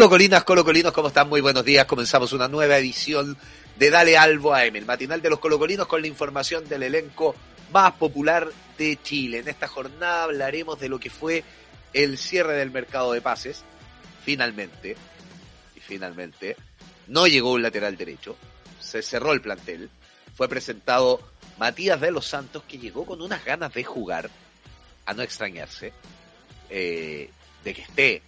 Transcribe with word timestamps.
Colocolinas, 0.00 0.44
colocolinos, 0.44 0.92
¿cómo 0.94 1.08
están? 1.08 1.28
Muy 1.28 1.42
buenos 1.42 1.62
días. 1.62 1.84
Comenzamos 1.84 2.32
una 2.32 2.48
nueva 2.48 2.78
edición 2.78 3.36
de 3.76 3.90
Dale 3.90 4.16
Albo 4.16 4.54
AM, 4.54 4.74
el 4.76 4.86
matinal 4.86 5.20
de 5.20 5.28
los 5.28 5.40
colocolinos 5.40 5.86
con 5.86 6.00
la 6.00 6.06
información 6.06 6.66
del 6.66 6.84
elenco 6.84 7.34
más 7.70 7.92
popular 7.92 8.48
de 8.78 8.98
Chile. 9.02 9.40
En 9.40 9.48
esta 9.48 9.68
jornada 9.68 10.22
hablaremos 10.22 10.80
de 10.80 10.88
lo 10.88 10.98
que 10.98 11.10
fue 11.10 11.44
el 11.92 12.16
cierre 12.16 12.54
del 12.54 12.70
mercado 12.70 13.12
de 13.12 13.20
pases. 13.20 13.62
Finalmente, 14.24 14.96
y 15.76 15.80
finalmente, 15.80 16.56
no 17.06 17.26
llegó 17.26 17.52
un 17.52 17.60
lateral 17.60 17.98
derecho. 17.98 18.38
Se 18.80 19.02
cerró 19.02 19.34
el 19.34 19.42
plantel. 19.42 19.90
Fue 20.34 20.48
presentado 20.48 21.20
Matías 21.58 22.00
de 22.00 22.10
los 22.10 22.26
Santos, 22.26 22.62
que 22.66 22.78
llegó 22.78 23.04
con 23.04 23.20
unas 23.20 23.44
ganas 23.44 23.74
de 23.74 23.84
jugar, 23.84 24.30
a 25.04 25.12
no 25.12 25.20
extrañarse, 25.20 25.92
eh, 26.70 27.28
de 27.62 27.74
que 27.74 27.82
esté 27.82 28.22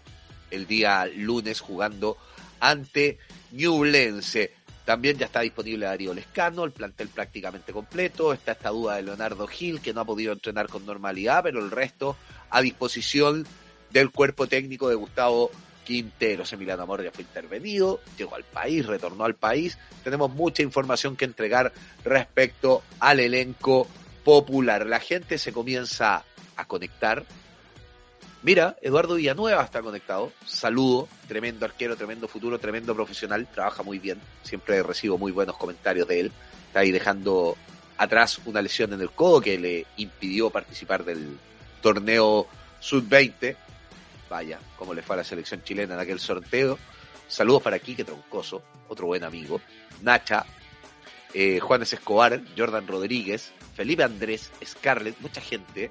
el 0.53 0.67
día 0.67 1.07
lunes 1.07 1.61
jugando 1.61 2.17
ante 2.61 3.19
Newlense. 3.51 4.53
También 4.85 5.17
ya 5.17 5.27
está 5.27 5.41
disponible 5.41 5.87
Darío 5.87 6.13
Lescano, 6.13 6.65
el 6.65 6.73
plantel 6.73 7.09
prácticamente 7.09 7.73
completo. 7.73 8.33
Está 8.33 8.53
esta 8.53 8.71
duda 8.71 8.97
de 8.97 9.03
Leonardo 9.03 9.47
Gil, 9.47 9.81
que 9.81 9.93
no 9.93 10.01
ha 10.01 10.05
podido 10.05 10.33
entrenar 10.33 10.69
con 10.69 10.85
normalidad, 10.85 11.43
pero 11.43 11.61
el 11.61 11.71
resto 11.71 12.17
a 12.51 12.61
disposición 12.61 13.47
del 13.91 14.11
cuerpo 14.11 14.47
técnico 14.47 14.89
de 14.89 14.97
Gustavo 14.97 15.51
Quinteros. 15.85 16.53
Emiliano 16.53 16.83
Amor 16.83 17.03
ya 17.05 17.13
fue 17.13 17.23
intervenido, 17.23 18.01
llegó 18.17 18.35
al 18.35 18.45
país, 18.45 18.87
retornó 18.87 19.25
al 19.25 19.35
país. 19.35 19.79
Tenemos 20.03 20.33
mucha 20.33 20.63
información 20.63 21.17
que 21.17 21.25
entregar 21.25 21.73
respecto 22.05 22.83
al 22.99 23.21
elenco 23.21 23.87
popular. 24.25 24.87
La 24.87 25.01
gente 25.01 25.39
se 25.39 25.53
comienza 25.53 26.25
a 26.57 26.65
conectar 26.67 27.25
Mira, 28.43 28.77
Eduardo 28.83 29.15
Villanueva 29.15 29.63
está 29.63 29.83
conectado. 29.83 30.33
Saludo, 30.45 31.09
tremendo 31.29 31.65
arquero, 31.65 31.97
tremendo 31.97 32.27
futuro, 32.27 32.59
tremendo 32.59 32.93
profesional, 32.93 33.47
trabaja 33.47 33.85
muy 33.85 34.01
bien. 34.01 34.21
Siempre 34.43 34.83
recibo 34.83 35.17
muy 35.17 35.31
buenos 35.31 35.57
comentarios 35.57 36.09
de 36.09 36.21
él. 36.21 36.33
Está 36.67 36.81
ahí 36.81 36.91
dejando 36.91 37.57
atrás 37.97 38.41
una 38.45 38.61
lesión 38.61 38.93
en 38.93 39.01
el 39.01 39.11
codo 39.11 39.41
que 39.41 39.59
le 39.59 39.87
impidió 39.97 40.51
participar 40.51 41.05
del 41.05 41.39
torneo 41.81 42.49
sub-20. 42.81 43.57
Vaya, 44.29 44.59
como 44.77 44.93
le 44.93 45.03
fue 45.03 45.15
a 45.15 45.19
la 45.19 45.25
selección 45.25 45.63
chilena 45.63 45.95
en 45.95 46.01
aquel 46.01 46.19
sorteo. 46.19 46.79
Saludos 47.29 47.63
para 47.63 47.79
Quique 47.79 48.03
Troncoso, 48.03 48.61
otro 48.89 49.07
buen 49.07 49.23
amigo. 49.23 49.61
Nacha, 50.01 50.45
eh, 51.33 51.61
Juanes 51.61 51.93
Escobar, 51.93 52.41
Jordan 52.59 52.89
Rodríguez, 52.89 53.53
Felipe 53.77 54.03
Andrés, 54.03 54.51
Scarlett, 54.65 55.21
mucha 55.21 55.41
gente 55.41 55.91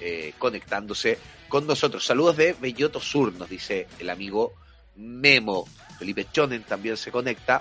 eh, 0.00 0.32
conectándose 0.38 1.18
con 1.48 1.66
nosotros. 1.66 2.04
Saludos 2.04 2.36
de 2.36 2.54
Belloto 2.54 3.00
Sur, 3.00 3.32
nos 3.34 3.48
dice 3.48 3.86
el 3.98 4.10
amigo 4.10 4.54
Memo. 4.96 5.66
Felipe 5.98 6.26
Chonen 6.32 6.62
también 6.62 6.96
se 6.96 7.10
conecta. 7.10 7.60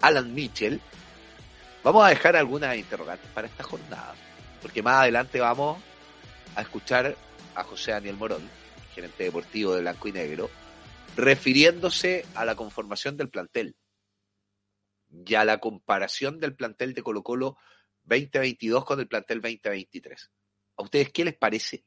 Alan 0.00 0.34
Mitchell. 0.34 0.80
Vamos 1.82 2.04
a 2.04 2.08
dejar 2.08 2.36
algunas 2.36 2.76
interrogantes 2.76 3.30
para 3.30 3.46
esta 3.46 3.62
jornada, 3.62 4.14
porque 4.60 4.82
más 4.82 4.96
adelante 4.96 5.40
vamos 5.40 5.82
a 6.54 6.62
escuchar 6.62 7.16
a 7.54 7.64
José 7.64 7.92
Daniel 7.92 8.16
Morón, 8.16 8.42
gerente 8.94 9.24
deportivo 9.24 9.74
de 9.74 9.80
Blanco 9.80 10.08
y 10.08 10.12
Negro, 10.12 10.50
refiriéndose 11.16 12.26
a 12.34 12.44
la 12.44 12.56
conformación 12.56 13.16
del 13.16 13.30
plantel 13.30 13.76
y 15.10 15.34
a 15.34 15.44
la 15.44 15.58
comparación 15.58 16.40
del 16.40 16.54
plantel 16.54 16.94
de 16.94 17.02
Colo 17.02 17.22
Colo 17.22 17.56
2022 18.04 18.84
con 18.84 19.00
el 19.00 19.08
plantel 19.08 19.40
2023. 19.40 20.30
¿A 20.78 20.82
ustedes 20.84 21.10
qué 21.12 21.24
les 21.24 21.36
parece? 21.36 21.84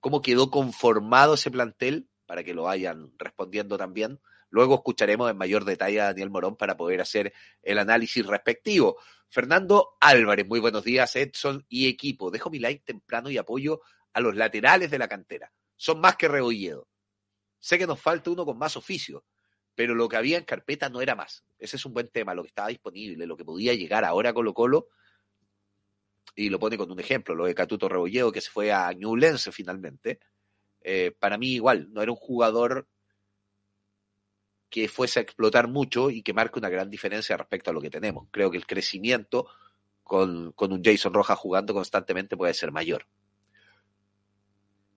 ¿Cómo 0.00 0.22
quedó 0.22 0.50
conformado 0.50 1.34
ese 1.34 1.50
plantel? 1.50 2.08
Para 2.24 2.44
que 2.44 2.54
lo 2.54 2.62
vayan 2.62 3.12
respondiendo 3.18 3.76
también. 3.76 4.20
Luego 4.48 4.76
escucharemos 4.76 5.30
en 5.30 5.36
mayor 5.36 5.64
detalle 5.64 6.00
a 6.00 6.06
Daniel 6.06 6.30
Morón 6.30 6.56
para 6.56 6.76
poder 6.76 7.00
hacer 7.00 7.32
el 7.62 7.78
análisis 7.78 8.24
respectivo. 8.24 8.98
Fernando 9.28 9.96
Álvarez, 10.00 10.46
muy 10.46 10.60
buenos 10.60 10.84
días, 10.84 11.16
Edson 11.16 11.66
y 11.68 11.88
equipo. 11.88 12.30
Dejo 12.30 12.48
mi 12.48 12.60
like 12.60 12.84
temprano 12.84 13.28
y 13.28 13.38
apoyo 13.38 13.80
a 14.12 14.20
los 14.20 14.36
laterales 14.36 14.90
de 14.90 14.98
la 14.98 15.08
cantera. 15.08 15.52
Son 15.76 16.00
más 16.00 16.16
que 16.16 16.28
Rebolledo. 16.28 16.88
Sé 17.58 17.78
que 17.78 17.86
nos 17.86 18.00
falta 18.00 18.30
uno 18.30 18.44
con 18.44 18.56
más 18.56 18.76
oficio, 18.76 19.24
pero 19.74 19.94
lo 19.94 20.08
que 20.08 20.16
había 20.16 20.38
en 20.38 20.44
carpeta 20.44 20.88
no 20.88 21.00
era 21.00 21.16
más. 21.16 21.44
Ese 21.58 21.76
es 21.76 21.84
un 21.86 21.94
buen 21.94 22.08
tema, 22.08 22.34
lo 22.34 22.42
que 22.42 22.48
estaba 22.48 22.68
disponible, 22.68 23.26
lo 23.26 23.36
que 23.36 23.44
podía 23.44 23.74
llegar 23.74 24.04
ahora 24.04 24.32
Colo 24.32 24.54
Colo 24.54 24.88
y 26.34 26.48
lo 26.48 26.58
pone 26.58 26.78
con 26.78 26.90
un 26.90 27.00
ejemplo, 27.00 27.34
lo 27.34 27.46
de 27.46 27.54
Catuto 27.54 27.88
Rebolledo, 27.88 28.32
que 28.32 28.40
se 28.40 28.50
fue 28.50 28.72
a 28.72 28.92
Newlense 28.92 29.52
finalmente, 29.52 30.20
eh, 30.80 31.14
para 31.18 31.38
mí 31.38 31.52
igual, 31.52 31.92
no 31.92 32.02
era 32.02 32.10
un 32.10 32.16
jugador 32.16 32.88
que 34.70 34.88
fuese 34.88 35.20
a 35.20 35.22
explotar 35.22 35.68
mucho 35.68 36.10
y 36.10 36.22
que 36.22 36.32
marque 36.32 36.58
una 36.58 36.70
gran 36.70 36.88
diferencia 36.88 37.36
respecto 37.36 37.70
a 37.70 37.74
lo 37.74 37.80
que 37.80 37.90
tenemos. 37.90 38.28
Creo 38.30 38.50
que 38.50 38.56
el 38.56 38.66
crecimiento 38.66 39.46
con, 40.02 40.52
con 40.52 40.72
un 40.72 40.82
Jason 40.82 41.12
Rojas 41.12 41.38
jugando 41.38 41.74
constantemente 41.74 42.36
puede 42.36 42.54
ser 42.54 42.72
mayor. 42.72 43.06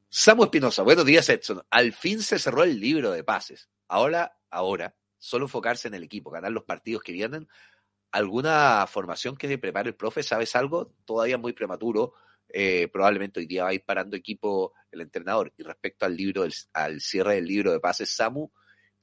Samu 0.07 0.45
Espinosa, 0.45 0.81
buenos 0.83 1.05
días 1.05 1.27
Edson. 1.27 1.61
Al 1.69 1.91
fin 1.91 2.21
se 2.21 2.39
cerró 2.39 2.63
el 2.63 2.79
libro 2.79 3.11
de 3.11 3.25
pases. 3.25 3.69
Ahora, 3.89 4.37
ahora, 4.49 4.95
solo 5.17 5.45
enfocarse 5.45 5.89
en 5.89 5.95
el 5.95 6.03
equipo, 6.03 6.31
ganar 6.31 6.53
los 6.53 6.63
partidos 6.63 7.03
que 7.03 7.11
vienen 7.11 7.49
¿Alguna 8.15 8.87
formación 8.87 9.35
que 9.35 9.57
prepare 9.57 9.89
el 9.89 9.95
profe? 9.95 10.23
¿Sabes 10.23 10.55
algo? 10.55 10.93
Todavía 11.03 11.37
muy 11.37 11.51
prematuro. 11.51 12.13
Eh, 12.47 12.87
probablemente 12.87 13.41
hoy 13.41 13.45
día 13.45 13.65
va 13.65 13.71
a 13.71 13.73
ir 13.73 13.83
parando 13.83 14.15
equipo 14.15 14.71
el 14.89 15.01
entrenador. 15.01 15.51
Y 15.57 15.63
respecto 15.63 16.05
al 16.05 16.15
libro, 16.15 16.47
al 16.71 17.01
cierre 17.01 17.35
del 17.35 17.45
libro 17.45 17.73
de 17.73 17.81
pases, 17.81 18.15
Samu, 18.15 18.49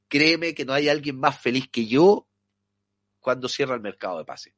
créeme 0.08 0.54
que 0.54 0.64
no 0.64 0.72
hay 0.72 0.88
alguien 0.88 1.18
más 1.18 1.38
feliz 1.38 1.68
que 1.68 1.84
yo 1.86 2.26
cuando 3.20 3.50
cierra 3.50 3.74
el 3.74 3.82
mercado 3.82 4.16
de 4.16 4.24
pases. 4.24 4.54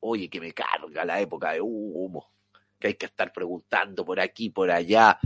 Oye, 0.00 0.28
que 0.28 0.38
me 0.38 0.52
carga 0.52 1.06
la 1.06 1.18
época 1.22 1.52
de 1.52 1.62
humo, 1.62 2.34
que 2.78 2.88
hay 2.88 2.94
que 2.96 3.06
estar 3.06 3.32
preguntando 3.32 4.04
por 4.04 4.20
aquí, 4.20 4.50
por 4.50 4.70
allá, 4.70 5.18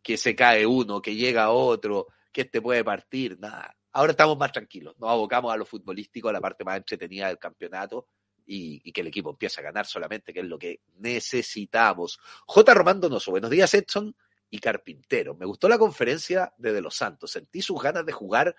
que 0.00 0.16
se 0.16 0.36
cae 0.36 0.64
uno, 0.64 1.02
que 1.02 1.16
llega 1.16 1.50
otro, 1.50 2.06
que 2.30 2.42
este 2.42 2.62
puede 2.62 2.84
partir, 2.84 3.40
nada. 3.40 3.76
Ahora 3.92 4.12
estamos 4.12 4.36
más 4.36 4.52
tranquilos, 4.52 4.94
nos 4.98 5.10
abocamos 5.10 5.52
a 5.52 5.56
lo 5.56 5.64
futbolístico, 5.64 6.28
a 6.28 6.32
la 6.32 6.40
parte 6.40 6.64
más 6.64 6.76
entretenida 6.76 7.28
del 7.28 7.38
campeonato 7.38 8.06
y, 8.44 8.92
que 8.92 9.00
el 9.00 9.06
equipo 9.06 9.30
empiece 9.30 9.60
a 9.60 9.64
ganar 9.64 9.86
solamente, 9.86 10.32
que 10.32 10.40
es 10.40 10.46
lo 10.46 10.58
que 10.58 10.80
necesitamos. 10.96 12.18
J. 12.46 12.74
Román 12.74 13.00
Donoso, 13.00 13.30
buenos 13.30 13.50
días 13.50 13.72
Edson 13.74 14.14
y 14.50 14.58
Carpintero. 14.58 15.34
Me 15.34 15.46
gustó 15.46 15.68
la 15.68 15.78
conferencia 15.78 16.54
de 16.58 16.72
De 16.72 16.80
Los 16.80 16.96
Santos, 16.96 17.32
sentí 17.32 17.62
sus 17.62 17.80
ganas 17.82 18.04
de 18.04 18.12
jugar 18.12 18.54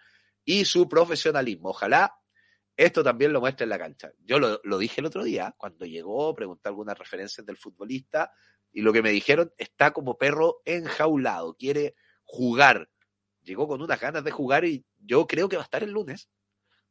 y 0.45 0.65
su 0.65 0.87
profesionalismo. 0.87 1.69
Ojalá 1.69 2.15
esto 2.75 3.03
también 3.03 3.33
lo 3.33 3.41
muestre 3.41 3.65
en 3.65 3.69
la 3.69 3.79
cancha. 3.79 4.11
Yo 4.19 4.39
lo, 4.39 4.61
lo 4.63 4.77
dije 4.77 5.01
el 5.01 5.07
otro 5.07 5.23
día, 5.23 5.53
cuando 5.57 5.85
llegó, 5.85 6.33
pregunté 6.33 6.69
algunas 6.69 6.97
referencias 6.97 7.45
del 7.45 7.57
futbolista 7.57 8.31
y 8.71 8.81
lo 8.81 8.93
que 8.93 9.01
me 9.01 9.09
dijeron, 9.09 9.51
está 9.57 9.91
como 9.91 10.17
perro 10.17 10.61
enjaulado, 10.65 11.55
quiere 11.55 11.95
jugar 12.23 12.89
llegó 13.49 13.67
con 13.67 13.81
unas 13.81 13.99
ganas 13.99 14.23
de 14.23 14.31
jugar 14.31 14.63
y 14.63 14.85
yo 14.97 15.27
creo 15.27 15.49
que 15.49 15.57
va 15.57 15.63
a 15.63 15.65
estar 15.65 15.83
el 15.83 15.91
lunes. 15.91 16.29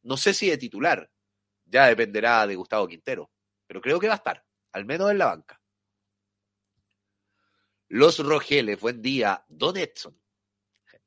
No 0.02 0.16
sé 0.16 0.34
si 0.34 0.50
de 0.50 0.58
titular, 0.58 1.10
ya 1.64 1.86
dependerá 1.86 2.46
de 2.46 2.56
Gustavo 2.56 2.88
Quintero, 2.88 3.30
pero 3.66 3.80
creo 3.80 4.00
que 4.00 4.08
va 4.08 4.14
a 4.14 4.16
estar, 4.16 4.44
al 4.72 4.84
menos 4.84 5.10
en 5.10 5.18
la 5.18 5.26
banca. 5.26 5.60
Los 7.88 8.18
Rogeles, 8.18 8.78
buen 8.80 9.00
día. 9.00 9.44
Don 9.48 9.76
Edson. 9.76 10.20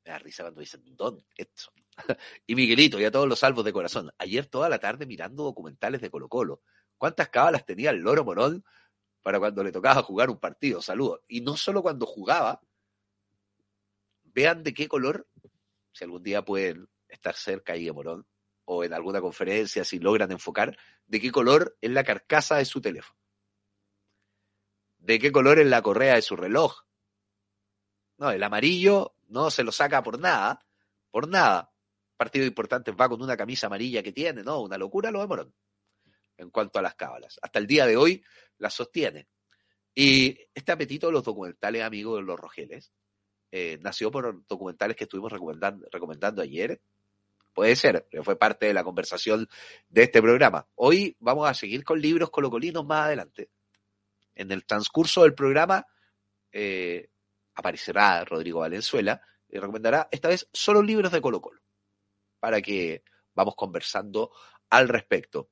Me 0.04 0.12
da 0.12 0.18
risa 0.18 0.44
cuando 0.44 0.62
dicen 0.62 0.84
Don 0.96 1.24
Edson. 1.36 1.74
y 2.48 2.56
Miguelito, 2.56 3.00
y 3.00 3.06
a 3.06 3.12
todos 3.12 3.28
los 3.28 3.38
salvos 3.38 3.64
de 3.66 3.74
corazón. 3.74 4.10
Ayer 4.18 4.48
toda 4.48 4.68
la 4.68 4.80
tarde 4.80 5.06
mirando 5.06 5.44
documentales 5.44 6.02
de 6.02 6.10
Colo 6.10 6.28
Colo. 6.28 6.64
¿Cuántas 6.98 7.30
cábalas 7.30 7.66
tenía 7.66 7.92
el 7.92 7.98
Loro 7.98 8.24
Morón 8.24 8.64
para 9.22 9.38
cuando 9.38 9.64
le 9.64 9.72
tocaba 9.72 10.02
jugar 10.02 10.30
un 10.30 10.40
partido? 10.40 10.82
Saludos. 10.82 11.22
Y 11.28 11.42
no 11.42 11.56
solo 11.56 11.84
cuando 11.84 12.08
jugaba, 12.08 12.62
vean 14.34 14.64
de 14.64 14.74
qué 14.74 14.88
color 14.88 15.28
si 15.92 16.04
algún 16.04 16.24
día 16.24 16.44
pueden 16.44 16.90
estar 17.08 17.36
cerca 17.36 17.74
ahí 17.74 17.86
de 17.86 17.92
Morón, 17.92 18.26
o 18.66 18.84
en 18.84 18.94
alguna 18.94 19.20
conferencia, 19.20 19.84
si 19.84 20.00
logran 20.00 20.32
enfocar, 20.32 20.78
de 21.06 21.20
qué 21.20 21.32
color 21.32 21.78
es 21.82 21.92
la 21.92 22.04
carcasa 22.04 22.58
de 22.58 22.66
su 22.66 22.80
teléfono. 22.80 23.20
De 25.00 25.20
qué 25.20 25.32
color 25.32 25.60
es 25.60 25.68
la 25.68 25.82
correa 25.82 26.16
de 26.16 26.22
su 26.22 26.36
reloj. 26.36 26.84
No, 28.18 28.32
el 28.32 28.44
amarillo 28.44 29.16
no 29.28 29.50
se 29.52 29.64
lo 29.64 29.72
saca 29.72 30.04
por 30.04 30.20
nada, 30.20 30.66
por 31.10 31.28
nada. 31.28 31.74
Partido 32.16 32.46
importante 32.46 32.92
va 32.92 33.10
con 33.10 33.22
una 33.22 33.36
camisa 33.36 33.68
amarilla 33.68 34.04
que 34.04 34.12
tiene, 34.12 34.44
¿no? 34.44 34.62
Una 34.62 34.78
locura 34.78 35.12
lo 35.12 35.22
de 35.22 35.28
Morón. 35.28 35.56
En 36.38 36.50
cuanto 36.50 36.80
a 36.80 36.82
las 36.82 36.96
cábalas. 36.96 37.40
Hasta 37.42 37.60
el 37.60 37.68
día 37.68 37.86
de 37.86 37.98
hoy 37.98 38.24
la 38.58 38.70
sostiene. 38.70 39.28
Y 39.94 40.38
este 40.54 40.72
apetito 40.72 41.08
de 41.08 41.14
los 41.14 41.24
documentales, 41.24 41.84
amigos 41.84 42.20
de 42.20 42.24
los 42.24 42.40
Rogeles, 42.40 42.94
eh, 43.52 43.78
nació 43.82 44.10
por 44.12 44.46
documentales 44.48 44.96
que 44.96 45.04
estuvimos 45.04 45.32
recomendando, 45.32 46.42
ayer. 46.42 46.82
Puede 47.54 47.76
ser, 47.76 48.08
pero 48.10 48.24
fue 48.24 48.38
parte 48.38 48.68
de 48.68 48.74
la 48.74 48.84
conversación 48.84 49.48
de 49.90 50.04
este 50.04 50.22
programa. 50.22 50.68
Hoy 50.76 51.18
vamos 51.20 51.50
a 51.50 51.54
seguir 51.54 51.84
con 51.84 52.00
libros 52.00 52.30
colocolinos 52.30 52.86
más 52.86 53.08
adelante. 53.08 53.50
En 54.34 54.52
el 54.52 54.66
transcurso 54.66 55.24
del 55.24 55.36
programa 55.36 55.86
eh, 56.54 57.10
aparecerá 57.56 58.24
Rodrigo 58.24 58.62
Valenzuela 58.62 59.22
y 59.50 59.60
recomendará 59.60 60.08
esta 60.12 60.30
vez 60.30 60.48
solo 60.54 60.82
libros 60.82 61.12
de 61.12 61.20
Colo 61.20 61.42
Colo. 61.42 61.62
para 62.40 62.62
que 62.62 63.04
vamos 63.34 63.56
conversando 63.56 64.32
al 64.70 64.88
respecto. 64.88 65.50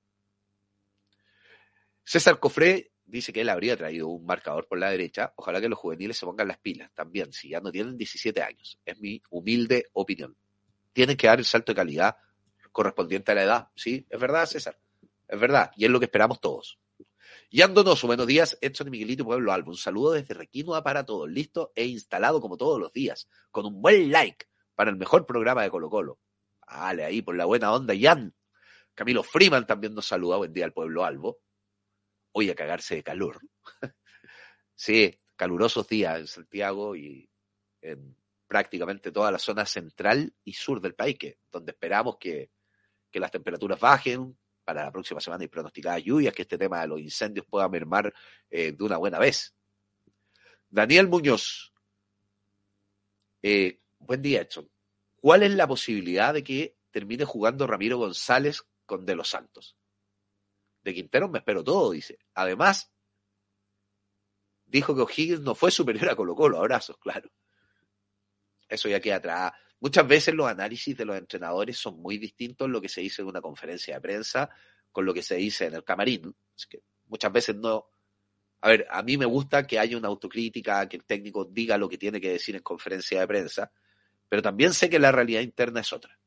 César 2.04 2.40
Cofré 2.40 2.94
dice 3.10 3.34
que 3.34 3.42
él 3.42 3.50
habría 3.50 3.76
traído 3.76 4.08
un 4.08 4.26
marcador 4.26 4.68
por 4.68 4.80
la 4.80 4.90
derecha. 4.90 5.34
Ojalá 5.36 5.60
que 5.60 5.70
los 5.70 5.80
juveniles 5.80 6.18
se 6.18 6.26
pongan 6.26 6.48
las 6.48 6.60
pilas 6.60 6.92
también, 6.94 7.32
si 7.34 7.50
ya 7.50 7.60
no 7.60 7.72
tienen 7.72 7.98
17 7.98 8.42
años. 8.42 8.80
Es 8.86 9.00
mi 9.00 9.22
humilde 9.30 9.86
opinión. 9.94 10.36
Tienen 10.94 11.18
que 11.18 11.28
dar 11.28 11.40
el 11.40 11.46
salto 11.46 11.72
de 11.72 11.76
calidad 11.76 12.16
correspondiente 12.72 13.32
a 13.32 13.36
la 13.36 13.44
edad. 13.44 13.68
Sí, 13.76 14.06
es 14.10 14.20
verdad, 14.20 14.46
César. 14.46 14.80
Es 15.28 15.40
verdad. 15.40 15.72
Y 15.76 15.86
es 15.86 15.92
lo 15.92 16.00
que 16.00 16.06
esperamos 16.06 16.40
todos. 16.40 16.80
Yándonos, 17.52 18.04
buenos 18.04 18.28
días, 18.28 18.58
Edson 18.62 18.88
y 18.88 18.92
Miguelito 18.92 19.26
Pueblo 19.26 19.52
Albo. 19.52 19.72
Un 19.72 19.78
saludo 19.78 20.12
desde 20.12 20.34
Requinoa 20.34 20.84
para 20.84 21.06
todos. 21.06 21.30
Listo 21.30 21.72
e 21.76 21.86
instalado 21.86 22.40
como 22.42 22.58
todos 22.58 22.80
los 22.80 22.94
días. 22.94 23.28
Con 23.52 23.66
un 23.66 23.82
buen 23.82 24.12
like 24.12 24.46
para 24.76 24.92
el 24.92 24.98
mejor 24.98 25.26
programa 25.26 25.64
de 25.64 25.70
Colo 25.72 25.90
Colo. 25.90 26.20
Vale, 26.68 27.04
ahí 27.04 27.22
por 27.22 27.36
la 27.36 27.46
buena 27.46 27.74
onda, 27.74 27.94
Jan. 28.00 28.34
Camilo 28.94 29.24
Freeman 29.24 29.66
también 29.66 29.96
nos 29.96 30.06
saluda. 30.06 30.38
Buen 30.38 30.54
día 30.54 30.66
al 30.66 30.74
Pueblo 30.74 31.04
Albo. 31.04 31.40
Hoy 32.32 32.50
a 32.50 32.56
cagarse 32.56 32.96
de 32.96 33.04
calor. 33.04 33.40
sí, 34.76 35.20
calurosos 35.36 35.88
días 35.88 36.20
en 36.20 36.28
Santiago 36.28 36.96
y 36.96 37.30
en 37.82 38.16
prácticamente 38.48 39.12
toda 39.12 39.32
la 39.32 39.40
zona 39.40 39.66
central 39.66 40.34
y 40.44 40.54
sur 40.54 40.82
del 40.82 40.96
país, 40.96 41.18
que, 41.18 41.38
donde 41.52 41.72
esperamos 41.72 42.18
que, 42.18 42.52
que 43.12 43.20
las 43.20 43.32
temperaturas 43.32 43.80
bajen, 43.80 44.38
para 44.70 44.84
la 44.84 44.92
próxima 44.92 45.20
semana 45.20 45.44
y 45.44 45.48
pronosticadas 45.48 46.04
lluvias, 46.04 46.32
que 46.32 46.44
este 46.44 46.56
tema 46.56 46.82
de 46.82 46.88
los 46.88 47.00
incendios 47.00 47.44
pueda 47.48 47.68
mermar 47.68 48.14
eh, 48.52 48.72
de 48.72 48.84
una 48.84 48.98
buena 48.98 49.18
vez. 49.18 49.56
Daniel 50.70 51.08
Muñoz, 51.08 51.74
eh, 53.42 53.80
buen 53.98 54.22
día, 54.22 54.42
Edson. 54.42 54.70
¿Cuál 55.16 55.42
es 55.42 55.56
la 55.56 55.68
posibilidad 55.68 56.36
de 56.36 56.44
que 56.44 56.78
termine 56.92 57.26
jugando 57.26 57.66
Ramiro 57.66 57.98
González 57.98 58.62
con 58.86 59.08
De 59.08 59.16
los 59.16 59.30
Santos? 59.30 59.76
De 60.90 60.96
Quintero 60.96 61.30
me 61.30 61.38
espero 61.38 61.64
todo, 61.64 61.92
dice. 61.92 62.18
Además, 62.34 62.92
dijo 64.66 64.96
que 64.96 65.02
O'Higgins 65.02 65.42
no 65.42 65.54
fue 65.54 65.70
superior 65.70 66.10
a 66.10 66.16
Colo 66.16 66.36
Colo. 66.36 66.58
Abrazos, 66.58 66.98
claro. 66.98 67.30
Eso 68.68 68.90
ya 68.90 69.00
queda 69.00 69.18
atrás. 69.18 69.52
Muchas 69.80 70.08
veces 70.08 70.34
los 70.34 70.48
análisis 70.48 70.98
de 70.98 71.06
los 71.06 71.16
entrenadores 71.16 71.78
son 71.78 72.02
muy 72.02 72.18
distintos 72.18 72.66
en 72.66 72.72
lo 72.72 72.82
que 72.82 72.90
se 72.90 73.02
dice 73.02 73.22
en 73.22 73.28
una 73.28 73.40
conferencia 73.40 73.94
de 73.94 74.02
prensa 74.02 74.50
con 74.92 75.06
lo 75.06 75.14
que 75.14 75.22
se 75.22 75.36
dice 75.36 75.68
en 75.68 75.76
el 75.76 75.84
camarín. 75.84 76.36
que 76.68 76.82
muchas 77.06 77.32
veces 77.32 77.56
no. 77.56 77.88
A 78.62 78.70
ver, 78.70 78.88
a 78.90 79.04
mí 79.04 79.16
me 79.16 79.26
gusta 79.26 79.66
que 79.68 79.78
haya 79.78 79.96
una 79.96 80.08
autocrítica, 80.08 80.90
que 80.90 80.98
el 80.98 81.06
técnico 81.06 81.46
diga 81.46 81.78
lo 81.78 81.88
que 81.88 82.00
tiene 82.00 82.20
que 82.20 82.32
decir 82.32 82.56
en 82.56 82.64
conferencia 82.64 83.20
de 83.20 83.28
prensa, 83.28 83.72
pero 84.28 84.42
también 84.42 84.74
sé 84.74 84.90
que 84.90 84.98
la 84.98 85.12
realidad 85.12 85.42
interna 85.42 85.82
es 85.82 85.94
otra. 85.94 86.20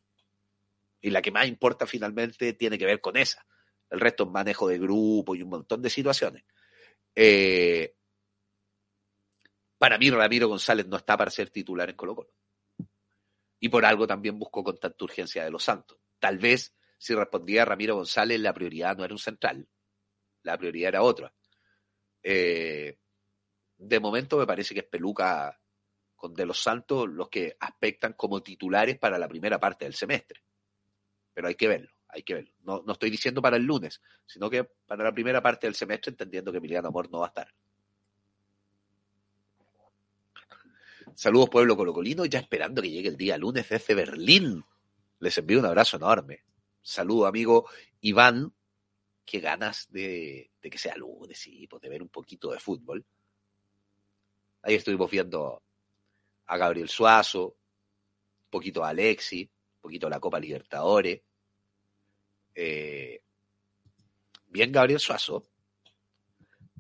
Y 1.00 1.10
la 1.10 1.20
que 1.20 1.32
más 1.32 1.48
importa 1.48 1.84
finalmente 1.84 2.52
tiene 2.52 2.78
que 2.78 2.86
ver 2.86 3.00
con 3.00 3.16
esa. 3.16 3.44
El 3.92 4.00
resto 4.00 4.24
es 4.24 4.30
manejo 4.30 4.68
de 4.68 4.78
grupo 4.78 5.34
y 5.34 5.42
un 5.42 5.50
montón 5.50 5.82
de 5.82 5.90
situaciones. 5.90 6.44
Eh, 7.14 7.94
para 9.76 9.98
mí, 9.98 10.10
Ramiro 10.10 10.48
González 10.48 10.86
no 10.86 10.96
está 10.96 11.14
para 11.14 11.30
ser 11.30 11.50
titular 11.50 11.90
en 11.90 11.96
Colo 11.96 12.16
Colo. 12.16 12.32
Y 13.60 13.68
por 13.68 13.84
algo 13.84 14.06
también 14.06 14.38
buscó 14.38 14.64
con 14.64 14.78
tanta 14.78 15.04
urgencia 15.04 15.44
de 15.44 15.50
los 15.50 15.62
Santos. 15.62 15.98
Tal 16.18 16.38
vez 16.38 16.74
si 16.96 17.14
respondía 17.14 17.66
Ramiro 17.66 17.96
González, 17.96 18.40
la 18.40 18.54
prioridad 18.54 18.96
no 18.96 19.04
era 19.04 19.12
un 19.12 19.18
central, 19.18 19.68
la 20.42 20.56
prioridad 20.56 20.88
era 20.88 21.02
otra. 21.02 21.34
Eh, 22.22 22.96
de 23.76 24.00
momento 24.00 24.38
me 24.38 24.46
parece 24.46 24.72
que 24.72 24.80
es 24.80 24.86
Peluca 24.86 25.60
con 26.16 26.32
De 26.32 26.46
los 26.46 26.62
Santos 26.62 27.08
los 27.10 27.28
que 27.28 27.56
aspectan 27.60 28.14
como 28.14 28.42
titulares 28.42 28.98
para 28.98 29.18
la 29.18 29.28
primera 29.28 29.60
parte 29.60 29.84
del 29.84 29.94
semestre. 29.94 30.40
Pero 31.34 31.48
hay 31.48 31.56
que 31.56 31.68
verlo, 31.68 31.90
hay 32.12 32.22
que 32.22 32.34
verlo. 32.34 32.52
No, 32.62 32.82
no 32.86 32.92
estoy 32.92 33.10
diciendo 33.10 33.40
para 33.40 33.56
el 33.56 33.64
lunes, 33.64 34.00
sino 34.26 34.48
que 34.50 34.64
para 34.64 35.02
la 35.02 35.12
primera 35.12 35.42
parte 35.42 35.66
del 35.66 35.74
semestre, 35.74 36.10
entendiendo 36.10 36.52
que 36.52 36.58
Emiliano 36.58 36.88
Amor 36.88 37.10
no 37.10 37.20
va 37.20 37.26
a 37.26 37.28
estar. 37.28 37.48
Saludos, 41.14 41.50
pueblo 41.50 41.76
colocolino, 41.76 42.24
ya 42.26 42.38
esperando 42.38 42.82
que 42.82 42.90
llegue 42.90 43.08
el 43.08 43.16
día 43.16 43.36
lunes 43.38 43.68
desde 43.68 43.94
Berlín. 43.94 44.62
Les 45.20 45.36
envío 45.38 45.58
un 45.58 45.66
abrazo 45.66 45.96
enorme. 45.96 46.44
Saludo, 46.82 47.26
amigo 47.26 47.68
Iván. 48.00 48.52
Qué 49.24 49.40
ganas 49.40 49.90
de, 49.90 50.50
que 50.60 50.78
sea 50.78 50.96
lunes 50.96 51.46
y 51.46 51.66
pues, 51.66 51.80
de 51.80 51.88
ver 51.88 52.02
un 52.02 52.08
poquito 52.08 52.50
de 52.50 52.58
fútbol. 52.58 53.04
Ahí 54.62 54.74
estuvimos 54.74 55.10
viendo 55.10 55.62
a 56.46 56.56
Gabriel 56.56 56.88
Suazo, 56.88 57.56
poquito 58.50 58.84
a 58.84 58.90
Alexi, 58.90 59.50
poquito 59.80 60.06
a 60.06 60.10
la 60.10 60.20
Copa 60.20 60.38
Libertadores. 60.38 61.22
Eh, 62.54 63.22
bien 64.46 64.72
Gabriel 64.72 65.00
Suazo. 65.00 65.44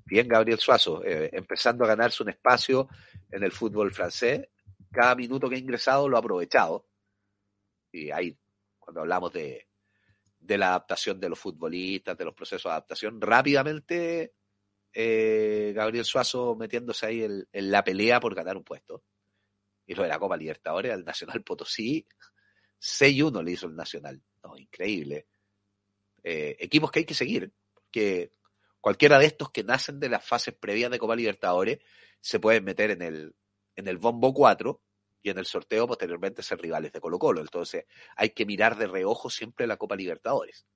Bien 0.04 0.28
Gabriel 0.28 0.58
Suazo, 0.58 1.02
eh, 1.04 1.30
empezando 1.32 1.84
a 1.84 1.88
ganarse 1.88 2.22
un 2.22 2.28
espacio 2.28 2.88
en 3.30 3.42
el 3.42 3.52
fútbol 3.52 3.92
francés. 3.92 4.46
Cada 4.90 5.14
minuto 5.14 5.48
que 5.48 5.56
ha 5.56 5.58
ingresado 5.58 6.08
lo 6.08 6.16
ha 6.16 6.20
aprovechado. 6.20 6.86
Y 7.90 8.10
ahí, 8.10 8.36
cuando 8.78 9.00
hablamos 9.00 9.32
de, 9.32 9.68
la 10.40 10.68
adaptación 10.68 11.18
de 11.18 11.28
los 11.30 11.38
futbolistas, 11.38 12.16
de 12.18 12.24
los 12.24 12.34
procesos 12.34 12.64
de 12.64 12.70
adaptación, 12.72 13.20
rápidamente 13.20 14.34
eh, 14.92 15.72
Gabriel 15.74 16.04
Suazo 16.04 16.54
metiéndose 16.56 17.06
ahí 17.06 17.22
en, 17.22 17.70
la 17.70 17.82
pelea 17.82 18.20
por 18.20 18.34
ganar 18.34 18.56
un 18.56 18.64
puesto. 18.64 19.04
Y 19.86 19.94
lo 19.94 20.02
de 20.02 20.08
la 20.08 20.18
Copa 20.18 20.36
Libertadores, 20.36 20.92
al 20.92 21.04
Nacional 21.04 21.42
Potosí, 21.42 22.06
6-1 22.78 23.42
le 23.42 23.52
hizo 23.52 23.66
el 23.66 23.76
Nacional. 23.76 24.20
No, 24.42 24.56
increíble. 24.56 25.28
Eh, 26.22 26.56
equipos 26.60 26.90
que 26.90 27.00
hay 27.00 27.04
que 27.04 27.14
seguir, 27.14 27.52
que 27.90 28.32
cualquiera 28.80 29.18
de 29.18 29.26
estos 29.26 29.50
que 29.50 29.64
nacen 29.64 30.00
de 30.00 30.08
las 30.08 30.24
fases 30.24 30.54
previas 30.54 30.90
de 30.90 30.98
Copa 30.98 31.16
Libertadores 31.16 31.78
se 32.20 32.38
pueden 32.38 32.64
meter 32.64 32.90
en 32.90 33.02
el, 33.02 33.34
en 33.76 33.88
el 33.88 33.98
bombo 33.98 34.32
4 34.32 34.80
y 35.22 35.30
en 35.30 35.38
el 35.38 35.46
sorteo 35.46 35.86
posteriormente 35.86 36.42
ser 36.42 36.60
rivales 36.60 36.92
de 36.92 37.00
Colo 37.00 37.18
Colo. 37.18 37.40
Entonces 37.40 37.86
hay 38.16 38.30
que 38.30 38.46
mirar 38.46 38.76
de 38.76 38.86
reojo 38.86 39.30
siempre 39.30 39.66
la 39.66 39.76
Copa 39.76 39.96
Libertadores. 39.96 40.66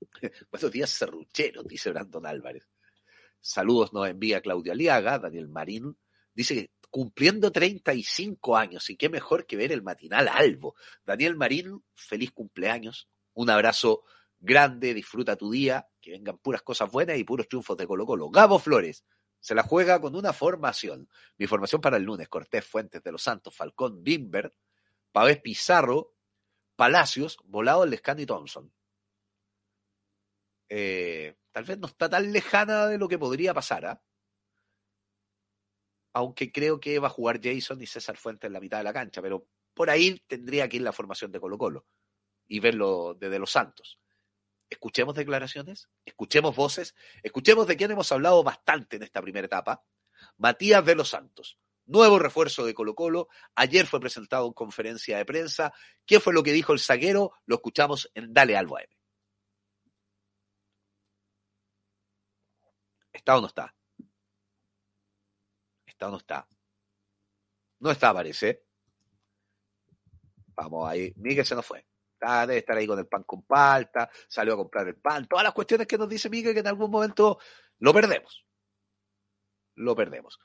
Buenos 0.50 0.70
días, 0.70 0.90
serrucheros, 0.90 1.66
dice 1.66 1.90
Brandon 1.90 2.26
Álvarez. 2.26 2.68
Saludos 3.40 3.92
nos 3.92 4.08
envía 4.08 4.40
Claudia 4.40 4.72
Aliaga, 4.72 5.18
Daniel 5.18 5.48
Marín. 5.48 5.96
Dice 6.34 6.54
que 6.54 6.70
cumpliendo 6.90 7.52
35 7.52 8.56
años, 8.56 8.90
y 8.90 8.96
qué 8.96 9.08
mejor 9.08 9.46
que 9.46 9.56
ver 9.56 9.72
el 9.72 9.82
matinal 9.82 10.28
albo. 10.28 10.74
Daniel 11.04 11.36
Marín, 11.36 11.82
feliz 11.94 12.32
cumpleaños. 12.32 13.08
Un 13.32 13.48
abrazo 13.48 14.02
grande, 14.40 14.94
disfruta 14.94 15.36
tu 15.36 15.50
día, 15.50 15.88
que 16.00 16.12
vengan 16.12 16.38
puras 16.38 16.62
cosas 16.62 16.90
buenas 16.90 17.18
y 17.18 17.24
puros 17.24 17.48
triunfos 17.48 17.76
de 17.76 17.86
Colo 17.86 18.06
Colo. 18.06 18.30
Gabo 18.30 18.58
Flores, 18.58 19.04
se 19.38 19.54
la 19.54 19.62
juega 19.62 20.00
con 20.00 20.16
una 20.16 20.32
formación. 20.32 21.08
Mi 21.36 21.46
formación 21.46 21.80
para 21.80 21.98
el 21.98 22.04
lunes, 22.04 22.28
Cortés, 22.28 22.64
Fuentes 22.64 23.02
de 23.02 23.12
los 23.12 23.22
Santos, 23.22 23.54
Falcón, 23.54 24.02
Bimber, 24.02 24.54
Pavés 25.12 25.40
Pizarro, 25.40 26.14
Palacios, 26.74 27.38
Volado, 27.44 27.84
Lescano 27.84 28.22
y 28.22 28.26
Thompson. 28.26 28.72
Eh, 30.68 31.36
tal 31.52 31.64
vez 31.64 31.78
no 31.78 31.86
está 31.86 32.08
tan 32.08 32.32
lejana 32.32 32.86
de 32.86 32.96
lo 32.96 33.08
que 33.08 33.18
podría 33.18 33.52
pasar, 33.52 33.86
¿ah? 33.86 34.02
aunque 36.12 36.52
creo 36.52 36.80
que 36.80 36.98
va 36.98 37.08
a 37.08 37.10
jugar 37.10 37.40
Jason 37.42 37.80
y 37.82 37.86
César 37.86 38.16
Fuentes 38.16 38.48
en 38.48 38.52
la 38.52 38.60
mitad 38.60 38.78
de 38.78 38.84
la 38.84 38.92
cancha, 38.92 39.20
pero 39.20 39.46
por 39.74 39.90
ahí 39.90 40.20
tendría 40.26 40.68
que 40.68 40.76
ir 40.76 40.82
la 40.82 40.92
formación 40.92 41.32
de 41.32 41.40
Colo 41.40 41.58
Colo 41.58 41.86
y 42.46 42.60
verlo 42.60 43.14
desde 43.14 43.38
los 43.38 43.50
Santos 43.50 44.00
escuchemos 44.70 45.14
declaraciones, 45.14 45.90
escuchemos 46.04 46.54
voces, 46.54 46.94
escuchemos 47.22 47.66
de 47.66 47.76
quién 47.76 47.90
hemos 47.90 48.10
hablado 48.12 48.42
bastante 48.42 48.96
en 48.96 49.02
esta 49.02 49.20
primera 49.20 49.46
etapa. 49.46 49.84
Matías 50.38 50.84
de 50.84 50.94
los 50.94 51.08
Santos, 51.10 51.58
nuevo 51.86 52.18
refuerzo 52.18 52.64
de 52.64 52.72
Colo 52.72 52.94
Colo. 52.94 53.28
Ayer 53.56 53.86
fue 53.86 54.00
presentado 54.00 54.46
en 54.46 54.52
conferencia 54.52 55.18
de 55.18 55.24
prensa. 55.24 55.74
¿Qué 56.06 56.20
fue 56.20 56.32
lo 56.32 56.42
que 56.42 56.52
dijo 56.52 56.72
el 56.72 56.78
zaguero? 56.78 57.32
Lo 57.46 57.56
escuchamos 57.56 58.10
en 58.14 58.32
Dale 58.32 58.56
Albo 58.56 58.78
M. 58.78 58.88
¿Está 63.12 63.36
o 63.36 63.40
no 63.40 63.48
está? 63.48 63.74
¿Está 65.84 66.08
o 66.08 66.10
no 66.10 66.16
está? 66.18 66.48
No 67.80 67.90
está, 67.90 68.14
parece. 68.14 68.64
Vamos 70.54 70.88
ahí. 70.88 71.12
Miguel 71.16 71.44
se 71.44 71.54
nos 71.54 71.66
fue 71.66 71.89
debe 72.20 72.58
estar 72.58 72.76
ahí 72.76 72.86
con 72.86 72.98
el 72.98 73.06
pan 73.06 73.24
con 73.24 73.42
palta, 73.42 74.10
salió 74.28 74.54
a 74.54 74.56
comprar 74.56 74.86
el 74.88 74.96
pan, 74.96 75.26
todas 75.26 75.44
las 75.44 75.52
cuestiones 75.52 75.86
que 75.86 75.98
nos 75.98 76.08
dice 76.08 76.28
Miguel 76.28 76.54
que 76.54 76.60
en 76.60 76.66
algún 76.66 76.90
momento 76.90 77.38
lo 77.78 77.92
perdemos. 77.92 78.44
Lo 79.74 79.96
perdemos. 79.96 80.38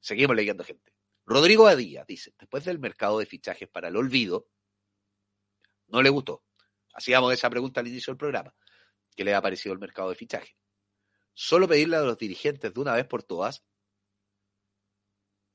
Seguimos 0.00 0.36
leyendo 0.36 0.64
gente. 0.64 0.92
Rodrigo 1.24 1.66
Adía 1.66 2.04
dice, 2.06 2.34
después 2.38 2.64
del 2.64 2.78
mercado 2.78 3.18
de 3.18 3.26
fichajes 3.26 3.68
para 3.68 3.88
el 3.88 3.96
olvido, 3.96 4.48
no 5.88 6.02
le 6.02 6.10
gustó. 6.10 6.44
Hacíamos 6.94 7.32
esa 7.32 7.50
pregunta 7.50 7.80
al 7.80 7.88
inicio 7.88 8.12
del 8.12 8.18
programa. 8.18 8.54
¿Qué 9.16 9.24
le 9.24 9.34
ha 9.34 9.42
parecido 9.42 9.72
el 9.72 9.78
mercado 9.78 10.10
de 10.10 10.14
fichajes? 10.14 10.54
Solo 11.32 11.66
pedirle 11.66 11.96
a 11.96 12.00
los 12.00 12.18
dirigentes 12.18 12.72
de 12.72 12.80
una 12.80 12.94
vez 12.94 13.06
por 13.06 13.22
todas 13.22 13.64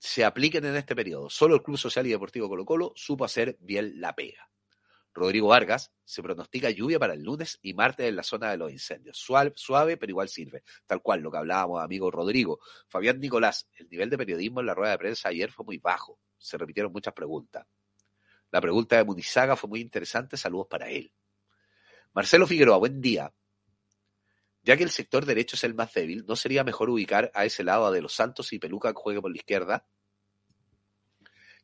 se 0.02 0.26
apliquen 0.26 0.66
en 0.66 0.76
este 0.76 0.96
periodo. 0.96 1.30
Solo 1.30 1.56
el 1.56 1.62
Club 1.62 1.78
Social 1.78 2.08
y 2.08 2.10
Deportivo 2.10 2.50
Colo 2.50 2.66
Colo 2.66 2.92
supo 2.96 3.24
hacer 3.24 3.58
bien 3.62 4.02
la 4.02 4.16
pega. 4.16 4.50
Rodrigo 5.14 5.50
Vargas, 5.50 5.92
se 6.06 6.24
pronostica 6.24 6.70
lluvia 6.70 6.98
para 7.00 7.14
el 7.14 7.24
lunes 7.24 7.60
y 7.62 7.74
martes 7.74 8.08
en 8.08 8.16
la 8.16 8.24
zona 8.24 8.52
de 8.52 8.58
los 8.58 8.72
incendios. 8.72 9.18
Suave, 9.18 9.52
suave, 9.56 9.98
pero 9.98 10.12
igual 10.12 10.30
sirve. 10.30 10.64
Tal 10.86 11.02
cual, 11.02 11.22
lo 11.22 11.32
que 11.32 11.38
hablábamos, 11.38 11.84
amigo 11.84 12.10
Rodrigo. 12.10 12.60
Fabián 12.88 13.20
Nicolás, 13.20 13.68
el 13.78 13.90
nivel 13.90 14.10
de 14.10 14.18
periodismo 14.18 14.62
en 14.62 14.68
la 14.68 14.74
rueda 14.74 14.92
de 14.92 14.98
prensa 14.98 15.30
ayer 15.30 15.52
fue 15.52 15.66
muy 15.66 15.78
bajo. 15.78 16.20
Se 16.38 16.58
repitieron 16.58 16.92
muchas 16.92 17.14
preguntas. 17.14 17.66
La 18.52 18.62
pregunta 18.62 18.98
de 18.98 19.04
Munizaga 19.04 19.56
fue 19.56 19.70
muy 19.70 19.82
interesante. 19.82 20.38
Saludos 20.38 20.68
para 20.70 20.90
él. 20.90 21.12
Marcelo 22.14 22.48
Figueroa, 22.48 22.78
buen 22.78 23.02
día. 23.02 23.34
Ya 24.64 24.78
que 24.78 24.84
el 24.84 24.92
sector 24.92 25.26
derecho 25.26 25.56
es 25.56 25.64
el 25.64 25.74
más 25.74 25.94
débil, 25.94 26.26
¿no 26.28 26.36
sería 26.36 26.64
mejor 26.64 26.90
ubicar 26.90 27.32
a 27.34 27.46
ese 27.46 27.64
lado 27.64 27.86
a 27.86 27.92
De 27.92 28.02
los 28.02 28.14
Santos 28.14 28.54
y 28.54 28.60
Peluca 28.60 28.94
que 28.94 29.00
juegue 29.00 29.22
por 29.22 29.32
la 29.32 29.38
izquierda? 29.38 29.88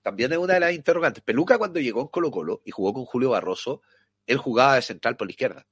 También 0.02 0.32
es 0.32 0.38
una 0.38 0.56
de 0.56 0.60
las 0.60 0.74
interrogantes. 0.74 1.24
Peluca 1.24 1.58
cuando 1.58 1.80
llegó 1.80 2.02
en 2.02 2.08
Colo 2.08 2.32
Colo 2.32 2.62
y 2.66 2.72
jugó 2.72 2.94
con 2.94 3.06
Julio 3.06 3.32
Barroso, 3.32 3.82
él 4.26 4.38
jugaba 4.38 4.76
de 4.76 4.82
central 4.82 5.18
por 5.18 5.28
la 5.28 5.32
izquierda. 5.32 5.68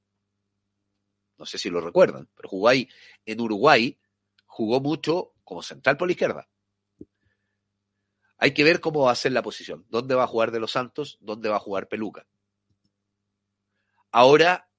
No 1.38 1.46
sé 1.46 1.58
si 1.58 1.70
lo 1.70 1.82
recuerdan, 1.82 2.30
pero 2.36 2.50
jugó 2.50 2.70
ahí. 2.70 2.90
En 3.26 3.42
Uruguay 3.42 3.98
jugó 4.46 4.80
mucho 4.80 5.34
como 5.44 5.62
central 5.62 5.98
por 5.98 6.08
la 6.08 6.14
izquierda. 6.14 6.50
Hay 8.38 8.54
que 8.54 8.64
ver 8.64 8.82
cómo 8.82 9.02
va 9.02 9.12
a 9.12 9.16
ser 9.16 9.32
la 9.32 9.42
posición. 9.42 9.86
¿Dónde 9.90 10.16
va 10.16 10.24
a 10.24 10.28
jugar 10.28 10.52
De 10.52 10.60
los 10.60 10.72
Santos? 10.72 11.18
¿Dónde 11.22 11.50
va 11.50 11.58
a 11.58 11.60
jugar 11.60 11.88
Peluca? 11.88 12.28
Ahora, 14.12 14.70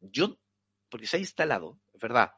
yo 0.00 0.38
porque 0.88 1.06
se 1.06 1.16
ha 1.16 1.20
instalado, 1.20 1.78
es 1.92 2.00
verdad, 2.00 2.32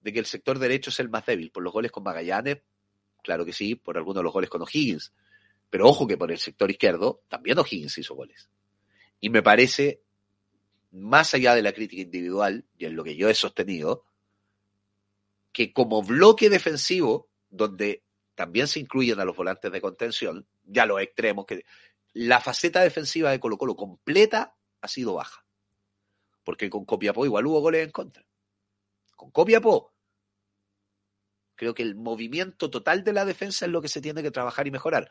de 0.00 0.12
que 0.12 0.18
el 0.18 0.26
sector 0.26 0.58
derecho 0.58 0.90
es 0.90 1.00
el 1.00 1.08
más 1.08 1.24
débil 1.26 1.50
por 1.50 1.62
los 1.62 1.72
goles 1.72 1.92
con 1.92 2.02
Magallanes, 2.02 2.62
claro 3.22 3.44
que 3.44 3.52
sí, 3.52 3.74
por 3.74 3.96
algunos 3.96 4.20
de 4.20 4.24
los 4.24 4.32
goles 4.32 4.50
con 4.50 4.62
O'Higgins, 4.62 5.12
pero 5.70 5.88
ojo 5.88 6.06
que 6.06 6.16
por 6.16 6.30
el 6.30 6.38
sector 6.38 6.70
izquierdo 6.70 7.22
también 7.28 7.58
O'Higgins 7.58 7.98
hizo 7.98 8.14
goles. 8.14 8.48
Y 9.20 9.30
me 9.30 9.42
parece, 9.42 10.02
más 10.90 11.34
allá 11.34 11.54
de 11.54 11.62
la 11.62 11.72
crítica 11.72 12.02
individual, 12.02 12.64
y 12.78 12.86
en 12.86 12.96
lo 12.96 13.04
que 13.04 13.16
yo 13.16 13.28
he 13.28 13.34
sostenido, 13.34 14.04
que 15.52 15.72
como 15.72 16.02
bloque 16.02 16.50
defensivo, 16.50 17.28
donde 17.48 18.02
también 18.34 18.66
se 18.66 18.80
incluyen 18.80 19.20
a 19.20 19.24
los 19.24 19.36
volantes 19.36 19.70
de 19.70 19.80
contención, 19.80 20.46
ya 20.64 20.86
los 20.86 21.00
extremos, 21.00 21.46
que 21.46 21.64
la 22.12 22.40
faceta 22.40 22.80
defensiva 22.82 23.30
de 23.30 23.40
Colo 23.40 23.56
Colo 23.56 23.76
completa 23.76 24.56
ha 24.80 24.88
sido 24.88 25.14
baja. 25.14 25.44
Porque 26.44 26.68
con 26.68 26.84
Copiapó 26.84 27.24
igual 27.24 27.46
hubo 27.46 27.60
goles 27.60 27.84
en 27.84 27.90
contra. 27.90 28.24
Con 29.16 29.30
Copiapó. 29.30 29.92
Creo 31.56 31.74
que 31.74 31.82
el 31.82 31.94
movimiento 31.94 32.70
total 32.70 33.04
de 33.04 33.12
la 33.12 33.24
defensa 33.24 33.64
es 33.64 33.70
lo 33.70 33.80
que 33.80 33.88
se 33.88 34.00
tiene 34.00 34.22
que 34.22 34.30
trabajar 34.30 34.66
y 34.66 34.70
mejorar. 34.70 35.10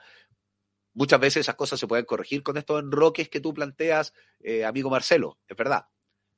Muchas 0.93 1.19
veces 1.19 1.41
esas 1.41 1.55
cosas 1.55 1.79
se 1.79 1.87
pueden 1.87 2.05
corregir 2.05 2.43
con 2.43 2.57
estos 2.57 2.81
enroques 2.81 3.29
que 3.29 3.39
tú 3.39 3.53
planteas, 3.53 4.13
eh, 4.39 4.63
amigo 4.63 4.89
Marcelo, 4.89 5.39
es 5.47 5.57
verdad. 5.57 5.87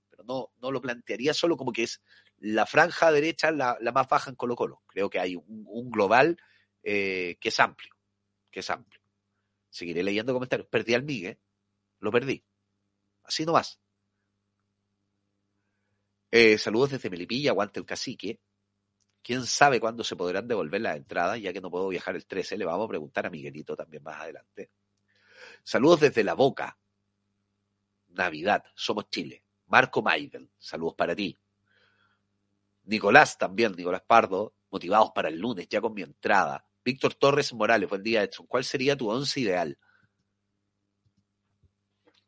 Pero 0.10 0.24
no, 0.24 0.52
no 0.62 0.72
lo 0.72 0.82
plantearía 0.82 1.34
solo 1.34 1.58
como 1.58 1.74
que 1.74 1.84
es 1.84 2.02
la 2.38 2.66
franja 2.66 3.12
derecha 3.12 3.52
la, 3.52 3.78
más 3.94 4.08
baja 4.08 4.30
en 4.30 4.36
Colo 4.36 4.56
Colo. 4.56 4.82
Creo 4.88 5.10
que 5.10 5.20
hay 5.20 5.36
un, 5.36 5.90
global 5.92 6.38
eh, 6.84 7.38
que 7.40 7.50
es 7.50 7.60
amplio, 7.60 7.96
que 8.50 8.62
es 8.62 8.70
amplio. 8.70 9.02
Seguiré 9.70 10.04
leyendo 10.04 10.34
comentarios. 10.34 10.68
Perdí 10.70 10.94
al 10.94 11.04
Migue, 11.04 11.40
lo 12.00 12.12
perdí. 12.12 12.44
Así 13.24 13.46
no 13.46 13.54
vas. 13.54 13.80
Eh, 16.32 16.58
saludos 16.58 16.92
desde 16.92 17.10
Melipilla, 17.10 17.52
aguante 17.52 17.80
el 17.80 17.86
cacique. 17.86 18.40
¿Quién 19.26 19.44
sabe 19.48 19.80
cuándo 19.80 20.04
se 20.04 20.16
podrán 20.16 20.48
devolver 20.48 20.80
las 20.82 20.98
entradas? 20.98 21.42
Ya 21.42 21.52
que 21.52 21.60
no 21.60 21.72
puedo 21.72 21.88
viajar 21.88 22.16
el 22.16 22.28
13, 22.28 22.60
le 22.60 22.66
vamos 22.66 22.86
a 22.86 22.90
preguntar 22.90 23.26
a 23.26 23.32
Miguelito 23.32 23.76
también 23.76 24.04
más 24.04 24.22
adelante. 24.22 24.70
Saludos 25.64 26.02
desde 26.02 26.24
La 26.24 26.36
Boca. 26.36 26.78
Navidad, 28.10 28.64
somos 28.76 29.10
Chile. 29.10 29.44
Marco 29.66 30.04
Maiden, 30.04 30.52
saludos 30.60 30.94
para 30.94 31.16
ti. 31.16 31.36
Nicolás 32.84 33.36
también, 33.36 33.72
Nicolás 33.72 34.04
Pardo, 34.06 34.54
motivados 34.70 35.10
para 35.16 35.30
el 35.30 35.40
lunes, 35.40 35.68
ya 35.68 35.82
con 35.82 35.96
mi 35.96 36.04
entrada. 36.04 36.64
Víctor 36.84 37.16
Torres 37.16 37.52
Morales, 37.52 37.90
buen 37.90 38.04
día, 38.04 38.22
Edson. 38.22 38.46
¿Cuál 38.46 38.64
sería 38.64 38.96
tu 38.96 39.10
once 39.10 39.40
ideal? 39.40 39.80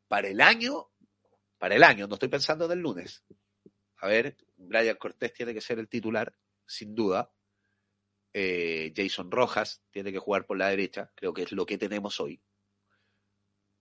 Para 0.08 0.30
el 0.30 0.42
año, 0.42 0.88
para 1.60 1.76
el 1.76 1.84
año, 1.84 2.08
no 2.08 2.16
estoy 2.16 2.30
pensando 2.30 2.66
en 2.66 2.72
el 2.72 2.80
lunes 2.80 3.24
a 4.00 4.08
ver, 4.08 4.38
Brian 4.58 4.96
Cortés 4.96 5.34
tiene 5.34 5.54
que 5.54 5.62
ser 5.62 5.80
el 5.80 5.88
titular, 5.88 6.34
sin 6.68 6.94
duda. 6.94 7.32
Eh, 8.34 8.94
Jason 8.96 9.32
Rojas 9.32 9.82
tiene 9.90 10.12
que 10.12 10.20
jugar 10.20 10.46
por 10.46 10.58
la 10.58 10.70
derecha, 10.70 11.12
creo 11.16 11.34
que 11.34 11.44
es 11.44 11.52
lo 11.52 11.66
que 11.66 11.78
tenemos 11.78 12.20
hoy. 12.20 12.42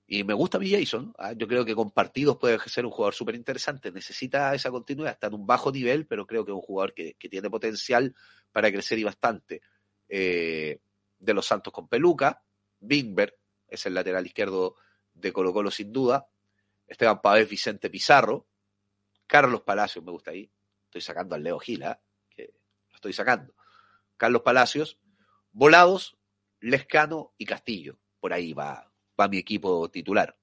Y 0.06 0.22
me 0.22 0.34
gusta 0.34 0.58
mi 0.58 0.70
Jason, 0.70 1.12
¿ah? 1.18 1.32
yo 1.32 1.48
creo 1.48 1.64
que 1.64 1.74
con 1.74 1.90
partidos 1.90 2.38
puede 2.38 2.58
ser 2.68 2.86
un 2.86 2.92
jugador 2.92 3.12
súper 3.12 3.34
interesante, 3.34 3.90
necesita 3.90 4.54
esa 4.54 4.70
continuidad, 4.70 5.12
está 5.12 5.26
en 5.26 5.34
un 5.34 5.46
bajo 5.46 5.72
nivel, 5.72 6.06
pero 6.06 6.26
creo 6.26 6.44
que 6.44 6.52
es 6.52 6.54
un 6.54 6.62
jugador 6.62 6.94
que, 6.94 7.16
tiene 7.18 7.50
potencial 7.50 8.14
para 8.52 8.70
crecer 8.70 8.98
y 8.98 9.04
bastante. 9.04 9.62
Eh, 10.08 10.80
de 11.18 11.34
los 11.34 11.44
Santos 11.44 11.72
con 11.72 11.88
Peluca, 11.88 12.42
Bingberg 12.78 13.34
es 13.66 13.84
el 13.86 13.94
lateral 13.94 14.24
izquierdo 14.24 14.76
de 15.12 15.32
Colo 15.32 15.52
Colo 15.52 15.72
sin 15.72 15.92
duda, 15.92 16.28
Esteban 16.86 17.20
Pavés, 17.20 17.48
Vicente 17.48 17.90
Pizarro, 17.90 18.46
Carlos 19.26 19.62
Palacios 19.62 20.04
me 20.04 20.12
gusta 20.12 20.30
ahí. 20.30 20.50
Estoy 20.84 21.00
sacando 21.00 21.34
al 21.34 21.42
Leo 21.42 21.58
Gila, 21.58 21.90
lo 21.90 22.05
estoy 23.08 23.24
sacando. 23.24 23.54
Carlos 24.16 24.42
Palacios, 24.42 24.98
Volados, 25.52 26.16
Lescano 26.60 27.34
y 27.38 27.46
Castillo. 27.46 27.98
Por 28.20 28.32
ahí 28.32 28.52
va, 28.52 28.90
va 29.18 29.28
mi 29.28 29.38
equipo 29.38 29.88
titular 29.90 30.36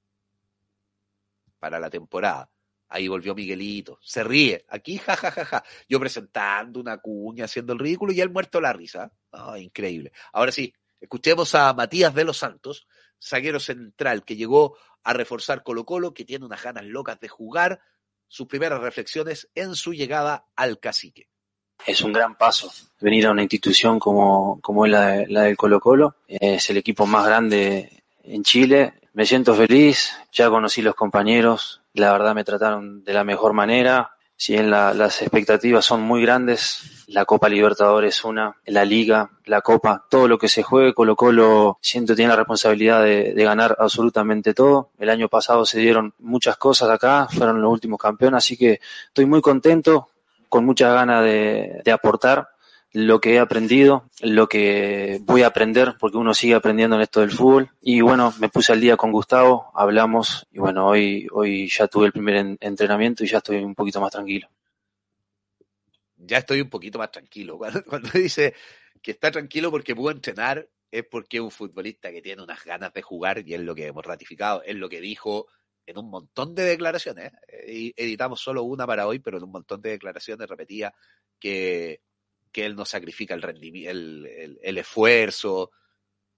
para 1.60 1.79
la 1.79 1.89
temporada. 1.89 2.50
Ahí 2.89 3.08
volvió 3.08 3.34
Miguelito. 3.34 3.98
Se 4.01 4.24
ríe. 4.24 4.65
Aquí, 4.70 4.98
jajajaja. 5.00 5.63
Yo 5.89 6.00
presentando 6.00 6.79
una 6.79 6.98
cuña, 7.00 7.46
haciendo 7.46 7.74
el 7.74 7.79
ridículo 7.79 8.13
y 8.13 8.22
él 8.22 8.29
muerto 8.29 8.62
la 8.62 8.74
risa. 8.74 9.12
Ah, 9.32 9.58
increíble. 9.58 10.12
Ahora 10.32 10.51
sí, 10.51 10.74
escuchemos 11.00 11.55
a 11.55 11.74
Matías 11.74 12.13
de 12.13 12.24
los 12.24 12.38
Santos, 12.38 12.88
zaguero 13.22 13.60
central, 13.60 14.24
que 14.24 14.36
llegó 14.36 14.77
a 15.03 15.13
reforzar 15.13 15.63
Colo 15.63 15.86
Colo, 15.86 16.13
que 16.13 16.25
tiene 16.25 16.46
unas 16.46 16.62
ganas 16.62 16.86
locas 16.86 17.20
de 17.20 17.27
jugar, 17.27 17.82
sus 18.27 18.48
primeras 18.48 18.82
reflexiones 18.82 19.50
en 19.55 19.75
su 19.75 19.93
llegada 19.93 20.48
al 20.55 20.79
cacique. 20.79 21.29
Es 21.85 22.01
un 22.01 22.13
gran 22.13 22.35
paso 22.35 22.71
venir 23.01 23.27
a 23.27 23.31
una 23.31 23.41
institución 23.41 23.99
como, 23.99 24.59
como 24.61 24.85
es 24.85 24.91
la, 24.91 25.23
la 25.27 25.43
del 25.43 25.57
Colo 25.57 25.79
Colo. 25.79 26.15
Es 26.27 26.69
el 26.69 26.77
equipo 26.77 27.05
más 27.05 27.25
grande 27.25 28.03
en 28.23 28.43
Chile. 28.43 28.93
Me 29.13 29.25
siento 29.25 29.53
feliz, 29.53 30.17
ya 30.31 30.49
conocí 30.49 30.81
los 30.81 30.95
compañeros, 30.95 31.81
la 31.93 32.11
verdad 32.11 32.33
me 32.33 32.43
trataron 32.43 33.03
de 33.03 33.13
la 33.13 33.23
mejor 33.23 33.53
manera. 33.53 34.11
Si 34.35 34.53
bien 34.53 34.71
las 34.71 35.21
expectativas 35.21 35.85
son 35.85 36.01
muy 36.01 36.21
grandes, 36.21 37.05
la 37.07 37.23
Copa 37.23 37.47
Libertadores 37.47 38.15
es 38.15 38.23
una, 38.25 38.57
la 38.65 38.83
Liga, 38.83 39.29
la 39.45 39.61
Copa, 39.61 40.05
todo 40.09 40.27
lo 40.27 40.37
que 40.37 40.49
se 40.49 40.63
juegue, 40.63 40.93
Colo 40.93 41.15
Colo 41.15 41.77
siento 41.81 42.15
tiene 42.15 42.29
la 42.29 42.37
responsabilidad 42.37 43.03
de, 43.03 43.33
ganar 43.35 43.77
absolutamente 43.79 44.53
todo. 44.53 44.89
El 44.97 45.09
año 45.09 45.29
pasado 45.29 45.65
se 45.65 45.79
dieron 45.79 46.13
muchas 46.19 46.57
cosas 46.57 46.89
acá, 46.89 47.27
fueron 47.29 47.61
los 47.61 47.71
últimos 47.71 47.99
campeones, 47.99 48.39
así 48.39 48.57
que 48.57 48.81
estoy 49.07 49.25
muy 49.27 49.41
contento, 49.41 50.09
con 50.53 50.65
muchas 50.65 50.93
ganas 50.93 51.24
de, 51.24 51.81
aportar 51.91 52.50
lo 52.91 53.19
que 53.19 53.33
he 53.33 53.39
aprendido, 53.39 54.07
lo 54.22 54.48
que 54.48 55.19
voy 55.24 55.41
a 55.41 55.48
aprender, 55.48 55.95
porque 56.00 56.17
uno 56.17 56.36
sigue 56.36 56.53
aprendiendo 56.53 56.95
en 56.95 57.01
esto 57.01 57.22
del 57.22 57.31
fútbol. 57.31 57.72
Y 57.81 58.01
bueno, 58.01 58.31
me 58.39 58.50
puse 58.50 58.72
al 58.72 58.79
día 58.79 58.95
con 58.95 59.12
Gustavo, 59.12 59.72
hablamos 59.74 60.45
y 60.51 60.60
bueno, 60.60 60.86
hoy, 60.86 61.27
hoy 61.31 61.67
ya 61.67 61.88
tuve 61.88 62.05
el 62.05 62.12
primer 62.12 62.55
entrenamiento 62.60 63.24
y 63.24 63.27
ya 63.29 63.39
estoy 63.39 63.63
un 63.63 63.74
poquito 63.74 64.00
más 64.00 64.12
tranquilo. 64.12 64.48
Ya 66.17 66.38
estoy 66.38 66.62
un 66.62 66.69
poquito 66.69 67.00
más 67.00 67.10
tranquilo. 67.10 67.57
Cuando, 67.89 68.12
dice 68.13 68.53
que 69.01 69.10
está 69.10 69.31
tranquilo 69.31 69.72
porque 69.72 69.95
pudo 69.95 70.12
entrenar, 70.12 70.69
es 70.91 71.03
porque 71.03 71.38
es 71.38 71.41
un 71.41 71.50
futbolista 71.50 72.12
que 72.12 72.22
tiene 72.22 72.43
unas 72.43 72.63
ganas 72.63 72.93
de 72.93 73.01
jugar 73.01 73.41
y 73.43 73.55
es 73.55 73.62
lo 73.62 73.74
que 73.74 73.88
hemos 73.88 74.05
ratificado, 74.05 74.62
es 74.62 74.75
lo 74.75 74.88
que 74.88 75.01
dijo 75.01 75.48
en 75.85 75.97
un 75.97 76.09
montón 76.09 76.55
de 76.55 76.63
declaraciones. 76.63 77.31
¿eh? 77.47 77.93
Editamos 77.95 78.41
solo 78.41 78.63
una 78.63 78.87
para 78.87 79.07
hoy, 79.07 79.19
pero 79.19 79.37
en 79.37 79.43
un 79.43 79.51
montón 79.51 79.81
de 79.81 79.91
declaraciones 79.91 80.47
repetía 80.47 80.93
que 81.39 82.01
que 82.53 82.65
él 82.65 82.75
no 82.75 82.85
sacrifica 82.85 83.33
el 83.33 83.41
rendimiento, 83.41 83.91
el, 83.91 84.77
esfuerzo, 84.77 85.71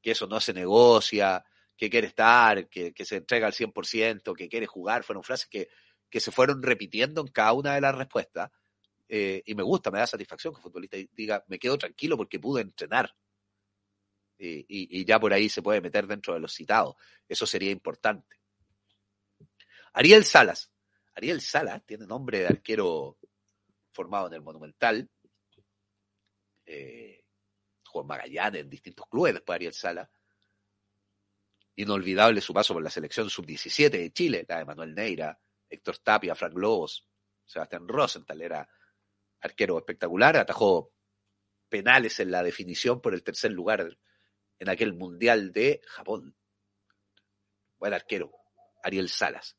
que 0.02 0.12
eso 0.12 0.26
no 0.26 0.40
se 0.40 0.54
negocia, 0.54 1.44
que 1.76 1.90
quiere 1.90 2.08
estar, 2.08 2.70
que, 2.70 2.94
se 3.04 3.18
entrega 3.18 3.46
al 3.46 3.54
100%, 3.54 4.34
que 4.34 4.48
quiere 4.48 4.66
jugar. 4.66 5.04
Fueron 5.04 5.24
frases 5.24 5.48
que, 5.48 5.68
que 6.10 6.22
se 6.22 6.32
fueron 6.32 6.64
repitiendo 6.64 7.22
en 7.22 7.28
cada 7.28 7.54
una 7.54 7.76
de 7.76 7.82
las 7.82 7.94
respuestas. 7.94 8.50
Eh, 9.10 9.44
y 9.46 9.54
me 9.54 9.62
gusta, 9.62 9.92
me 9.92 10.00
da 10.00 10.08
satisfacción 10.08 10.54
que 10.54 10.60
el 10.60 10.64
futbolista 10.64 10.98
diga, 11.12 11.44
me 11.48 11.60
quedo 11.60 11.78
tranquilo 11.78 12.16
porque 12.16 12.40
pude 12.40 12.62
entrenar. 12.62 13.14
Y, 14.38 14.66
y, 14.68 15.06
ya 15.06 15.20
por 15.20 15.32
ahí 15.34 15.48
se 15.48 15.62
puede 15.62 15.80
meter 15.82 16.08
dentro 16.08 16.34
de 16.34 16.40
los 16.40 16.54
citados. 16.54 16.96
Eso 17.28 17.46
sería 17.46 17.72
importante. 17.72 18.38
Ariel 19.96 20.26
Salas. 20.26 20.70
Ariel 21.16 21.40
Salas 21.40 21.86
tiene 21.86 22.06
nombre 22.06 22.40
de 22.40 22.48
arquero 22.48 23.18
formado 23.94 24.28
en 24.28 24.34
el 24.34 24.42
Monumental 24.42 25.10
eh, 26.66 27.24
Juan 27.86 28.06
Magallanes 28.06 28.62
en 28.62 28.70
distintos 28.70 29.08
clubes, 29.08 29.34
después 29.34 29.56
Ariel 29.56 29.74
Sala. 29.74 30.12
Inolvidable 31.78 32.42
su 32.42 32.54
paso 32.54 32.74
por 32.74 32.84
la 32.84 32.90
selección 32.90 33.30
sub-17 33.30 33.90
de 33.90 34.12
Chile, 34.12 34.46
la 34.48 34.58
de 34.58 34.66
Manuel 34.66 34.94
Neira, 34.94 35.40
Héctor 35.70 35.98
Tapia, 36.00 36.36
Frank 36.36 36.58
Lobos, 36.58 37.08
Sebastián 37.46 37.88
Rosenthal, 37.88 38.42
era 38.42 38.70
arquero 39.40 39.78
espectacular, 39.78 40.36
atajó 40.36 40.92
penales 41.70 42.20
en 42.20 42.32
la 42.32 42.44
definición 42.44 43.00
por 43.00 43.14
el 43.14 43.24
tercer 43.24 43.52
lugar 43.52 43.98
en 44.60 44.70
aquel 44.70 44.94
Mundial 44.94 45.54
de 45.54 45.82
Japón. 45.88 46.36
Buen 47.78 47.94
arquero, 47.94 48.34
Ariel 48.84 49.08
Salas. 49.08 49.58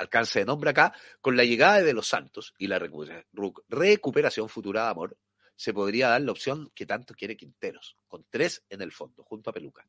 Alcance 0.00 0.38
de 0.38 0.46
nombre 0.46 0.70
acá, 0.70 0.94
con 1.20 1.36
la 1.36 1.44
llegada 1.44 1.82
de 1.82 1.92
los 1.92 2.08
Santos 2.08 2.54
y 2.58 2.68
la 2.68 2.78
recuperación 2.78 4.48
futura 4.48 4.84
de 4.84 4.90
Amor, 4.90 5.18
se 5.54 5.74
podría 5.74 6.08
dar 6.08 6.22
la 6.22 6.32
opción 6.32 6.70
que 6.74 6.86
tanto 6.86 7.12
quiere 7.14 7.36
Quinteros, 7.36 7.98
con 8.08 8.24
tres 8.30 8.64
en 8.70 8.80
el 8.80 8.92
fondo, 8.92 9.22
junto 9.22 9.50
a 9.50 9.52
Peluca. 9.52 9.86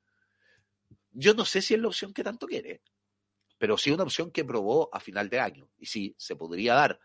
Yo 1.12 1.34
no 1.34 1.46
sé 1.46 1.62
si 1.62 1.76
es 1.76 1.80
la 1.80 1.88
opción 1.88 2.14
que 2.14 2.26
tanto 2.26 2.46
quiere, 2.46 2.82
pero 3.58 3.78
sí 3.78 3.90
una 3.90 4.04
opción 4.04 4.32
que 4.32 4.44
probó 4.44 4.90
a 4.94 5.00
final 5.00 5.30
de 5.30 5.40
año. 5.40 5.70
Y 5.78 5.86
sí, 5.86 6.14
se 6.18 6.36
podría 6.36 6.74
dar. 6.74 7.00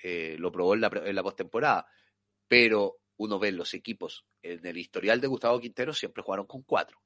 Eh, 0.00 0.36
lo 0.38 0.52
probó 0.52 0.74
en 0.74 0.82
la, 0.82 0.90
en 1.04 1.16
la 1.16 1.22
postemporada. 1.22 1.86
Pero 2.46 3.00
uno 3.16 3.40
ve 3.40 3.50
los 3.50 3.74
equipos 3.74 4.24
en 4.40 4.64
el 4.64 4.78
historial 4.78 5.20
de 5.20 5.26
Gustavo 5.26 5.58
Quintero 5.58 5.92
siempre 5.92 6.22
jugaron 6.22 6.46
con 6.46 6.62
cuatro. 6.62 7.02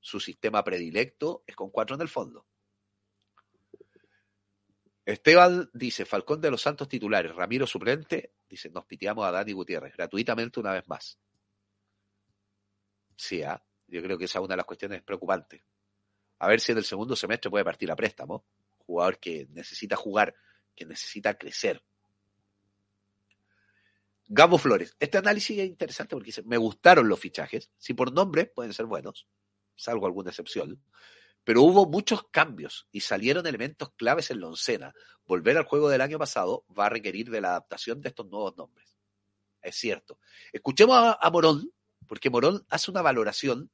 Su 0.00 0.20
sistema 0.20 0.62
predilecto 0.62 1.44
es 1.46 1.56
con 1.56 1.70
cuatro 1.70 1.96
en 1.96 2.02
el 2.02 2.08
fondo. 2.08 2.46
Esteban 5.06 5.70
dice, 5.72 6.04
Falcón 6.04 6.40
de 6.40 6.50
los 6.50 6.60
Santos 6.60 6.88
titulares, 6.88 7.34
Ramiro 7.34 7.64
suplente, 7.64 8.32
dice, 8.48 8.70
nos 8.70 8.84
piteamos 8.84 9.24
a 9.24 9.30
Dani 9.30 9.52
Gutiérrez 9.52 9.96
gratuitamente 9.96 10.58
una 10.58 10.72
vez 10.72 10.86
más. 10.88 11.16
Sí, 13.16 13.42
¿ah? 13.44 13.64
yo 13.86 14.02
creo 14.02 14.18
que 14.18 14.24
esa 14.24 14.40
es 14.40 14.44
una 14.44 14.54
de 14.54 14.58
las 14.58 14.66
cuestiones 14.66 15.02
preocupantes. 15.02 15.62
A 16.40 16.48
ver 16.48 16.60
si 16.60 16.72
en 16.72 16.78
el 16.78 16.84
segundo 16.84 17.14
semestre 17.14 17.50
puede 17.50 17.64
partir 17.64 17.90
a 17.90 17.96
préstamo. 17.96 18.44
Jugador 18.78 19.18
que 19.18 19.46
necesita 19.50 19.94
jugar, 19.94 20.34
que 20.74 20.84
necesita 20.84 21.38
crecer. 21.38 21.82
Gabo 24.26 24.58
Flores. 24.58 24.96
Este 24.98 25.18
análisis 25.18 25.56
es 25.56 25.66
interesante 25.66 26.16
porque 26.16 26.26
dice, 26.26 26.42
me 26.42 26.56
gustaron 26.56 27.08
los 27.08 27.20
fichajes. 27.20 27.70
Si 27.78 27.94
por 27.94 28.12
nombre 28.12 28.46
pueden 28.46 28.72
ser 28.72 28.86
buenos, 28.86 29.28
salvo 29.76 30.06
alguna 30.06 30.30
excepción. 30.30 30.82
Pero 31.46 31.62
hubo 31.62 31.86
muchos 31.86 32.24
cambios 32.32 32.88
y 32.90 33.02
salieron 33.02 33.46
elementos 33.46 33.92
claves 33.94 34.32
en 34.32 34.40
la 34.40 34.48
oncena. 34.48 34.92
Volver 35.24 35.56
al 35.56 35.62
juego 35.62 35.88
del 35.88 36.00
año 36.00 36.18
pasado 36.18 36.64
va 36.76 36.86
a 36.86 36.88
requerir 36.88 37.30
de 37.30 37.40
la 37.40 37.50
adaptación 37.50 38.00
de 38.00 38.08
estos 38.08 38.26
nuevos 38.26 38.56
nombres. 38.56 38.98
Es 39.62 39.76
cierto. 39.76 40.18
Escuchemos 40.52 41.16
a 41.20 41.30
Morón, 41.30 41.70
porque 42.08 42.30
Morón 42.30 42.66
hace 42.68 42.90
una 42.90 43.00
valoración 43.00 43.70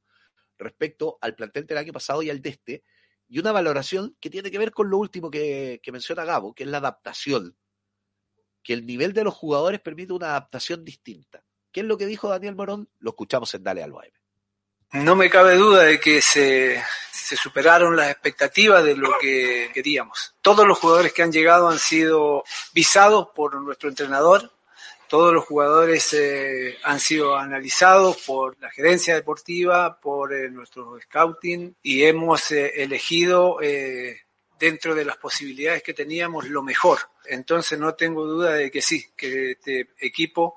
respecto 0.59 1.17
al 1.19 1.33
plantel 1.33 1.65
del 1.65 1.79
año 1.79 1.91
pasado 1.91 2.21
y 2.21 2.29
al 2.29 2.43
de 2.43 2.49
este, 2.51 2.83
y 3.27 3.39
una 3.39 3.51
valoración 3.51 4.15
que 4.19 4.29
tiene 4.29 4.51
que 4.51 4.59
ver 4.59 4.71
con 4.71 4.91
lo 4.91 4.99
último 4.99 5.31
que, 5.31 5.81
menciona 5.91 6.25
Gabo, 6.25 6.53
que 6.53 6.65
es 6.65 6.69
la 6.69 6.77
adaptación, 6.77 7.57
que 8.61 8.73
el 8.73 8.85
nivel 8.85 9.13
de 9.13 9.23
los 9.23 9.33
jugadores 9.33 9.81
permite 9.81 10.13
una 10.13 10.27
adaptación 10.27 10.85
distinta. 10.85 11.43
¿Qué 11.71 11.79
es 11.79 11.87
lo 11.87 11.97
que 11.97 12.05
dijo 12.05 12.29
Daniel 12.29 12.55
Morón? 12.55 12.87
Lo 12.99 13.09
escuchamos 13.09 13.51
en 13.55 13.63
Dale 13.63 13.81
al 13.81 13.93
Baile. 13.93 14.13
No 14.91 15.15
me 15.15 15.31
cabe 15.31 15.55
duda 15.55 15.85
de 15.85 15.99
que 15.99 16.21
se, 16.21 16.83
se, 17.13 17.35
superaron 17.35 17.95
las 17.95 18.09
expectativas 18.09 18.83
de 18.83 18.95
lo 18.95 19.11
que 19.19 19.69
queríamos. 19.73 20.33
Todos 20.41 20.67
los 20.67 20.79
jugadores 20.79 21.13
que 21.13 21.21
han 21.21 21.31
llegado 21.31 21.69
han 21.69 21.79
sido 21.79 22.43
visados 22.73 23.29
por 23.35 23.55
nuestro 23.61 23.89
entrenador, 23.89 24.51
todos 25.07 25.31
los 25.31 25.45
jugadores 25.45 26.11
eh, 26.13 26.79
han 26.83 26.99
sido 26.99 27.35
analizados 27.35 28.17
por 28.25 28.59
la 28.59 28.71
gerencia 28.71 29.13
deportiva, 29.13 29.99
por 29.99 30.33
eh, 30.33 30.49
nuestro 30.49 30.99
scouting 31.01 31.75
y 31.83 32.03
hemos 32.03 32.49
eh, 32.51 32.81
elegido 32.81 33.59
dentro 34.57 34.95
de 34.95 35.05
las 35.05 35.17
posibilidades 35.17 35.83
que 35.83 35.93
teníamos 35.93 36.49
lo 36.49 36.63
mejor. 36.63 36.99
Entonces 37.25 37.77
no 37.77 37.93
tengo 37.93 38.25
duda 38.25 38.53
de 38.53 38.71
que 38.71 38.81
sí, 38.81 39.11
que 39.15 39.51
este 39.51 39.89
equipo 39.99 40.55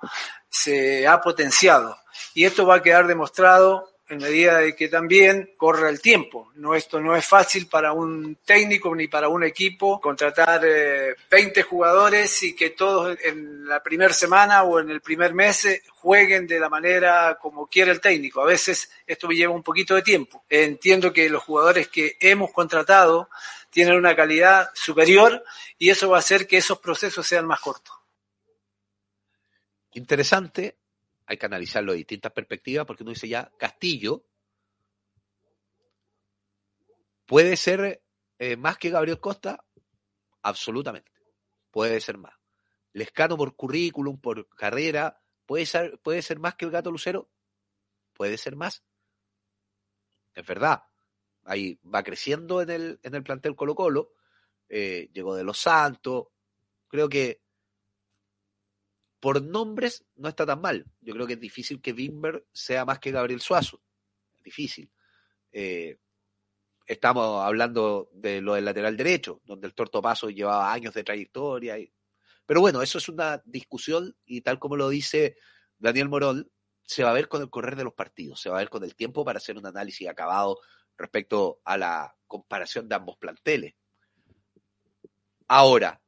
se 0.48 1.07
ha 1.07 1.20
potenciado. 1.20 1.98
Y 2.33 2.44
esto 2.44 2.66
va 2.66 2.76
a 2.76 2.83
quedar 2.83 3.07
demostrado 3.07 3.95
en 4.08 4.18
medida 4.18 4.58
de 4.58 4.76
que 4.76 4.88
también 4.88 5.54
corra 5.56 5.88
el 5.88 6.00
tiempo. 6.00 6.52
No, 6.54 6.74
esto 6.74 7.00
no 7.00 7.16
es 7.16 7.26
fácil 7.26 7.66
para 7.66 7.92
un 7.92 8.38
técnico 8.44 8.94
ni 8.94 9.08
para 9.08 9.28
un 9.28 9.42
equipo 9.42 10.00
contratar 10.00 10.60
20 10.60 11.16
eh, 11.30 11.62
jugadores 11.64 12.42
y 12.44 12.54
que 12.54 12.70
todos 12.70 13.18
en 13.24 13.66
la 13.66 13.82
primera 13.82 14.14
semana 14.14 14.62
o 14.62 14.78
en 14.78 14.90
el 14.90 15.00
primer 15.00 15.34
mes 15.34 15.82
jueguen 15.94 16.46
de 16.46 16.60
la 16.60 16.68
manera 16.68 17.36
como 17.40 17.66
quiere 17.66 17.90
el 17.90 18.00
técnico. 18.00 18.42
A 18.42 18.46
veces 18.46 18.90
esto 19.06 19.28
lleva 19.28 19.52
un 19.52 19.64
poquito 19.64 19.96
de 19.96 20.02
tiempo. 20.02 20.44
Entiendo 20.48 21.12
que 21.12 21.28
los 21.28 21.42
jugadores 21.42 21.88
que 21.88 22.16
hemos 22.20 22.52
contratado 22.52 23.28
tienen 23.70 23.96
una 23.96 24.14
calidad 24.14 24.70
superior 24.72 25.42
y 25.78 25.90
eso 25.90 26.08
va 26.08 26.18
a 26.18 26.20
hacer 26.20 26.46
que 26.46 26.58
esos 26.58 26.78
procesos 26.78 27.26
sean 27.26 27.46
más 27.46 27.60
cortos. 27.60 27.94
Interesante 29.92 30.76
hay 31.26 31.36
que 31.36 31.46
analizarlo 31.46 31.92
de 31.92 31.98
distintas 31.98 32.32
perspectivas, 32.32 32.86
porque 32.86 33.02
uno 33.02 33.10
dice 33.10 33.28
ya, 33.28 33.52
Castillo 33.58 34.24
puede 37.26 37.56
ser 37.56 38.02
eh, 38.38 38.56
más 38.56 38.78
que 38.78 38.90
Gabriel 38.90 39.20
Costa, 39.20 39.64
absolutamente, 40.42 41.10
puede 41.70 42.00
ser 42.00 42.18
más. 42.18 42.34
Lescano 42.92 43.36
por 43.36 43.56
currículum, 43.56 44.20
por 44.20 44.48
carrera, 44.50 45.20
puede 45.44 45.66
ser, 45.66 45.98
puede 45.98 46.22
ser 46.22 46.38
más 46.38 46.54
que 46.54 46.64
el 46.64 46.70
gato 46.70 46.90
Lucero, 46.90 47.28
puede 48.12 48.38
ser 48.38 48.56
más. 48.56 48.84
Es 50.34 50.46
verdad, 50.46 50.84
ahí 51.44 51.78
va 51.82 52.02
creciendo 52.02 52.62
en 52.62 52.70
el, 52.70 53.00
en 53.02 53.14
el 53.14 53.22
plantel 53.22 53.56
Colo 53.56 53.74
Colo, 53.74 54.12
eh, 54.68 55.10
llegó 55.12 55.34
de 55.34 55.44
Los 55.44 55.58
Santos, 55.58 56.28
creo 56.88 57.08
que 57.08 57.45
por 59.20 59.42
nombres 59.42 60.05
no 60.16 60.29
está 60.29 60.44
tan 60.46 60.61
mal. 60.61 60.87
Yo 61.00 61.14
creo 61.14 61.26
que 61.26 61.35
es 61.35 61.40
difícil 61.40 61.81
que 61.81 61.92
Wimber 61.92 62.46
sea 62.52 62.85
más 62.85 62.98
que 62.98 63.11
Gabriel 63.11 63.40
Suazo. 63.40 63.81
Difícil. 64.44 64.90
Eh, 65.52 65.98
estamos 66.87 67.44
hablando 67.44 68.11
de 68.12 68.40
lo 68.40 68.55
del 68.55 68.64
lateral 68.64 68.96
derecho, 68.96 69.40
donde 69.44 69.66
el 69.66 69.74
Torto 69.74 70.00
Paso 70.00 70.31
llevaba 70.31 70.72
años 70.72 70.94
de 70.94 71.05
trayectoria. 71.05 71.76
Pero 72.44 72.61
bueno, 72.61 72.83
eso 72.83 72.98
es 72.98 73.09
una 73.09 73.42
discusión 73.44 74.16
y 74.24 74.42
tal 74.42 74.59
como 74.59 74.76
lo 74.76 74.88
dice 74.88 75.37
Daniel 75.79 76.09
Morón, 76.09 76.50
se 76.83 77.02
va 77.02 77.11
a 77.11 77.14
ver 77.14 77.29
con 77.29 77.42
el 77.42 77.50
correr 77.50 77.74
de 77.74 77.85
los 77.85 77.94
partidos, 77.94 78.40
se 78.40 78.48
va 78.48 78.57
a 78.57 78.61
ver 78.61 78.70
con 78.70 78.85
el 78.85 78.94
tiempo 78.94 79.24
para 79.24 79.38
hacer 79.38 79.59
un 79.59 79.66
análisis 79.66 80.09
acabado 80.09 80.61
respecto 80.96 81.61
a 81.64 81.76
la 81.76 82.16
comparación 82.26 82.88
de 82.88 82.94
ambos 82.94 83.16
planteles. 83.18 83.74
Ahora, 85.48 86.00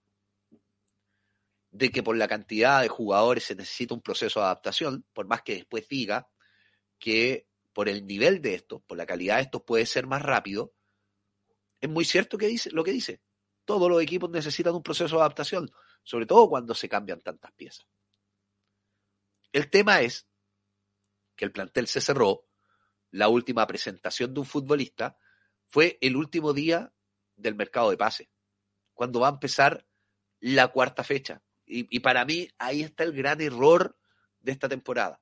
de 1.70 1.90
que 1.90 2.02
por 2.02 2.16
la 2.16 2.28
cantidad 2.28 2.82
de 2.82 2.88
jugadores 2.88 3.44
se 3.44 3.54
necesita 3.54 3.94
un 3.94 4.00
proceso 4.00 4.40
de 4.40 4.46
adaptación, 4.46 5.04
por 5.12 5.26
más 5.26 5.42
que 5.42 5.54
después 5.54 5.88
diga 5.88 6.28
que 6.98 7.48
por 7.72 7.88
el 7.88 8.06
nivel 8.06 8.40
de 8.40 8.54
estos, 8.54 8.82
por 8.82 8.96
la 8.96 9.06
calidad 9.06 9.36
de 9.36 9.42
estos 9.42 9.62
puede 9.62 9.86
ser 9.86 10.06
más 10.06 10.22
rápido, 10.22 10.74
es 11.80 11.88
muy 11.88 12.04
cierto 12.04 12.38
que 12.38 12.46
dice, 12.46 12.70
lo 12.70 12.82
que 12.82 12.92
dice. 12.92 13.22
Todos 13.64 13.88
los 13.90 14.02
equipos 14.02 14.30
necesitan 14.30 14.74
un 14.74 14.82
proceso 14.82 15.16
de 15.16 15.22
adaptación, 15.22 15.70
sobre 16.02 16.26
todo 16.26 16.48
cuando 16.48 16.74
se 16.74 16.88
cambian 16.88 17.20
tantas 17.20 17.52
piezas. 17.52 17.86
El 19.52 19.70
tema 19.70 20.00
es 20.00 20.26
que 21.36 21.44
el 21.44 21.52
plantel 21.52 21.86
se 21.86 22.00
cerró, 22.00 22.46
la 23.10 23.28
última 23.28 23.66
presentación 23.66 24.34
de 24.34 24.40
un 24.40 24.46
futbolista 24.46 25.16
fue 25.66 25.98
el 26.00 26.16
último 26.16 26.52
día 26.52 26.92
del 27.36 27.54
mercado 27.54 27.90
de 27.90 27.96
pase, 27.96 28.30
cuando 28.92 29.20
va 29.20 29.28
a 29.28 29.32
empezar 29.32 29.86
la 30.40 30.68
cuarta 30.68 31.04
fecha. 31.04 31.42
Y, 31.68 32.00
para 32.00 32.24
mí 32.24 32.48
ahí 32.58 32.82
está 32.82 33.04
el 33.04 33.12
gran 33.12 33.40
error 33.40 33.96
de 34.40 34.52
esta 34.52 34.68
temporada. 34.68 35.20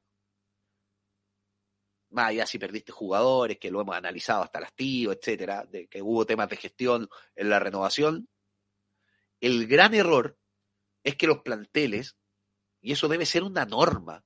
Más 2.10 2.28
allá 2.28 2.46
si 2.46 2.58
perdiste 2.58 2.92
jugadores, 2.92 3.58
que 3.58 3.70
lo 3.70 3.80
hemos 3.80 3.96
analizado 3.96 4.42
hasta 4.42 4.60
las 4.60 4.72
tío, 4.74 5.12
etcétera, 5.12 5.66
de 5.66 5.88
que 5.88 6.00
hubo 6.02 6.24
temas 6.24 6.48
de 6.48 6.56
gestión 6.56 7.08
en 7.34 7.50
la 7.50 7.58
renovación. 7.58 8.28
El 9.40 9.66
gran 9.66 9.92
error 9.94 10.38
es 11.02 11.16
que 11.16 11.26
los 11.26 11.42
planteles, 11.42 12.16
y 12.80 12.92
eso 12.92 13.08
debe 13.08 13.26
ser 13.26 13.42
una 13.42 13.64
norma, 13.64 14.24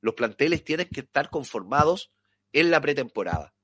los 0.00 0.14
planteles 0.14 0.64
tienen 0.64 0.88
que 0.88 1.00
estar 1.00 1.30
conformados 1.30 2.12
en 2.52 2.70
la 2.70 2.80
pretemporada. 2.80 3.54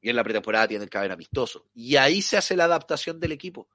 Y 0.00 0.08
en 0.08 0.16
la 0.16 0.24
pretemporada 0.24 0.66
tienen 0.66 0.88
que 0.88 0.98
haber 0.98 1.12
amistosos. 1.12 1.62
Y 1.74 1.96
ahí 1.96 2.22
se 2.22 2.36
hace 2.36 2.56
la 2.56 2.64
adaptación 2.64 3.20
del 3.20 3.32
equipo. 3.32 3.68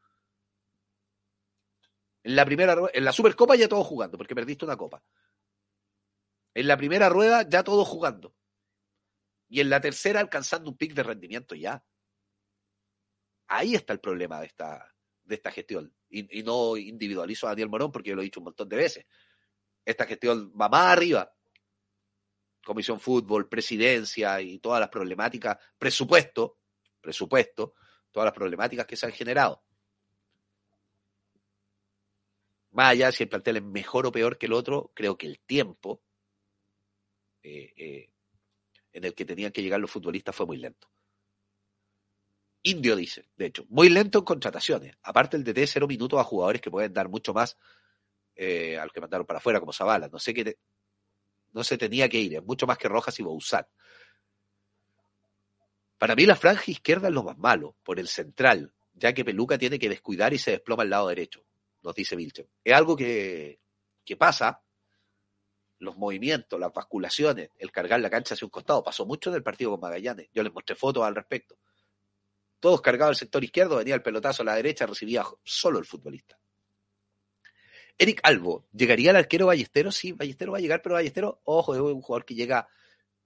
En 2.23 2.35
la 2.35 2.45
primera 2.45 2.75
en 2.93 3.05
la 3.05 3.11
Supercopa 3.11 3.55
ya 3.55 3.67
todos 3.67 3.87
jugando, 3.87 4.17
porque 4.17 4.35
perdiste 4.35 4.65
una 4.65 4.77
copa. 4.77 5.03
En 6.53 6.67
la 6.67 6.77
primera 6.77 7.09
rueda 7.09 7.47
ya 7.47 7.63
todos 7.63 7.87
jugando. 7.87 8.35
Y 9.47 9.59
en 9.59 9.69
la 9.69 9.81
tercera 9.81 10.19
alcanzando 10.19 10.69
un 10.69 10.77
pic 10.77 10.93
de 10.93 11.03
rendimiento 11.03 11.55
ya. 11.55 11.83
Ahí 13.47 13.75
está 13.75 13.93
el 13.93 13.99
problema 13.99 14.39
de 14.39 14.47
esta, 14.47 14.93
de 15.23 15.35
esta 15.35 15.51
gestión. 15.51 15.93
Y, 16.09 16.39
y, 16.39 16.43
no 16.43 16.77
individualizo 16.77 17.47
a 17.47 17.51
Daniel 17.51 17.69
Morón 17.69 17.91
porque 17.91 18.09
yo 18.09 18.15
lo 18.15 18.21
he 18.21 18.25
dicho 18.25 18.39
un 18.39 18.45
montón 18.45 18.69
de 18.69 18.75
veces. 18.77 19.05
Esta 19.83 20.05
gestión 20.05 20.53
va 20.59 20.69
más 20.69 20.87
arriba. 20.87 21.33
Comisión 22.63 22.99
Fútbol, 22.99 23.49
presidencia 23.49 24.39
y 24.41 24.59
todas 24.59 24.79
las 24.79 24.89
problemáticas, 24.89 25.57
presupuesto, 25.77 26.59
presupuesto, 27.01 27.73
todas 28.11 28.25
las 28.25 28.33
problemáticas 28.33 28.85
que 28.85 28.95
se 28.95 29.07
han 29.07 29.11
generado. 29.11 29.63
Más 32.71 32.91
allá 32.91 33.11
si 33.11 33.23
el 33.23 33.29
plantel 33.29 33.57
es 33.57 33.63
mejor 33.63 34.05
o 34.05 34.11
peor 34.11 34.37
que 34.37 34.45
el 34.45 34.53
otro, 34.53 34.91
creo 34.93 35.17
que 35.17 35.27
el 35.27 35.39
tiempo 35.39 36.01
eh, 37.43 37.73
eh, 37.75 38.09
en 38.93 39.03
el 39.03 39.13
que 39.13 39.25
tenían 39.25 39.51
que 39.51 39.61
llegar 39.61 39.79
los 39.79 39.91
futbolistas 39.91 40.35
fue 40.35 40.45
muy 40.45 40.57
lento. 40.57 40.89
Indio 42.63 42.95
dice, 42.95 43.27
de 43.35 43.47
hecho, 43.47 43.65
muy 43.69 43.89
lento 43.89 44.19
en 44.19 44.25
contrataciones. 44.25 44.95
Aparte 45.01 45.35
el 45.35 45.43
DT, 45.43 45.65
cero 45.65 45.87
minutos 45.87 46.19
a 46.19 46.23
jugadores 46.23 46.61
que 46.61 46.69
pueden 46.69 46.93
dar 46.93 47.09
mucho 47.09 47.33
más 47.33 47.57
eh, 48.35 48.77
a 48.77 48.83
los 48.83 48.93
que 48.93 49.01
mandaron 49.01 49.25
para 49.25 49.39
afuera, 49.39 49.59
como 49.59 49.73
Zavala. 49.73 50.07
No 50.09 50.19
sé 50.19 50.33
qué, 50.33 50.57
no 51.53 51.63
se 51.63 51.77
tenía 51.77 52.07
que 52.07 52.19
ir, 52.19 52.35
es 52.35 52.43
mucho 52.43 52.67
más 52.67 52.77
que 52.77 52.87
Rojas 52.87 53.19
y 53.19 53.23
Bouzat. 53.23 53.67
Para 55.97 56.15
mí 56.15 56.25
la 56.25 56.35
franja 56.35 56.71
izquierda 56.71 57.09
es 57.09 57.13
lo 57.13 57.23
más 57.23 57.37
malo, 57.37 57.75
por 57.83 57.99
el 57.99 58.07
central, 58.07 58.73
ya 58.93 59.13
que 59.13 59.25
Peluca 59.25 59.57
tiene 59.57 59.77
que 59.77 59.89
descuidar 59.89 60.33
y 60.33 60.37
se 60.37 60.51
desploma 60.51 60.83
al 60.83 60.89
lado 60.89 61.09
derecho, 61.09 61.45
nos 61.81 61.95
dice 61.95 62.15
Vilchen. 62.15 62.47
Es 62.63 62.73
algo 62.73 62.95
que, 62.95 63.59
que 64.05 64.17
pasa, 64.17 64.63
los 65.79 65.97
movimientos, 65.97 66.59
las 66.59 66.73
basculaciones, 66.73 67.49
el 67.57 67.71
cargar 67.71 67.99
la 67.99 68.09
cancha 68.09 68.35
hacia 68.35 68.45
un 68.45 68.51
costado, 68.51 68.83
pasó 68.83 69.05
mucho 69.05 69.29
en 69.29 69.37
el 69.37 69.43
partido 69.43 69.71
con 69.71 69.79
Magallanes. 69.79 70.29
Yo 70.33 70.43
les 70.43 70.53
mostré 70.53 70.75
fotos 70.75 71.03
al 71.03 71.15
respecto 71.15 71.57
todos 72.61 72.79
cargados 72.79 73.09
al 73.09 73.15
sector 73.17 73.43
izquierdo, 73.43 73.77
venía 73.77 73.95
el 73.95 74.03
pelotazo 74.03 74.43
a 74.43 74.45
la 74.45 74.55
derecha, 74.55 74.85
recibía 74.85 75.25
solo 75.43 75.79
el 75.79 75.85
futbolista. 75.85 76.39
Eric 77.97 78.21
Albo, 78.23 78.67
¿llegaría 78.71 79.09
el 79.09 79.17
arquero 79.17 79.47
Ballesteros? 79.47 79.95
Sí, 79.95 80.13
Ballesteros 80.13 80.53
va 80.53 80.59
a 80.59 80.61
llegar, 80.61 80.81
pero 80.81 80.95
Ballesteros, 80.95 81.35
ojo, 81.43 81.75
es 81.75 81.81
un 81.81 82.01
jugador 82.01 82.23
que 82.23 82.35
llega 82.35 82.67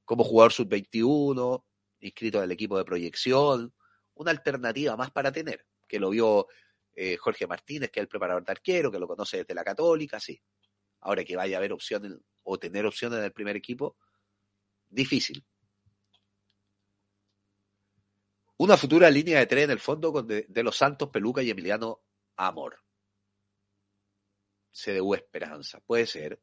como 0.05 0.23
jugador 0.23 0.53
sub-21, 0.53 1.63
inscrito 1.99 2.37
en 2.39 2.45
el 2.45 2.51
equipo 2.51 2.77
de 2.77 2.85
proyección, 2.85 3.73
una 4.15 4.31
alternativa 4.31 4.95
más 4.95 5.11
para 5.11 5.31
tener, 5.31 5.65
que 5.87 5.99
lo 5.99 6.09
vio 6.09 6.47
eh, 6.95 7.17
Jorge 7.17 7.45
Martínez, 7.45 7.91
que 7.91 7.99
es 7.99 8.03
el 8.03 8.07
preparador 8.07 8.45
de 8.45 8.51
arquero, 8.53 8.89
que 8.89 8.99
lo 8.99 9.07
conoce 9.07 9.37
desde 9.37 9.53
la 9.53 9.63
Católica, 9.63 10.19
sí. 10.19 10.41
Ahora 11.01 11.23
que 11.23 11.35
vaya 11.35 11.57
a 11.57 11.59
haber 11.59 11.73
opciones 11.73 12.13
o 12.43 12.57
tener 12.57 12.85
opciones 12.85 13.19
en 13.19 13.25
el 13.25 13.33
primer 13.33 13.55
equipo, 13.57 13.97
difícil. 14.87 15.45
Una 18.57 18.77
futura 18.77 19.09
línea 19.09 19.39
de 19.39 19.47
tren 19.47 19.65
en 19.65 19.71
el 19.71 19.79
fondo 19.79 20.13
con 20.13 20.27
de, 20.27 20.63
los 20.63 20.77
Santos, 20.77 21.09
Peluca 21.09 21.43
y 21.43 21.49
Emiliano 21.49 22.01
Amor. 22.37 22.81
CDU 24.71 25.13
Esperanza, 25.13 25.81
puede 25.81 26.07
ser. 26.07 26.41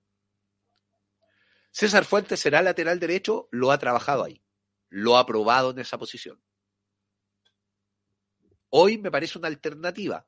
César 1.70 2.04
Fuentes 2.04 2.38
será 2.38 2.60
lateral 2.60 3.00
derecho, 3.00 3.48
lo 3.50 3.70
ha 3.70 3.78
trabajado 3.78 4.24
ahí, 4.24 4.42
lo 4.90 5.16
ha 5.16 5.24
probado 5.24 5.70
en 5.70 5.78
esa 5.78 5.98
posición. 5.98 6.42
Hoy 8.68 8.98
me 8.98 9.10
parece 9.10 9.38
una 9.38 9.48
alternativa. 9.48 10.26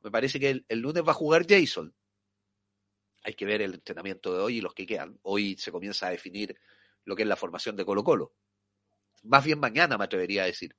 Me 0.00 0.10
parece 0.10 0.38
que 0.38 0.64
el, 0.68 0.78
lunes 0.78 1.02
va 1.06 1.12
a 1.12 1.14
jugar 1.14 1.46
Jason. 1.48 1.94
Hay 3.24 3.34
que 3.34 3.44
ver 3.44 3.62
el 3.62 3.74
entrenamiento 3.74 4.32
de 4.32 4.40
hoy 4.40 4.58
y 4.58 4.60
los 4.60 4.74
que 4.74 4.86
quedan. 4.86 5.18
Hoy 5.22 5.56
se 5.56 5.72
comienza 5.72 6.06
a 6.06 6.10
definir 6.10 6.58
lo 7.04 7.16
que 7.16 7.22
es 7.22 7.28
la 7.28 7.36
formación 7.36 7.76
de 7.76 7.84
Colo 7.84 8.04
Colo. 8.04 8.34
Más 9.24 9.44
bien 9.44 9.58
mañana 9.58 9.98
me 9.98 10.04
atrevería 10.04 10.44
a 10.44 10.46
decir. 10.46 10.76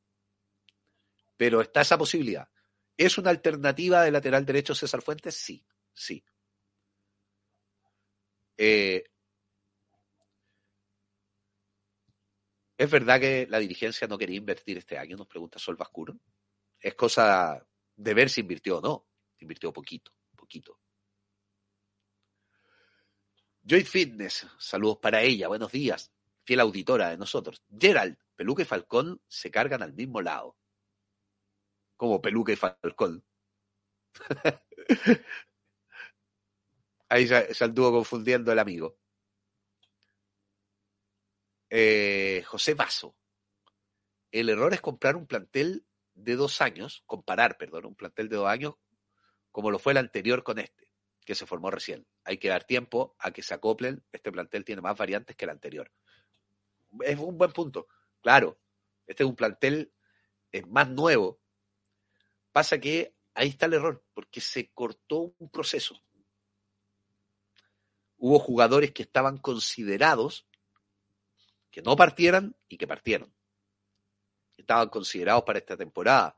Pero 1.37 1.61
está 1.61 1.81
esa 1.81 1.97
posibilidad. 1.97 2.49
¿Es 2.97 3.17
una 3.17 3.29
alternativa 3.29 4.03
de 4.03 4.11
lateral 4.11 4.45
derecho 4.45 4.75
César 4.75 5.01
Fuentes? 5.01 5.35
Sí, 5.35 5.65
sí. 5.93 6.23
Eh, 8.57 9.03
¿Es 12.77 12.89
verdad 12.89 13.19
que 13.19 13.45
la 13.49 13.59
dirigencia 13.59 14.07
no 14.07 14.17
quería 14.17 14.37
invertir 14.37 14.77
este 14.77 14.97
año? 14.97 15.17
Nos 15.17 15.27
pregunta 15.27 15.59
Sol 15.59 15.75
Vascuro. 15.75 16.17
Es 16.79 16.95
cosa 16.95 17.65
de 17.97 18.13
ver 18.13 18.29
si 18.29 18.39
invirtió 18.39 18.77
o 18.77 18.81
no. 18.81 19.08
Invirtió 19.39 19.71
poquito, 19.71 20.11
poquito. 20.35 20.79
Joy 23.63 23.83
Fitness, 23.83 24.47
saludos 24.57 24.97
para 24.97 25.21
ella, 25.21 25.47
buenos 25.47 25.71
días, 25.71 26.11
fiel 26.43 26.59
auditora 26.59 27.09
de 27.09 27.17
nosotros. 27.17 27.63
Gerald, 27.77 28.17
Peluca 28.35 28.63
y 28.63 28.65
Falcón 28.65 29.21
se 29.27 29.51
cargan 29.51 29.81
al 29.83 29.93
mismo 29.93 30.21
lado. 30.21 30.57
Como 31.95 32.21
Peluca 32.21 32.51
y 32.51 32.55
Falcón. 32.55 33.23
Ahí 37.09 37.27
se, 37.27 37.63
anduvo 37.63 37.91
confundiendo 37.91 38.51
el 38.51 38.59
amigo. 38.59 38.97
Eh, 41.69 42.43
José 42.45 42.73
Vaso. 42.73 43.15
El 44.31 44.49
error 44.49 44.73
es 44.73 44.81
comprar 44.81 45.15
un 45.15 45.27
plantel 45.27 45.85
de 46.13 46.35
dos 46.35 46.61
años, 46.61 47.03
comparar, 47.05 47.57
perdón, 47.57 47.85
un 47.85 47.95
plantel 47.95 48.29
de 48.29 48.35
dos 48.35 48.47
años 48.47 48.75
como 49.59 49.71
lo 49.71 49.79
fue 49.79 49.91
el 49.91 49.97
anterior 49.97 50.41
con 50.41 50.57
este, 50.57 50.89
que 51.25 51.35
se 51.35 51.45
formó 51.45 51.69
recién. 51.69 52.07
Hay 52.23 52.37
que 52.37 52.47
dar 52.47 52.63
tiempo 52.63 53.17
a 53.19 53.31
que 53.31 53.43
se 53.43 53.53
acoplen. 53.53 54.05
Este 54.13 54.31
plantel 54.31 54.63
tiene 54.63 54.81
más 54.81 54.97
variantes 54.97 55.35
que 55.35 55.43
el 55.43 55.51
anterior. 55.51 55.91
Es 57.01 57.19
un 57.19 57.37
buen 57.37 57.51
punto. 57.51 57.89
Claro, 58.21 58.57
este 59.05 59.23
es 59.23 59.29
un 59.29 59.35
plantel 59.35 59.91
es 60.53 60.65
más 60.65 60.87
nuevo. 60.87 61.41
Pasa 62.53 62.79
que 62.79 63.13
ahí 63.33 63.49
está 63.49 63.65
el 63.65 63.73
error, 63.73 64.01
porque 64.13 64.39
se 64.39 64.71
cortó 64.71 65.35
un 65.37 65.49
proceso. 65.49 66.01
Hubo 68.15 68.39
jugadores 68.39 68.93
que 68.93 69.03
estaban 69.03 69.39
considerados 69.39 70.47
que 71.69 71.81
no 71.81 71.97
partieran 71.97 72.55
y 72.69 72.77
que 72.77 72.87
partieron. 72.87 73.33
Estaban 74.55 74.87
considerados 74.87 75.43
para 75.43 75.59
esta 75.59 75.75
temporada. 75.75 76.37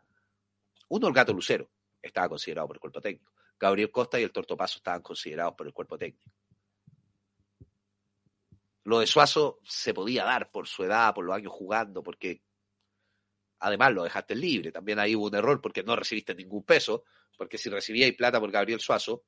Uno, 0.87 1.07
el 1.07 1.13
Gato 1.13 1.33
Lucero, 1.33 1.69
estaba 2.01 2.29
considerado 2.29 2.67
por 2.67 2.77
el 2.77 2.81
cuerpo 2.81 3.01
técnico. 3.01 3.31
Gabriel 3.59 3.91
Costa 3.91 4.19
y 4.19 4.23
el 4.23 4.31
Tortopaso 4.31 4.77
estaban 4.77 5.01
considerados 5.01 5.53
por 5.55 5.67
el 5.67 5.73
cuerpo 5.73 5.97
técnico. 5.97 6.31
Lo 8.83 8.99
de 8.99 9.07
Suazo 9.07 9.59
se 9.63 9.93
podía 9.93 10.23
dar 10.23 10.51
por 10.51 10.67
su 10.67 10.83
edad, 10.83 11.13
por 11.13 11.23
los 11.23 11.35
años 11.35 11.51
jugando, 11.53 12.01
porque 12.01 12.41
además 13.59 13.93
lo 13.93 14.03
dejaste 14.03 14.35
libre. 14.35 14.71
También 14.71 14.97
ahí 14.97 15.15
hubo 15.15 15.27
un 15.27 15.35
error 15.35 15.61
porque 15.61 15.83
no 15.83 15.95
recibiste 15.95 16.33
ningún 16.33 16.63
peso, 16.63 17.03
porque 17.37 17.59
si 17.59 17.69
recibíais 17.69 18.15
plata 18.15 18.39
por 18.39 18.51
Gabriel 18.51 18.79
Suazo, 18.79 19.23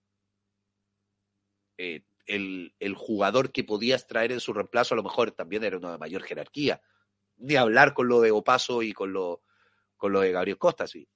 eh, 1.78 2.04
el, 2.26 2.74
el, 2.80 2.96
jugador 2.96 3.52
que 3.52 3.64
podías 3.64 4.08
traer 4.08 4.32
en 4.32 4.40
su 4.40 4.54
reemplazo 4.54 4.96
a 4.96 4.98
lo 4.98 5.04
mejor 5.04 5.32
también 5.32 5.64
era 5.64 5.78
uno 5.78 5.92
de 5.92 5.98
mayor 5.98 6.24
jerarquía. 6.24 6.82
Ni 7.38 7.56
hablar 7.56 7.94
con 7.94 8.08
lo 8.08 8.22
de 8.22 8.32
Opaso 8.32 8.82
y 8.82 8.94
con 8.94 9.14
lo, 9.14 9.44
con 9.98 10.12
lo 10.12 10.22
de 10.22 10.32
Gabriel 10.32 10.58
Costa, 10.58 10.88
sí. 10.88 11.08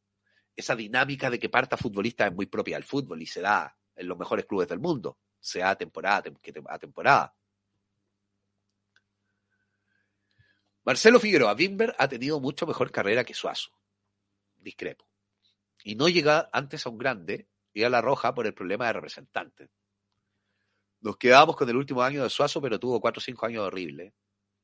Esa 0.58 0.76
dinámica 0.76 1.30
de 1.30 1.40
que 1.40 1.48
parta 1.48 1.78
futbolista 1.78 2.28
es 2.28 2.34
muy 2.34 2.48
propia 2.48 2.76
del 2.76 2.84
fútbol 2.84 3.22
y 3.22 3.28
se 3.28 3.42
da 3.42 3.78
en 3.96 4.08
los 4.08 4.18
mejores 4.18 4.46
clubes 4.46 4.68
del 4.68 4.80
mundo, 4.80 5.20
sea 5.40 5.76
temporada 5.76 6.24
a 6.68 6.80
temporada. 6.80 7.36
Marcelo 10.84 11.20
Figueroa, 11.20 11.54
Bimber 11.54 11.96
ha 12.00 12.08
tenido 12.08 12.40
mucho 12.40 12.66
mejor 12.66 12.92
carrera 12.92 13.24
que 13.24 13.34
Suazo. 13.34 13.72
Discrepo. 14.58 15.08
Y 15.84 15.96
no 15.96 16.10
llega 16.10 16.50
antes 16.52 16.86
a 16.86 16.90
un 16.90 16.98
grande 16.98 17.48
y 17.74 17.84
a 17.84 17.90
la 17.90 18.02
roja 18.02 18.34
por 18.34 18.48
el 18.48 18.54
problema 18.54 18.88
de 18.88 18.94
representantes. 18.94 19.70
Nos 21.02 21.18
quedábamos 21.18 21.56
con 21.56 21.70
el 21.70 21.76
último 21.76 22.02
año 22.02 22.24
de 22.24 22.30
Suazo, 22.30 22.62
pero 22.62 22.80
tuvo 22.80 23.00
cuatro 23.00 23.20
o 23.20 23.24
cinco 23.24 23.46
años 23.46 23.64
horribles. 23.64 24.14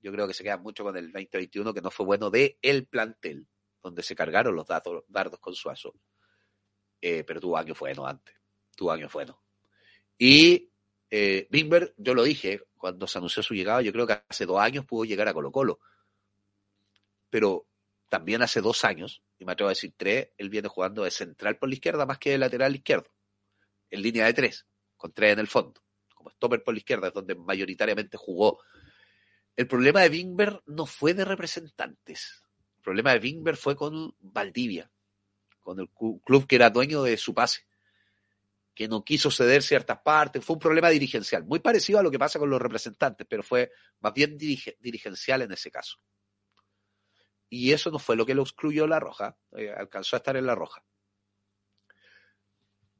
Yo 0.01 0.11
creo 0.11 0.27
que 0.27 0.33
se 0.33 0.43
queda 0.43 0.57
mucho 0.57 0.83
con 0.83 0.97
el 0.97 1.11
2021, 1.11 1.73
que 1.73 1.81
no 1.81 1.91
fue 1.91 2.05
bueno 2.05 2.29
de 2.29 2.57
el 2.61 2.87
plantel, 2.87 3.47
donde 3.83 4.01
se 4.01 4.15
cargaron 4.15 4.55
los 4.55 4.65
dardos 4.65 5.39
con 5.39 5.53
Suazo. 5.53 5.93
Eh, 7.01 7.23
pero 7.23 7.41
tuvo 7.41 7.57
años 7.57 7.77
buenos 7.77 8.07
antes. 8.07 8.35
Tuvo 8.75 8.91
años 8.91 9.11
buenos. 9.11 9.35
Y 10.17 10.71
eh, 11.11 11.47
Bimber, 11.51 11.93
yo 11.97 12.13
lo 12.13 12.23
dije 12.23 12.61
cuando 12.75 13.05
se 13.05 13.17
anunció 13.17 13.43
su 13.43 13.53
llegada, 13.53 13.81
yo 13.81 13.91
creo 13.91 14.07
que 14.07 14.21
hace 14.27 14.45
dos 14.45 14.59
años 14.59 14.85
pudo 14.85 15.05
llegar 15.05 15.27
a 15.27 15.33
Colo 15.33 15.51
Colo 15.51 15.79
pero 17.33 17.67
también 18.09 18.43
hace 18.43 18.61
dos 18.61 18.85
años, 18.85 19.23
y 19.39 19.45
me 19.45 19.53
atrevo 19.53 19.69
a 19.69 19.71
decir 19.71 19.91
tres, 19.97 20.29
él 20.37 20.51
viene 20.51 20.67
jugando 20.67 21.03
de 21.03 21.09
central 21.09 21.57
por 21.57 21.67
la 21.67 21.73
izquierda 21.73 22.05
más 22.05 22.19
que 22.19 22.29
de 22.29 22.37
lateral 22.37 22.75
izquierdo, 22.75 23.09
en 23.89 24.03
línea 24.03 24.27
de 24.27 24.35
tres, 24.35 24.67
con 24.95 25.11
tres 25.13 25.33
en 25.33 25.39
el 25.39 25.47
fondo, 25.47 25.81
como 26.13 26.29
stopper 26.29 26.63
por 26.63 26.75
la 26.75 26.77
izquierda, 26.77 27.07
es 27.07 27.13
donde 27.15 27.33
mayoritariamente 27.33 28.17
jugó. 28.17 28.61
El 29.55 29.65
problema 29.65 30.01
de 30.01 30.09
Bingber 30.09 30.61
no 30.67 30.85
fue 30.85 31.15
de 31.15 31.25
representantes, 31.25 32.42
problema 32.83 33.13
de 33.13 33.19
Bingber 33.19 33.57
fue 33.57 33.75
con 33.75 34.15
Valdivia, 34.19 34.91
con 35.61 35.79
el 35.79 35.89
club 35.89 36.45
que 36.45 36.55
era 36.55 36.69
dueño 36.69 37.01
de 37.01 37.17
su 37.17 37.33
pase, 37.33 37.65
que 38.75 38.87
no 38.87 39.03
quiso 39.03 39.31
ceder 39.31 39.63
ciertas 39.63 39.99
partes, 39.99 40.43
fue 40.43 40.55
un 40.55 40.59
problema 40.59 40.89
dirigencial, 40.89 41.45
muy 41.45 41.59
parecido 41.59 41.99
a 41.99 42.03
lo 42.03 42.11
que 42.11 42.19
pasa 42.19 42.39
con 42.39 42.49
los 42.49 42.61
representantes, 42.61 43.25
pero 43.29 43.43
fue 43.43 43.71
más 43.99 44.13
bien 44.13 44.37
dirigencial 44.37 45.41
en 45.43 45.51
ese 45.51 45.71
caso. 45.71 45.99
Y 47.49 47.71
eso 47.71 47.91
no 47.91 47.99
fue 47.99 48.15
lo 48.15 48.25
que 48.25 48.33
lo 48.33 48.41
excluyó 48.41 48.87
la 48.87 48.99
Roja, 48.99 49.37
eh, 49.55 49.71
alcanzó 49.71 50.15
a 50.15 50.17
estar 50.17 50.35
en 50.35 50.45
la 50.45 50.55
Roja. 50.55 50.83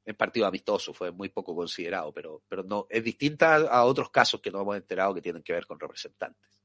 En 0.06 0.16
partido 0.16 0.46
amistoso 0.46 0.94
fue 0.94 1.12
muy 1.12 1.30
poco 1.30 1.56
considerado, 1.56 2.14
pero, 2.14 2.44
pero 2.48 2.64
no, 2.64 2.86
es 2.90 3.04
distinta 3.04 3.56
a, 3.56 3.86
otros 3.86 4.12
casos 4.12 4.42
que 4.42 4.52
no 4.52 4.62
hemos 4.62 4.76
enterado 4.76 5.16
que 5.16 5.22
tienen 5.22 5.42
que 5.42 5.54
ver 5.54 5.66
con 5.66 5.80
representantes. 5.80 6.63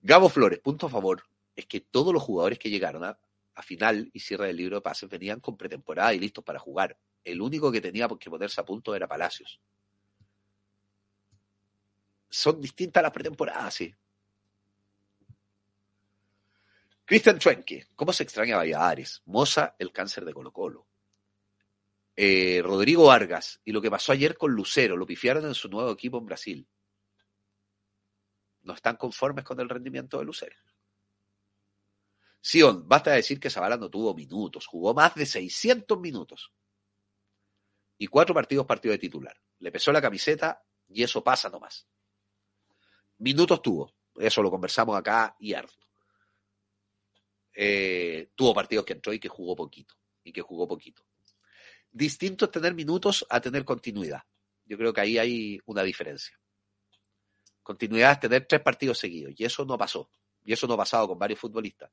Gabo 0.00 0.28
Flores, 0.28 0.60
punto 0.60 0.86
a 0.86 0.90
favor. 0.90 1.22
es 1.54 1.66
que 1.66 1.80
todos 1.80 2.12
los 2.12 2.22
jugadores 2.22 2.58
que 2.58 2.70
llegaron 2.70 3.04
a, 3.04 3.18
final 3.62 4.10
y 4.12 4.20
cierre 4.20 4.48
del 4.48 4.56
libro 4.56 4.76
de 4.76 4.82
pases 4.82 5.08
venían 5.08 5.40
con 5.40 5.56
pretemporada 5.56 6.12
y 6.12 6.18
listos 6.18 6.44
para 6.44 6.58
jugar. 6.58 6.98
El 7.24 7.40
único 7.40 7.72
que 7.72 7.80
tenía 7.80 8.06
que 8.08 8.30
ponerse 8.30 8.60
a 8.60 8.64
punto 8.64 8.94
era 8.94 9.08
Palacios. 9.08 9.58
Son 12.28 12.60
distintas 12.60 13.02
las 13.02 13.12
pretemporadas, 13.12 13.72
sí. 13.72 13.94
Christian 17.06 17.38
Schwenke, 17.38 17.86
¿cómo 17.94 18.12
se 18.12 18.24
extraña 18.24 18.56
a 18.56 18.58
Valladares? 18.58 19.22
Moza, 19.24 19.74
el 19.78 19.92
cáncer 19.92 20.24
de 20.24 20.34
Colo 20.34 20.52
Colo. 20.52 20.86
Eh, 22.16 22.60
Rodrigo 22.64 23.04
Vargas, 23.04 23.60
y 23.64 23.72
lo 23.72 23.80
que 23.80 23.90
pasó 23.90 24.12
ayer 24.12 24.36
con 24.36 24.52
Lucero, 24.52 24.96
lo 24.96 25.06
pifiaron 25.06 25.46
en 25.46 25.54
su 25.54 25.68
nuevo 25.68 25.92
equipo 25.92 26.18
en 26.18 26.26
Brasil. 26.26 26.66
No 28.66 28.74
están 28.74 28.96
conformes 28.96 29.44
con 29.44 29.60
el 29.60 29.68
rendimiento 29.68 30.18
de 30.18 30.24
Lucero. 30.24 30.56
Sion, 32.40 32.86
basta 32.88 33.12
decir 33.12 33.38
que 33.38 33.48
Zavala 33.48 33.76
no 33.76 33.88
tuvo 33.88 34.12
minutos, 34.12 34.66
jugó 34.66 34.92
más 34.92 35.14
de 35.14 35.24
600 35.24 35.98
minutos. 36.00 36.52
Y 37.96 38.08
cuatro 38.08 38.34
partidos 38.34 38.66
partido 38.66 38.90
de 38.90 38.98
titular. 38.98 39.40
Le 39.60 39.70
pesó 39.70 39.92
la 39.92 40.02
camiseta 40.02 40.64
y 40.88 41.04
eso 41.04 41.22
pasa 41.22 41.48
nomás. 41.48 41.86
Minutos 43.18 43.62
tuvo, 43.62 43.94
eso 44.16 44.42
lo 44.42 44.50
conversamos 44.50 44.96
acá 44.96 45.36
y 45.38 45.54
harto. 45.54 45.86
Eh, 47.54 48.30
tuvo 48.34 48.52
partidos 48.52 48.84
que 48.84 48.94
entró 48.94 49.12
y 49.12 49.20
que 49.20 49.28
jugó 49.28 49.54
poquito, 49.54 49.94
y 50.24 50.32
que 50.32 50.42
jugó 50.42 50.66
poquito. 50.66 51.04
Distinto 51.92 52.46
es 52.46 52.50
tener 52.50 52.74
minutos 52.74 53.24
a 53.30 53.40
tener 53.40 53.64
continuidad. 53.64 54.22
Yo 54.64 54.76
creo 54.76 54.92
que 54.92 55.00
ahí 55.00 55.18
hay 55.18 55.60
una 55.66 55.84
diferencia. 55.84 56.36
Continuidad 57.66 58.12
es 58.12 58.20
tener 58.20 58.46
tres 58.46 58.60
partidos 58.60 58.96
seguidos, 58.96 59.34
y 59.36 59.44
eso 59.44 59.64
no 59.64 59.76
pasó. 59.76 60.08
Y 60.44 60.52
eso 60.52 60.68
no 60.68 60.74
ha 60.74 60.76
pasado 60.76 61.08
con 61.08 61.18
varios 61.18 61.40
futbolistas. 61.40 61.90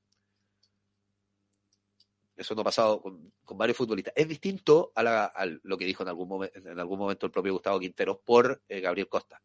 Eso 2.37 2.53
no 2.53 2.61
ha 2.61 2.65
pasado 2.65 3.01
con, 3.01 3.33
con 3.43 3.57
varios 3.57 3.75
futbolistas. 3.75 4.13
Es 4.15 4.27
distinto 4.27 4.91
a, 4.93 5.01
la, 5.01 5.25
a, 5.25 5.47
lo 5.47 5.75
que 5.75 5.85
dijo 5.85 6.03
en 6.03 6.09
algún, 6.09 6.29
momento, 6.29 6.59
en 6.59 6.79
algún 6.79 6.99
momento 6.99 7.25
el 7.25 7.31
propio 7.31 7.53
Gustavo 7.53 7.79
Quinteros 7.79 8.19
por 8.23 8.61
eh, 8.69 8.81
Gabriel 8.81 9.09
Costa, 9.09 9.41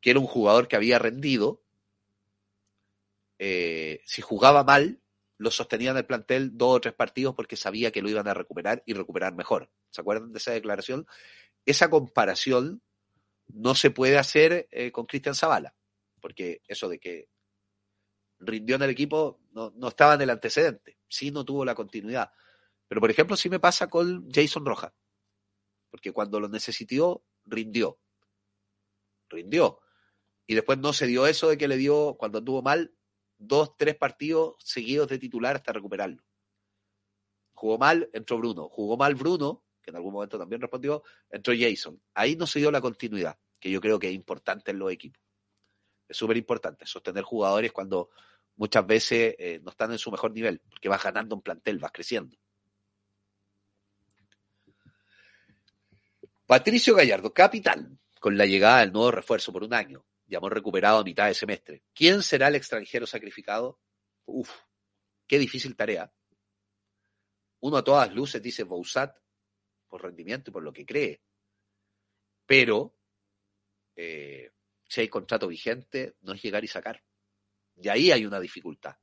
que 0.00 0.08
era 0.08 0.18
un 0.18 0.26
jugador 0.26 0.68
que 0.68 0.76
había 0.76 0.98
rendido. 0.98 1.60
Eh, 3.38 4.00
si 4.06 4.22
jugaba 4.22 4.64
mal, 4.64 5.02
lo 5.36 5.50
sostenía 5.50 5.90
en 5.90 5.98
el 5.98 6.06
plantel 6.06 6.56
dos 6.56 6.76
o 6.76 6.80
tres 6.80 6.94
partidos 6.94 7.34
porque 7.34 7.56
sabía 7.56 7.90
que 7.90 8.00
lo 8.00 8.08
iban 8.08 8.26
a 8.26 8.32
recuperar 8.32 8.82
y 8.86 8.94
recuperar 8.94 9.34
mejor. 9.34 9.70
¿Se 9.90 10.00
acuerdan 10.00 10.32
de 10.32 10.38
esa 10.38 10.52
declaración? 10.52 11.06
Esa 11.66 11.90
comparación 11.90 12.80
no 13.54 13.74
se 13.74 13.90
puede 13.90 14.18
hacer 14.18 14.68
eh, 14.70 14.92
con 14.92 15.06
Cristian 15.06 15.34
Zavala, 15.34 15.74
porque 16.20 16.62
eso 16.68 16.88
de 16.88 16.98
que 16.98 17.28
rindió 18.38 18.76
en 18.76 18.82
el 18.82 18.90
equipo 18.90 19.40
no, 19.52 19.72
no, 19.76 19.88
estaba 19.88 20.14
en 20.14 20.22
el 20.22 20.30
antecedente, 20.30 20.98
sí 21.08 21.30
no 21.30 21.44
tuvo 21.44 21.64
la 21.64 21.74
continuidad. 21.74 22.30
Pero, 22.88 23.00
por 23.00 23.10
ejemplo, 23.10 23.36
sí 23.36 23.48
me 23.48 23.60
pasa 23.60 23.88
con 23.88 24.28
Jason 24.30 24.64
Rojas, 24.64 24.92
porque 25.90 26.12
cuando 26.12 26.40
lo 26.40 26.48
necesitó, 26.48 27.24
rindió. 27.44 28.00
Rindió. 29.28 29.80
Y 30.46 30.54
después 30.54 30.78
no 30.78 30.92
se 30.92 31.06
dio 31.06 31.26
eso 31.26 31.48
de 31.48 31.56
que 31.56 31.68
le 31.68 31.76
dio, 31.76 32.16
cuando 32.18 32.38
anduvo 32.38 32.62
mal, 32.62 32.92
dos, 33.38 33.76
tres 33.76 33.96
partidos 33.96 34.56
seguidos 34.58 35.08
de 35.08 35.18
titular 35.18 35.56
hasta 35.56 35.72
recuperarlo. 35.72 36.24
Jugó 37.54 37.78
mal, 37.78 38.10
entró 38.12 38.38
Bruno. 38.38 38.68
Jugó 38.68 38.96
mal 38.96 39.14
Bruno, 39.14 39.64
que 39.82 39.90
en 39.90 39.96
algún 39.96 40.12
momento 40.12 40.38
también 40.38 40.60
respondió, 40.60 41.02
entró 41.30 41.54
Jason. 41.58 42.00
Ahí 42.14 42.36
no 42.36 42.46
se 42.46 42.58
dio 42.58 42.70
la 42.70 42.80
continuidad, 42.80 43.38
que 43.58 43.70
yo 43.70 43.80
creo 43.80 43.98
que 43.98 44.08
es 44.08 44.14
importante 44.14 44.70
en 44.70 44.78
los 44.78 44.92
equipos. 44.92 45.22
Es 46.08 46.16
súper 46.16 46.36
importante 46.36 46.86
sostener 46.86 47.24
jugadores 47.24 47.72
cuando 47.72 48.10
muchas 48.56 48.86
veces 48.86 49.34
eh, 49.38 49.60
no 49.62 49.70
están 49.70 49.92
en 49.92 49.98
su 49.98 50.10
mejor 50.10 50.32
nivel, 50.32 50.60
porque 50.68 50.88
vas 50.88 51.02
ganando 51.02 51.34
un 51.34 51.42
plantel, 51.42 51.78
vas 51.78 51.92
creciendo. 51.92 52.36
Patricio 56.46 56.96
Gallardo, 56.96 57.32
capitán, 57.32 58.00
con 58.18 58.36
la 58.36 58.44
llegada 58.44 58.80
del 58.80 58.92
nuevo 58.92 59.12
refuerzo 59.12 59.52
por 59.52 59.62
un 59.62 59.72
año, 59.72 60.04
ya 60.26 60.38
hemos 60.38 60.50
recuperado 60.50 60.98
a 60.98 61.04
mitad 61.04 61.26
de 61.26 61.34
semestre. 61.34 61.84
¿Quién 61.94 62.22
será 62.22 62.48
el 62.48 62.56
extranjero 62.56 63.06
sacrificado? 63.06 63.80
Uf, 64.26 64.50
qué 65.26 65.38
difícil 65.38 65.76
tarea. 65.76 66.12
Uno 67.60 67.76
a 67.76 67.84
todas 67.84 68.12
luces 68.12 68.42
dice 68.42 68.64
Bousat 68.64 69.16
por 69.90 70.02
rendimiento 70.02 70.50
y 70.50 70.52
por 70.54 70.62
lo 70.62 70.72
que 70.72 70.86
cree. 70.86 71.20
Pero 72.46 72.94
eh, 73.96 74.50
si 74.88 75.02
hay 75.02 75.08
contrato 75.08 75.48
vigente, 75.48 76.16
no 76.22 76.32
es 76.32 76.42
llegar 76.42 76.64
y 76.64 76.68
sacar. 76.68 77.02
Y 77.76 77.88
ahí 77.88 78.10
hay 78.10 78.24
una 78.24 78.40
dificultad 78.40 78.96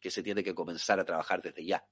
que 0.00 0.10
se 0.10 0.22
tiene 0.22 0.42
que 0.42 0.54
comenzar 0.54 1.00
a 1.00 1.04
trabajar 1.04 1.42
desde 1.42 1.64
ya. 1.64 1.86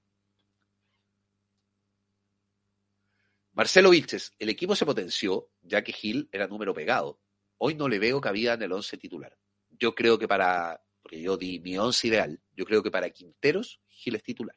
Marcelo 3.53 3.91
Vilches, 3.91 4.33
el 4.39 4.49
equipo 4.49 4.75
se 4.75 4.87
potenció 4.87 5.51
ya 5.61 5.85
que 5.85 5.93
Gil 5.93 6.29
era 6.33 6.47
número 6.47 6.73
pegado. 6.73 7.21
Hoy 7.59 7.75
no 7.75 7.89
le 7.89 7.99
veo 7.99 8.21
cabida 8.21 8.55
en 8.55 8.63
el 8.63 8.73
11 8.73 8.97
titular. 8.97 9.39
Yo 9.69 9.95
creo 9.95 10.19
que 10.19 10.27
para, 10.27 10.83
porque 11.03 11.21
yo 11.21 11.37
di 11.37 11.61
mi 11.61 11.77
11 11.77 12.09
ideal, 12.09 12.43
yo 12.55 12.65
creo 12.65 12.83
que 12.83 12.91
para 12.91 13.11
Quinteros, 13.11 13.81
Gil 13.89 14.15
es 14.15 14.23
titular. 14.23 14.57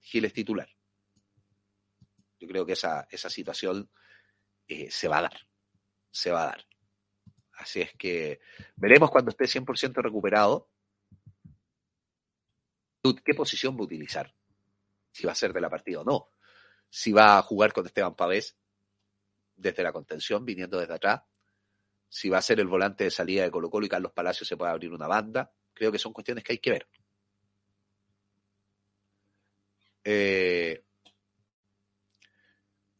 Gil 0.00 0.24
es 0.26 0.32
titular. 0.32 0.75
Yo 2.38 2.48
creo 2.48 2.66
que 2.66 2.74
esa, 2.74 3.06
esa 3.10 3.30
situación 3.30 3.90
eh, 4.68 4.90
se 4.90 5.08
va 5.08 5.18
a 5.18 5.22
dar. 5.22 5.40
Se 6.10 6.30
va 6.30 6.44
a 6.44 6.46
dar. 6.46 6.66
Así 7.52 7.80
es 7.80 7.94
que 7.94 8.40
veremos 8.76 9.10
cuando 9.10 9.30
esté 9.30 9.44
100% 9.44 10.02
recuperado 10.02 10.68
qué 13.14 13.34
posición 13.34 13.76
va 13.76 13.80
a 13.80 13.84
utilizar. 13.84 14.34
Si 15.10 15.26
va 15.26 15.32
a 15.32 15.36
ser 15.36 15.52
de 15.52 15.60
la 15.60 15.70
partida 15.70 16.00
o 16.00 16.04
no. 16.04 16.30
Si 16.88 17.12
va 17.12 17.38
a 17.38 17.42
jugar 17.42 17.72
con 17.72 17.86
Esteban 17.86 18.14
Pavés 18.14 18.56
desde 19.54 19.82
la 19.82 19.92
contención, 19.92 20.44
viniendo 20.44 20.78
desde 20.78 20.94
atrás. 20.94 21.22
Si 22.08 22.28
va 22.28 22.38
a 22.38 22.42
ser 22.42 22.60
el 22.60 22.66
volante 22.66 23.04
de 23.04 23.10
salida 23.10 23.42
de 23.42 23.50
Colo 23.50 23.70
Colo 23.70 23.86
y 23.86 23.88
Carlos 23.88 24.12
Palacios 24.12 24.48
se 24.48 24.56
puede 24.56 24.70
abrir 24.70 24.92
una 24.92 25.06
banda. 25.06 25.52
Creo 25.72 25.92
que 25.92 25.98
son 25.98 26.12
cuestiones 26.12 26.44
que 26.44 26.52
hay 26.52 26.58
que 26.58 26.70
ver. 26.70 26.88
Eh, 30.04 30.84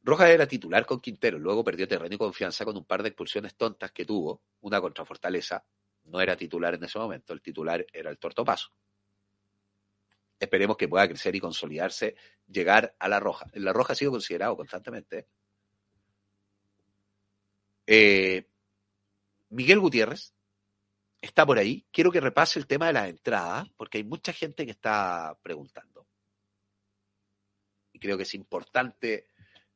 Rojas 0.07 0.31
era 0.31 0.47
titular 0.47 0.87
con 0.87 1.01
Quintero, 1.01 1.37
luego 1.37 1.64
perdió 1.64 1.88
terreno 1.88 2.14
y 2.14 2.19
confianza 2.19 2.64
con 2.64 2.77
un 2.77 2.85
par 2.85 3.03
de 3.03 3.09
expulsiones 3.09 3.57
tontas 3.57 3.90
que 3.90 4.05
tuvo, 4.05 4.40
una 4.61 4.81
contra 4.81 5.05
Fortaleza. 5.05 5.66
No 6.05 6.21
era 6.21 6.37
titular 6.37 6.75
en 6.75 6.85
ese 6.85 6.97
momento, 6.97 7.33
el 7.33 7.42
titular 7.42 7.85
era 7.92 8.09
el 8.09 8.16
Tortopaso. 8.16 8.71
Esperemos 10.38 10.77
que 10.77 10.87
pueda 10.87 11.09
crecer 11.09 11.35
y 11.35 11.40
consolidarse, 11.40 12.14
llegar 12.47 12.95
a 13.01 13.09
la 13.09 13.19
Roja. 13.19 13.47
La 13.55 13.73
Roja 13.73 13.95
ha 13.95 13.97
sido 13.97 14.12
considerado 14.12 14.57
constantemente. 14.57 15.27
Eh, 17.85 18.49
Miguel 19.49 19.81
Gutiérrez 19.81 20.33
está 21.21 21.45
por 21.45 21.59
ahí. 21.59 21.85
Quiero 21.90 22.12
que 22.12 22.21
repase 22.21 22.61
el 22.61 22.69
tema 22.69 22.87
de 22.87 22.92
las 22.92 23.09
entradas, 23.09 23.69
porque 23.77 23.99
hay 23.99 24.05
mucha 24.05 24.33
gente 24.33 24.64
que 24.66 24.71
está 24.71 25.37
preguntando. 25.42 26.07
Y 27.92 27.99
creo 27.99 28.16
que 28.16 28.23
es 28.23 28.35
importante 28.35 29.27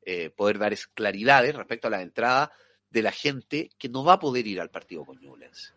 eh, 0.02 0.30
poder 0.30 0.58
dar 0.58 0.74
claridades 0.94 1.54
respecto 1.54 1.88
a 1.88 1.90
la 1.90 2.02
entrada 2.02 2.52
de 2.90 3.02
la 3.02 3.12
gente 3.12 3.70
que 3.78 3.88
no 3.88 4.04
va 4.04 4.14
a 4.14 4.18
poder 4.18 4.46
ir 4.46 4.60
al 4.60 4.70
partido 4.70 5.04
con 5.04 5.20
Newlands. 5.20 5.74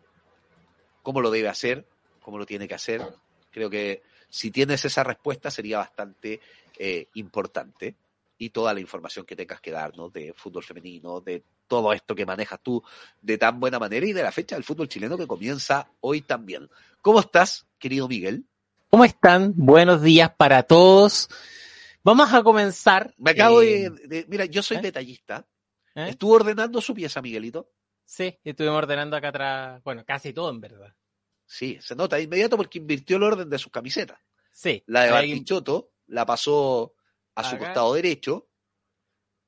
¿Cómo 1.02 1.20
lo 1.20 1.30
debe 1.30 1.48
hacer? 1.48 1.86
¿Cómo 2.20 2.38
lo 2.38 2.46
tiene 2.46 2.66
que 2.66 2.74
hacer? 2.74 3.02
Creo 3.50 3.70
que 3.70 4.02
si 4.28 4.50
tienes 4.50 4.84
esa 4.84 5.04
respuesta 5.04 5.50
sería 5.50 5.78
bastante 5.78 6.40
eh, 6.78 7.06
importante 7.14 7.94
y 8.38 8.50
toda 8.50 8.74
la 8.74 8.80
información 8.80 9.24
que 9.24 9.36
tengas 9.36 9.60
que 9.60 9.70
darnos 9.70 10.12
de 10.12 10.32
fútbol 10.34 10.64
femenino, 10.64 11.20
de 11.20 11.44
todo 11.68 11.92
esto 11.92 12.14
que 12.14 12.26
manejas 12.26 12.60
tú 12.62 12.82
de 13.22 13.38
tan 13.38 13.60
buena 13.60 13.78
manera 13.78 14.06
y 14.06 14.12
de 14.12 14.22
la 14.22 14.32
fecha 14.32 14.56
del 14.56 14.64
fútbol 14.64 14.88
chileno 14.88 15.16
que 15.16 15.26
comienza 15.26 15.88
hoy 16.00 16.22
también. 16.22 16.68
¿Cómo 17.00 17.20
estás, 17.20 17.66
querido 17.78 18.08
Miguel? 18.08 18.44
¿Cómo 18.90 19.04
están? 19.04 19.52
Buenos 19.56 20.02
días 20.02 20.30
para 20.36 20.62
todos. 20.62 21.28
Vamos 22.04 22.32
a 22.34 22.42
comenzar. 22.42 23.14
Me 23.16 23.30
acabo 23.30 23.62
eh, 23.62 23.88
de, 23.88 24.06
de, 24.08 24.26
Mira, 24.28 24.44
yo 24.44 24.62
soy 24.62 24.76
¿eh? 24.76 24.80
detallista. 24.82 25.48
¿Eh? 25.94 26.08
¿Estuvo 26.10 26.34
ordenando 26.34 26.80
su 26.82 26.92
pieza, 26.92 27.22
Miguelito? 27.22 27.72
Sí, 28.04 28.38
estuvimos 28.44 28.76
ordenando 28.76 29.16
acá 29.16 29.28
atrás. 29.28 29.82
Bueno, 29.82 30.04
casi 30.04 30.34
todo 30.34 30.50
en 30.50 30.60
verdad. 30.60 30.94
Sí, 31.46 31.78
se 31.80 31.96
nota 31.96 32.16
de 32.16 32.22
inmediato 32.22 32.58
porque 32.58 32.78
invirtió 32.78 33.16
el 33.16 33.22
orden 33.22 33.48
de 33.48 33.58
sus 33.58 33.72
camisetas. 33.72 34.18
Sí. 34.52 34.82
La 34.86 35.04
de 35.04 35.10
Bartichotto 35.12 35.92
la 36.08 36.26
pasó 36.26 36.94
a 37.34 37.42
su 37.42 37.56
costado 37.58 37.94
derecho 37.94 38.48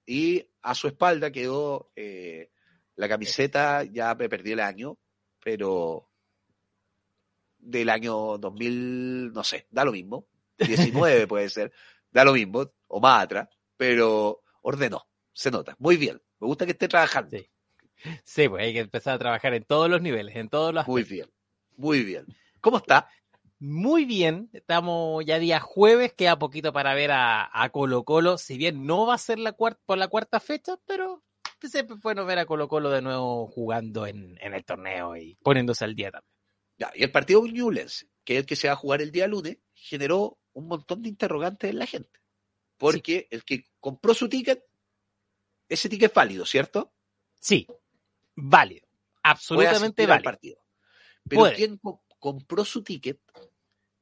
y 0.06 0.48
a 0.62 0.74
su 0.74 0.88
espalda 0.88 1.30
quedó 1.30 1.92
eh, 1.94 2.50
la 2.96 3.08
camiseta, 3.08 3.84
ya 3.84 4.14
me 4.14 4.28
perdí 4.28 4.52
el 4.52 4.60
año, 4.60 4.98
pero 5.42 6.10
del 7.58 7.90
año 7.90 8.38
2000, 8.38 9.32
no 9.32 9.44
sé, 9.44 9.66
da 9.70 9.84
lo 9.84 9.92
mismo. 9.92 10.26
19 10.58 11.26
puede 11.26 11.50
ser 11.50 11.72
da 12.16 12.24
lo 12.24 12.32
mismo, 12.32 12.72
o 12.88 13.00
más 13.00 13.24
atrás, 13.24 13.48
pero 13.76 14.42
ordenó, 14.62 15.06
se 15.34 15.50
nota. 15.50 15.76
Muy 15.78 15.98
bien, 15.98 16.20
me 16.40 16.46
gusta 16.46 16.64
que 16.64 16.72
esté 16.72 16.88
trabajando. 16.88 17.36
Sí. 17.36 17.50
sí, 18.24 18.48
pues 18.48 18.64
hay 18.64 18.72
que 18.72 18.80
empezar 18.80 19.14
a 19.14 19.18
trabajar 19.18 19.52
en 19.52 19.64
todos 19.64 19.90
los 19.90 20.00
niveles, 20.00 20.34
en 20.36 20.48
todos 20.48 20.72
los 20.72 20.88
Muy 20.88 21.02
bien, 21.02 21.30
muy 21.76 22.02
bien. 22.04 22.26
¿Cómo 22.60 22.78
está? 22.78 23.08
Muy 23.58 24.06
bien, 24.06 24.48
estamos 24.54 25.24
ya 25.24 25.38
día 25.38 25.60
jueves, 25.60 26.14
queda 26.14 26.38
poquito 26.38 26.72
para 26.72 26.94
ver 26.94 27.10
a, 27.10 27.50
a 27.52 27.68
Colo 27.68 28.04
Colo, 28.04 28.38
si 28.38 28.56
bien 28.56 28.86
no 28.86 29.06
va 29.06 29.14
a 29.14 29.18
ser 29.18 29.38
la 29.38 29.52
cuarta, 29.52 29.80
por 29.84 29.98
la 29.98 30.08
cuarta 30.08 30.40
fecha, 30.40 30.78
pero 30.86 31.22
siempre 31.60 31.96
es 31.96 32.02
bueno 32.02 32.24
ver 32.24 32.38
a 32.38 32.46
Colo 32.46 32.68
Colo 32.68 32.90
de 32.90 33.02
nuevo 33.02 33.46
jugando 33.46 34.06
en, 34.06 34.38
en 34.40 34.54
el 34.54 34.64
torneo 34.64 35.16
y 35.16 35.36
poniéndose 35.42 35.84
al 35.84 35.94
día 35.94 36.10
también. 36.10 36.32
Ya, 36.78 36.92
y 36.94 37.02
el 37.02 37.12
partido 37.12 37.42
Newlands, 37.46 38.06
que 38.24 38.34
es 38.34 38.40
el 38.40 38.46
que 38.46 38.56
se 38.56 38.68
va 38.68 38.74
a 38.74 38.76
jugar 38.76 39.00
el 39.00 39.10
día 39.10 39.26
lunes, 39.26 39.58
generó 39.74 40.38
un 40.56 40.68
montón 40.68 41.02
de 41.02 41.10
interrogantes 41.10 41.68
en 41.70 41.78
la 41.78 41.86
gente. 41.86 42.18
Porque 42.78 43.28
el 43.30 43.44
que 43.44 43.64
compró 43.78 44.14
su 44.14 44.28
ticket, 44.28 44.64
ese 45.68 45.88
ticket 45.88 46.10
es 46.10 46.14
válido, 46.14 46.46
¿cierto? 46.46 46.94
Sí, 47.34 47.66
válido, 48.34 48.86
absolutamente 49.22 49.76
asistir 49.86 50.04
al 50.04 50.08
válido. 50.10 50.24
partido. 50.24 50.64
Pero 51.28 51.40
Puede. 51.42 51.54
quien 51.54 51.76
co- 51.78 52.02
compró 52.18 52.64
su 52.64 52.82
ticket 52.82 53.20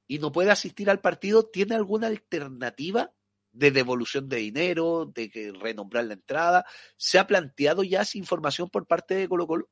y 0.07 0.19
no 0.21 0.31
puede 0.31 0.51
asistir 0.53 0.89
al 0.91 1.01
partido, 1.01 1.49
¿tiene 1.49 1.75
alguna 1.75 2.07
alternativa 2.07 3.13
de 3.51 3.71
devolución 3.73 4.29
de 4.29 4.37
dinero, 4.37 5.07
de 5.07 5.53
renombrar 5.61 6.05
la 6.05 6.15
entrada? 6.15 6.65
¿Se 6.97 7.19
ha 7.19 7.27
planteado 7.27 7.83
ya 7.83 8.03
esa 8.03 8.19
información 8.19 8.69
por 8.71 8.87
parte 8.87 9.15
de 9.15 9.29
Colo 9.29 9.47
Colo? 9.47 9.71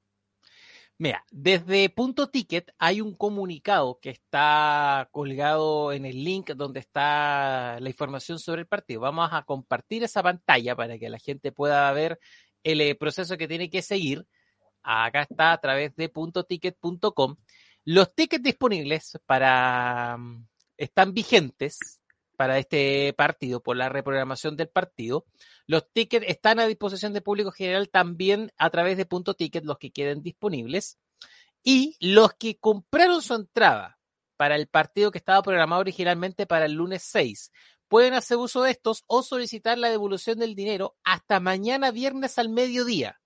Mira, 0.99 1.25
desde 1.31 1.89
Punto 1.91 2.29
Ticket 2.29 2.71
hay 2.79 3.01
un 3.01 3.15
comunicado 3.17 3.99
que 4.01 4.11
está 4.11 5.09
colgado 5.11 5.93
en 5.93 6.07
el 6.07 6.23
link 6.23 6.51
donde 6.51 6.81
está 6.81 7.81
la 7.81 7.89
información 7.89 8.39
sobre 8.39 8.61
el 8.61 8.67
partido. 8.69 9.01
Vamos 9.01 9.31
a 9.33 9.43
compartir 9.43 10.05
esa 10.05 10.23
pantalla 10.23 10.77
para 10.77 10.99
que 10.99 11.09
la 11.09 11.19
gente 11.19 11.51
pueda 11.51 11.91
ver 11.93 12.21
el 12.63 12.81
eh, 12.81 12.95
proceso 12.95 13.37
que 13.37 13.49
tiene 13.49 13.69
que 13.69 13.83
seguir. 13.83 14.27
Acá 14.83 15.23
está 15.23 15.53
a 15.53 15.61
través 15.61 15.95
de 15.97 16.09
puntoticket.com. 16.09 17.37
Los 17.85 18.15
tickets 18.15 18.43
disponibles 18.43 19.19
para 19.27 20.17
mm, 20.17 20.47
están 20.77 21.15
vigentes 21.15 22.01
para 22.37 22.59
este 22.59 23.13
partido 23.13 23.63
por 23.63 23.77
la 23.77 23.89
reprogramación 23.89 24.57
del 24.57 24.69
partido. 24.69 25.27
Los 25.73 25.91
tickets 25.91 26.27
están 26.29 26.61
a 26.61 26.67
disposición 26.67 27.15
del 27.15 27.23
público 27.23 27.51
general 27.51 27.89
también 27.89 28.53
a 28.59 28.69
través 28.69 28.99
de 28.99 29.07
Punto 29.07 29.33
Ticket, 29.33 29.65
los 29.65 29.79
que 29.79 29.91
queden 29.91 30.23
disponibles. 30.23 30.99
Y 31.65 31.97
los 31.99 32.35
que 32.35 32.59
compraron 32.59 33.23
su 33.23 33.33
entrada 33.33 33.99
para 34.37 34.57
el 34.57 34.67
partido 34.67 35.11
que 35.11 35.17
estaba 35.17 35.41
programado 35.41 35.81
originalmente 35.81 36.45
para 36.47 36.67
el 36.67 36.73
lunes 36.73 37.05
6, 37.05 37.53
pueden 37.89 38.13
hacer 38.13 38.37
uso 38.37 38.61
de 38.61 38.71
estos 38.71 39.05
o 39.07 39.23
solicitar 39.23 39.79
la 39.79 39.89
devolución 39.89 40.39
del 40.39 40.55
dinero 40.55 40.95
hasta 41.05 41.41
mañana 41.41 41.91
viernes 41.91 42.39
al 42.39 42.51
mediodía 42.51 43.23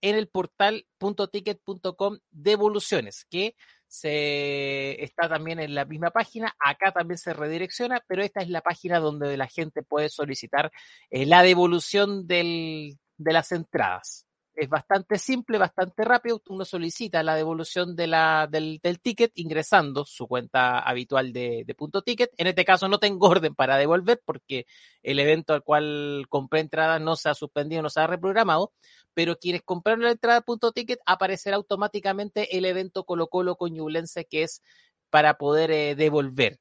en 0.00 0.16
el 0.16 0.26
portal 0.26 0.88
.ticket.com 0.98 2.18
devoluciones, 2.32 3.26
que 3.26 3.54
se 3.88 5.02
está 5.02 5.28
también 5.28 5.60
en 5.60 5.74
la 5.74 5.84
misma 5.84 6.10
página. 6.10 6.54
Acá 6.58 6.92
también 6.92 7.18
se 7.18 7.32
redirecciona, 7.32 8.02
pero 8.06 8.22
esta 8.22 8.40
es 8.40 8.48
la 8.48 8.60
página 8.60 8.98
donde 8.98 9.36
la 9.36 9.46
gente 9.46 9.82
puede 9.82 10.08
solicitar 10.08 10.70
eh, 11.10 11.26
la 11.26 11.42
devolución 11.42 12.26
de 12.26 12.96
las 13.18 13.52
entradas. 13.52 14.25
Es 14.56 14.70
bastante 14.70 15.18
simple, 15.18 15.58
bastante 15.58 16.02
rápido. 16.02 16.42
Uno 16.48 16.64
solicita 16.64 17.22
la 17.22 17.34
devolución 17.34 17.94
del, 17.94 18.80
ticket 19.02 19.32
ingresando 19.34 20.06
su 20.06 20.26
cuenta 20.26 20.78
habitual 20.78 21.30
de, 21.34 21.66
punto 21.76 22.00
ticket. 22.00 22.32
En 22.38 22.46
este 22.46 22.64
caso 22.64 22.88
no 22.88 22.98
tengo 22.98 23.28
orden 23.28 23.54
para 23.54 23.76
devolver 23.76 24.22
porque 24.24 24.66
el 25.02 25.18
evento 25.18 25.52
al 25.52 25.62
cual 25.62 26.24
compré 26.30 26.60
entrada 26.60 26.98
no 26.98 27.16
se 27.16 27.28
ha 27.28 27.34
suspendido, 27.34 27.82
no 27.82 27.90
se 27.90 28.00
ha 28.00 28.06
reprogramado. 28.06 28.72
Pero 29.12 29.36
quienes 29.36 29.62
compraron 29.62 30.04
la 30.04 30.12
entrada 30.12 30.40
punto 30.40 30.72
ticket 30.72 31.00
aparecerá 31.04 31.56
automáticamente 31.56 32.56
el 32.56 32.64
evento 32.64 33.04
Colo 33.04 33.28
Colo 33.28 33.56
con 33.56 33.74
Ñublense 33.74 34.24
que 34.24 34.44
es 34.44 34.62
para 35.10 35.36
poder 35.36 35.70
eh, 35.70 35.94
devolver 35.96 36.58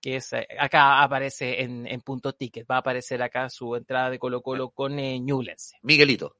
que 0.00 0.16
es 0.16 0.32
eh, 0.32 0.48
acá 0.58 1.00
aparece 1.02 1.62
en, 1.62 1.86
en 1.86 2.00
punto 2.00 2.32
ticket, 2.32 2.66
va 2.68 2.76
a 2.76 2.78
aparecer 2.78 3.22
acá 3.22 3.48
su 3.48 3.76
entrada 3.76 4.10
de 4.10 4.18
Colo 4.18 4.42
Colo 4.42 4.70
con 4.70 4.98
eh, 4.98 5.20
Ñublense. 5.20 5.76
Miguelito, 5.82 6.36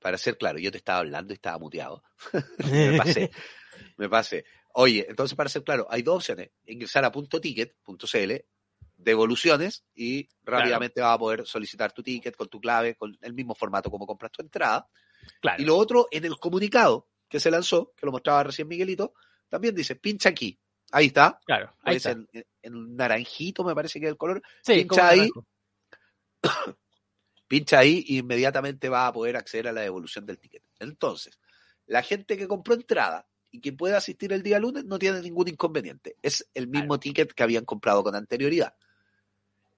para 0.00 0.18
ser 0.18 0.36
claro, 0.36 0.58
yo 0.58 0.70
te 0.70 0.78
estaba 0.78 1.00
hablando 1.00 1.32
y 1.32 1.34
estaba 1.34 1.58
muteado. 1.58 2.02
me 2.64 2.96
pasé, 2.98 3.30
me 3.96 4.08
pasé. 4.08 4.44
Oye, 4.72 5.06
entonces 5.08 5.36
para 5.36 5.48
ser 5.48 5.62
claro, 5.62 5.86
hay 5.90 6.02
dos 6.02 6.16
opciones. 6.16 6.50
Ingresar 6.66 7.04
a 7.04 7.12
.ticket.cl, 7.12 8.32
devoluciones, 8.96 9.84
y 9.94 10.28
rápidamente 10.42 11.00
vas 11.00 11.14
a 11.14 11.18
poder 11.18 11.46
solicitar 11.46 11.92
tu 11.92 12.02
ticket 12.02 12.36
con 12.36 12.48
tu 12.48 12.60
clave, 12.60 12.96
con 12.96 13.16
el 13.20 13.34
mismo 13.34 13.54
formato 13.54 13.90
como 13.90 14.06
compras 14.06 14.32
tu 14.32 14.42
entrada. 14.42 14.88
Claro. 15.40 15.62
Y 15.62 15.66
lo 15.66 15.76
otro, 15.76 16.08
en 16.10 16.24
el 16.24 16.38
comunicado 16.38 17.08
que 17.28 17.40
se 17.40 17.50
lanzó, 17.50 17.92
que 17.96 18.06
lo 18.06 18.12
mostraba 18.12 18.44
recién 18.44 18.68
Miguelito, 18.68 19.14
también 19.48 19.74
dice, 19.74 19.96
pincha 19.96 20.30
aquí. 20.30 20.58
Ahí 20.92 21.06
está. 21.06 21.38
Claro, 21.44 21.76
ahí 21.82 21.96
está. 21.96 22.10
En, 22.10 22.28
en 22.62 22.96
naranjito, 22.96 23.64
me 23.64 23.74
parece 23.74 24.00
que 24.00 24.06
es 24.06 24.10
el 24.10 24.16
color. 24.18 24.42
Sí, 24.62 24.74
pincha 24.74 25.08
ahí. 25.08 25.18
naranjo. 25.18 25.46
pincha 27.50 27.80
ahí 27.80 28.04
y 28.06 28.18
inmediatamente 28.18 28.88
va 28.88 29.08
a 29.08 29.12
poder 29.12 29.36
acceder 29.36 29.66
a 29.66 29.72
la 29.72 29.80
devolución 29.80 30.24
del 30.24 30.38
ticket. 30.38 30.62
Entonces, 30.78 31.40
la 31.84 32.00
gente 32.00 32.38
que 32.38 32.46
compró 32.46 32.74
entrada 32.74 33.26
y 33.50 33.60
que 33.60 33.72
puede 33.72 33.96
asistir 33.96 34.32
el 34.32 34.44
día 34.44 34.60
lunes 34.60 34.84
no 34.84 35.00
tiene 35.00 35.20
ningún 35.20 35.48
inconveniente. 35.48 36.16
Es 36.22 36.48
el 36.54 36.68
mismo 36.68 37.00
ticket 37.00 37.32
que 37.32 37.42
habían 37.42 37.64
comprado 37.64 38.04
con 38.04 38.14
anterioridad. 38.14 38.76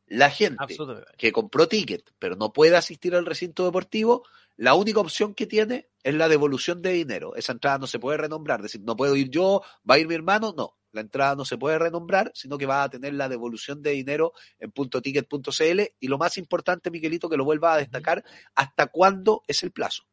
La 0.06 0.28
gente 0.28 0.58
que 1.16 1.32
compró 1.32 1.66
ticket 1.66 2.12
pero 2.18 2.36
no 2.36 2.52
puede 2.52 2.76
asistir 2.76 3.14
al 3.14 3.24
recinto 3.24 3.64
deportivo, 3.64 4.26
la 4.58 4.74
única 4.74 5.00
opción 5.00 5.32
que 5.32 5.46
tiene 5.46 5.88
es 6.02 6.14
la 6.14 6.28
devolución 6.28 6.82
de 6.82 6.92
dinero. 6.92 7.36
Esa 7.36 7.52
entrada 7.52 7.78
no 7.78 7.86
se 7.86 7.98
puede 7.98 8.18
renombrar, 8.18 8.60
es 8.60 8.64
decir, 8.64 8.82
no 8.82 8.96
puedo 8.96 9.16
ir 9.16 9.30
yo, 9.30 9.62
va 9.90 9.94
a 9.94 9.98
ir 9.98 10.06
mi 10.06 10.14
hermano, 10.14 10.52
no. 10.54 10.76
La 10.92 11.00
entrada 11.00 11.34
no 11.34 11.44
se 11.44 11.58
puede 11.58 11.78
renombrar, 11.78 12.30
sino 12.34 12.58
que 12.58 12.66
va 12.66 12.82
a 12.82 12.88
tener 12.88 13.14
la 13.14 13.28
devolución 13.28 13.82
de 13.82 13.90
dinero 13.90 14.32
en 14.58 14.70
puntoticket.cl 14.70 15.80
y 15.98 16.08
lo 16.08 16.18
más 16.18 16.38
importante, 16.38 16.90
Miguelito, 16.90 17.28
que 17.28 17.36
lo 17.36 17.44
vuelva 17.44 17.74
a 17.74 17.78
destacar, 17.78 18.24
¿hasta 18.54 18.86
cuándo 18.86 19.42
es 19.48 19.62
el 19.62 19.72
plazo? 19.72 20.04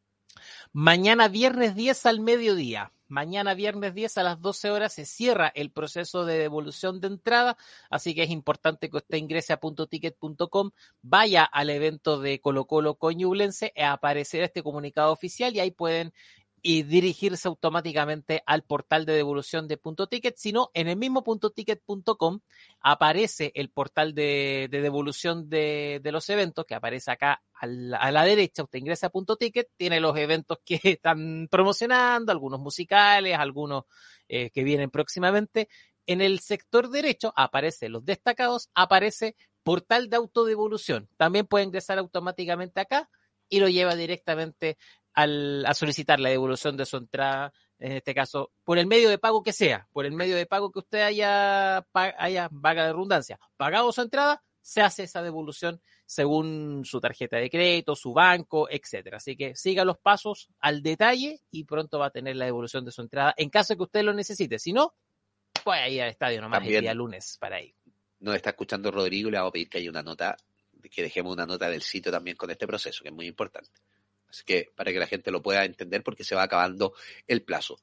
Mañana 0.72 1.28
viernes 1.28 1.74
10 1.74 2.06
al 2.06 2.20
mediodía. 2.20 2.92
Mañana 3.10 3.54
viernes 3.54 3.92
10 3.92 4.18
a 4.18 4.22
las 4.22 4.40
12 4.40 4.70
horas 4.70 4.92
se 4.92 5.04
cierra 5.04 5.50
el 5.56 5.72
proceso 5.72 6.24
de 6.24 6.38
devolución 6.38 7.00
de 7.00 7.08
entrada, 7.08 7.56
así 7.90 8.14
que 8.14 8.22
es 8.22 8.30
importante 8.30 8.88
que 8.88 8.98
usted 8.98 9.18
ingrese 9.18 9.52
a 9.52 9.58
puntoticket.com, 9.58 10.70
vaya 11.02 11.42
al 11.42 11.70
evento 11.70 12.20
de 12.20 12.40
Colo 12.40 12.66
Colo 12.66 12.96
e 13.74 13.84
aparecerá 13.84 14.44
este 14.44 14.62
comunicado 14.62 15.10
oficial 15.10 15.56
y 15.56 15.58
ahí 15.58 15.72
pueden 15.72 16.12
y 16.62 16.82
dirigirse 16.82 17.48
automáticamente 17.48 18.42
al 18.46 18.62
portal 18.62 19.06
de 19.06 19.14
devolución 19.14 19.68
de 19.68 19.76
Punto 19.76 20.06
Ticket, 20.06 20.36
sino 20.36 20.70
en 20.74 20.88
el 20.88 20.96
mismo 20.96 21.24
puntoticket.com 21.24 22.40
aparece 22.80 23.52
el 23.54 23.70
portal 23.70 24.14
de, 24.14 24.68
de 24.70 24.80
devolución 24.80 25.48
de, 25.48 26.00
de, 26.02 26.12
los 26.12 26.28
eventos, 26.30 26.66
que 26.66 26.74
aparece 26.74 27.10
acá 27.10 27.42
a 27.54 27.66
la, 27.66 27.98
a 27.98 28.10
la, 28.12 28.24
derecha, 28.24 28.62
usted 28.62 28.78
ingresa 28.78 29.08
a 29.08 29.10
Punto 29.10 29.36
Ticket, 29.36 29.68
tiene 29.76 30.00
los 30.00 30.16
eventos 30.16 30.58
que 30.64 30.80
están 30.84 31.48
promocionando, 31.50 32.32
algunos 32.32 32.60
musicales, 32.60 33.38
algunos 33.38 33.84
eh, 34.28 34.50
que 34.50 34.64
vienen 34.64 34.90
próximamente. 34.90 35.68
En 36.06 36.20
el 36.20 36.40
sector 36.40 36.90
derecho 36.90 37.32
aparece 37.36 37.88
los 37.88 38.04
destacados, 38.04 38.70
aparece 38.74 39.36
portal 39.62 40.08
de 40.08 40.16
autodevolución. 40.16 41.08
También 41.16 41.46
puede 41.46 41.64
ingresar 41.64 41.98
automáticamente 41.98 42.80
acá 42.80 43.08
y 43.48 43.60
lo 43.60 43.68
lleva 43.68 43.96
directamente 43.96 44.78
al, 45.14 45.64
a 45.66 45.74
solicitar 45.74 46.20
la 46.20 46.30
devolución 46.30 46.76
de 46.76 46.86
su 46.86 46.96
entrada, 46.96 47.52
en 47.78 47.92
este 47.92 48.14
caso, 48.14 48.52
por 48.64 48.78
el 48.78 48.86
medio 48.86 49.08
de 49.08 49.18
pago 49.18 49.42
que 49.42 49.52
sea, 49.52 49.88
por 49.92 50.06
el 50.06 50.12
medio 50.12 50.36
de 50.36 50.46
pago 50.46 50.70
que 50.70 50.80
usted 50.80 51.00
haya, 51.02 51.86
haya 51.94 52.48
vaga 52.50 52.86
de 52.86 52.92
redundancia, 52.92 53.38
pagado 53.56 53.90
su 53.92 54.02
entrada, 54.02 54.42
se 54.60 54.82
hace 54.82 55.04
esa 55.04 55.22
devolución 55.22 55.80
según 56.04 56.82
su 56.84 57.00
tarjeta 57.00 57.36
de 57.36 57.48
crédito, 57.48 57.94
su 57.94 58.12
banco, 58.12 58.68
etcétera. 58.68 59.18
Así 59.18 59.36
que 59.36 59.54
siga 59.54 59.84
los 59.84 59.98
pasos 59.98 60.48
al 60.58 60.82
detalle 60.82 61.40
y 61.50 61.64
pronto 61.64 61.98
va 61.98 62.06
a 62.06 62.10
tener 62.10 62.36
la 62.36 62.46
devolución 62.46 62.84
de 62.84 62.90
su 62.90 63.00
entrada 63.00 63.32
en 63.36 63.48
caso 63.48 63.72
de 63.72 63.78
que 63.78 63.84
usted 63.84 64.02
lo 64.02 64.12
necesite. 64.12 64.58
Si 64.58 64.72
no, 64.72 64.94
puede 65.64 65.88
ir 65.90 66.02
al 66.02 66.10
estadio 66.10 66.40
nomás 66.40 66.58
También 66.58 66.78
el 66.78 66.82
día 66.82 66.94
lunes 66.94 67.36
para 67.38 67.62
ir. 67.62 67.74
Nos 68.18 68.34
está 68.34 68.50
escuchando 68.50 68.90
Rodrigo 68.90 69.28
y 69.28 69.32
le 69.32 69.38
vamos 69.38 69.50
a 69.50 69.52
pedir 69.52 69.68
que 69.68 69.78
haya 69.78 69.90
una 69.90 70.02
nota, 70.02 70.36
que 70.90 71.02
dejemos 71.02 71.32
una 71.32 71.46
nota 71.46 71.70
del 71.70 71.82
sitio 71.82 72.10
también 72.10 72.36
con 72.36 72.50
este 72.50 72.66
proceso, 72.66 73.02
que 73.02 73.08
es 73.08 73.14
muy 73.14 73.26
importante. 73.26 73.70
Así 74.30 74.44
que 74.44 74.68
para 74.74 74.92
que 74.92 74.98
la 74.98 75.06
gente 75.06 75.30
lo 75.30 75.42
pueda 75.42 75.64
entender 75.64 76.02
porque 76.02 76.24
se 76.24 76.34
va 76.34 76.44
acabando 76.44 76.94
el 77.26 77.42
plazo. 77.42 77.78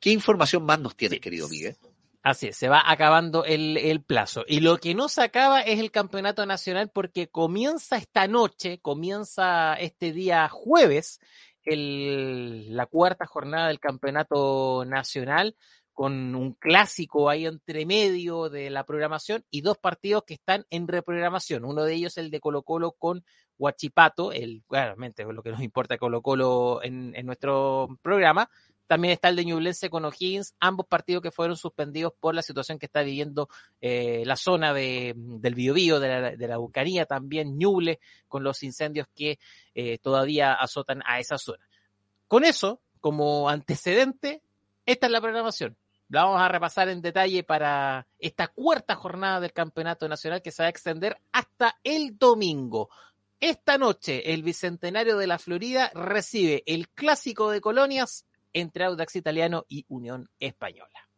¿Qué 0.00 0.10
información 0.10 0.64
más 0.64 0.80
nos 0.80 0.96
tiene, 0.96 1.16
sí. 1.16 1.20
querido 1.20 1.48
Miguel? 1.48 1.76
Así 2.22 2.48
es, 2.48 2.56
se 2.56 2.68
va 2.68 2.82
acabando 2.86 3.44
el, 3.44 3.76
el, 3.76 4.00
plazo. 4.02 4.44
Y 4.46 4.60
lo 4.60 4.78
que 4.78 4.94
no 4.94 5.08
se 5.08 5.22
acaba 5.22 5.60
es 5.60 5.80
el 5.80 5.90
campeonato 5.90 6.46
nacional 6.46 6.88
porque 6.88 7.28
comienza 7.28 7.96
esta 7.96 8.28
noche, 8.28 8.78
comienza 8.78 9.74
este 9.74 10.12
día 10.12 10.48
jueves, 10.48 11.20
el, 11.64 12.76
la 12.76 12.86
cuarta 12.86 13.26
jornada 13.26 13.68
del 13.68 13.80
campeonato 13.80 14.84
nacional 14.84 15.56
con 15.92 16.34
un 16.34 16.54
clásico 16.54 17.28
ahí 17.28 17.46
entre 17.46 17.84
medio 17.86 18.48
de 18.48 18.70
la 18.70 18.84
programación 18.84 19.44
y 19.50 19.60
dos 19.60 19.78
partidos 19.78 20.24
que 20.24 20.34
están 20.34 20.64
en 20.70 20.88
reprogramación. 20.88 21.64
Uno 21.64 21.84
de 21.84 21.94
ellos 21.94 22.16
el 22.18 22.30
de 22.30 22.40
Colo 22.40 22.62
Colo 22.62 22.92
con 22.92 23.24
Huachipato, 23.62 24.32
el, 24.32 24.62
claramente 24.68 25.24
lo 25.24 25.42
que 25.42 25.50
nos 25.50 25.62
importa 25.62 25.96
Colo 25.96 26.20
Colo 26.20 26.80
en, 26.82 27.12
nuestro 27.24 27.88
programa, 28.02 28.50
También 28.88 29.12
está 29.12 29.28
el 29.28 29.36
de 29.36 29.44
Ñublense 29.44 29.88
con 29.88 30.04
O'Higgins, 30.04 30.54
ambos 30.58 30.86
partidos 30.86 31.22
que 31.22 31.30
fueron 31.30 31.56
suspendidos 31.56 32.12
por 32.18 32.34
la 32.34 32.42
situación 32.42 32.78
que 32.78 32.86
está 32.86 33.02
viviendo 33.02 33.48
eh, 33.80 34.24
la 34.26 34.36
zona 34.36 34.74
de, 34.74 35.14
del 35.16 35.54
Biobío, 35.54 36.00
de 36.00 36.08
la, 36.08 36.30
de 36.32 36.48
la 36.48 36.56
Bucanía, 36.56 37.06
también 37.06 37.56
Ñuble, 37.56 38.00
con 38.26 38.42
los 38.42 38.62
incendios 38.64 39.06
que 39.14 39.38
eh, 39.74 39.98
todavía 39.98 40.54
azotan 40.54 41.02
a 41.06 41.20
esa 41.20 41.38
zona. 41.38 41.64
Con 42.26 42.44
eso, 42.44 42.80
como 43.00 43.48
antecedente, 43.48 44.42
esta 44.84 45.06
es 45.06 45.12
la 45.12 45.20
programación. 45.20 45.76
La 46.08 46.24
vamos 46.24 46.42
a 46.42 46.48
repasar 46.48 46.90
en 46.90 47.00
detalle 47.00 47.42
para 47.42 48.06
esta 48.18 48.48
cuarta 48.48 48.96
jornada 48.96 49.40
del 49.40 49.54
Campeonato 49.54 50.06
Nacional 50.08 50.42
que 50.42 50.50
se 50.50 50.62
va 50.62 50.66
a 50.66 50.70
extender 50.70 51.16
hasta 51.32 51.78
el 51.84 52.18
domingo. 52.18 52.90
Esta 53.42 53.76
noche, 53.76 54.32
el 54.32 54.44
Bicentenario 54.44 55.16
de 55.16 55.26
la 55.26 55.36
Florida 55.36 55.90
recibe 55.94 56.62
el 56.64 56.88
clásico 56.88 57.50
de 57.50 57.60
colonias 57.60 58.24
entre 58.52 58.84
Audax 58.84 59.16
Italiano 59.16 59.66
y 59.68 59.84
Unión 59.88 60.30
Española. 60.38 61.08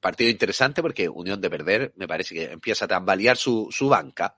Partido 0.00 0.30
interesante 0.30 0.82
porque 0.82 1.08
Unión 1.08 1.40
de 1.40 1.48
Perder 1.48 1.92
me 1.94 2.08
parece 2.08 2.34
que 2.34 2.44
empieza 2.50 2.86
a 2.86 2.88
tambalear 2.88 3.36
su, 3.36 3.68
su 3.70 3.88
banca. 3.88 4.36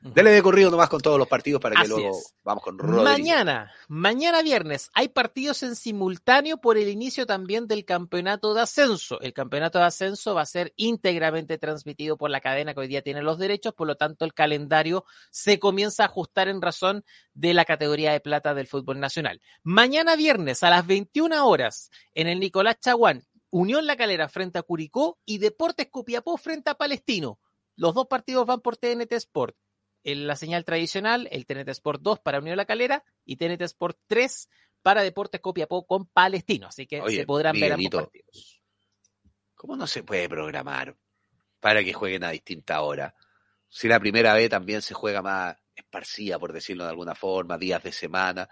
Dele 0.00 0.30
de 0.30 0.42
corrido 0.42 0.70
nomás 0.70 0.88
con 0.88 1.00
todos 1.00 1.18
los 1.18 1.26
partidos 1.26 1.60
para 1.60 1.74
que 1.74 1.82
Así 1.82 1.90
luego 1.90 2.16
es. 2.16 2.32
vamos 2.44 2.62
con 2.62 2.78
Rodrigo. 2.78 3.02
Mañana, 3.02 3.72
mañana 3.88 4.42
viernes, 4.42 4.90
hay 4.94 5.08
partidos 5.08 5.64
en 5.64 5.74
simultáneo 5.74 6.58
por 6.58 6.78
el 6.78 6.88
inicio 6.88 7.26
también 7.26 7.66
del 7.66 7.84
campeonato 7.84 8.54
de 8.54 8.60
ascenso. 8.60 9.20
El 9.20 9.32
campeonato 9.32 9.80
de 9.80 9.86
ascenso 9.86 10.36
va 10.36 10.42
a 10.42 10.46
ser 10.46 10.72
íntegramente 10.76 11.58
transmitido 11.58 12.16
por 12.16 12.30
la 12.30 12.40
cadena 12.40 12.74
que 12.74 12.80
hoy 12.80 12.86
día 12.86 13.02
tiene 13.02 13.22
los 13.22 13.38
derechos, 13.38 13.74
por 13.74 13.88
lo 13.88 13.96
tanto 13.96 14.24
el 14.24 14.34
calendario 14.34 15.04
se 15.32 15.58
comienza 15.58 16.04
a 16.04 16.06
ajustar 16.06 16.46
en 16.46 16.62
razón 16.62 17.04
de 17.34 17.52
la 17.52 17.64
categoría 17.64 18.12
de 18.12 18.20
plata 18.20 18.54
del 18.54 18.68
fútbol 18.68 19.00
nacional. 19.00 19.40
Mañana 19.64 20.14
viernes 20.14 20.62
a 20.62 20.70
las 20.70 20.86
21 20.86 21.44
horas 21.44 21.90
en 22.14 22.28
el 22.28 22.38
Nicolás 22.38 22.78
Chaguán, 22.78 23.24
Unión 23.50 23.84
La 23.84 23.96
Calera 23.96 24.28
frente 24.28 24.60
a 24.60 24.62
Curicó 24.62 25.18
y 25.24 25.38
Deportes 25.38 25.88
Copiapó 25.90 26.36
frente 26.36 26.70
a 26.70 26.74
Palestino. 26.74 27.40
Los 27.74 27.94
dos 27.94 28.06
partidos 28.06 28.46
van 28.46 28.60
por 28.60 28.76
TNT 28.76 29.12
Sport 29.12 29.56
en 30.12 30.26
la 30.26 30.36
señal 30.36 30.64
tradicional, 30.64 31.28
el 31.30 31.46
TNT 31.46 31.68
Sport 31.70 32.00
2 32.02 32.20
para 32.20 32.38
Unión 32.38 32.56
La 32.56 32.64
Calera 32.64 33.04
y 33.24 33.36
TNT 33.36 33.62
Sport 33.62 33.98
3 34.06 34.48
para 34.82 35.02
Deportes 35.02 35.40
Copiapó 35.40 35.86
con 35.86 36.06
Palestino. 36.06 36.68
Así 36.68 36.86
que 36.86 37.00
Oye, 37.00 37.16
se 37.18 37.26
podrán 37.26 37.54
ver 37.54 37.72
ambos 37.72 37.78
Miguelito. 37.78 37.98
partidos. 37.98 38.62
¿Cómo 39.54 39.76
no 39.76 39.86
se 39.86 40.02
puede 40.04 40.28
programar 40.28 40.96
para 41.60 41.82
que 41.82 41.92
jueguen 41.92 42.24
a 42.24 42.30
distinta 42.30 42.80
hora? 42.82 43.14
Si 43.68 43.88
la 43.88 44.00
primera 44.00 44.32
vez 44.34 44.48
también 44.48 44.80
se 44.82 44.94
juega 44.94 45.20
más 45.20 45.56
esparcida, 45.74 46.38
por 46.38 46.52
decirlo 46.52 46.84
de 46.84 46.90
alguna 46.90 47.14
forma, 47.14 47.58
días 47.58 47.82
de 47.82 47.92
semana. 47.92 48.48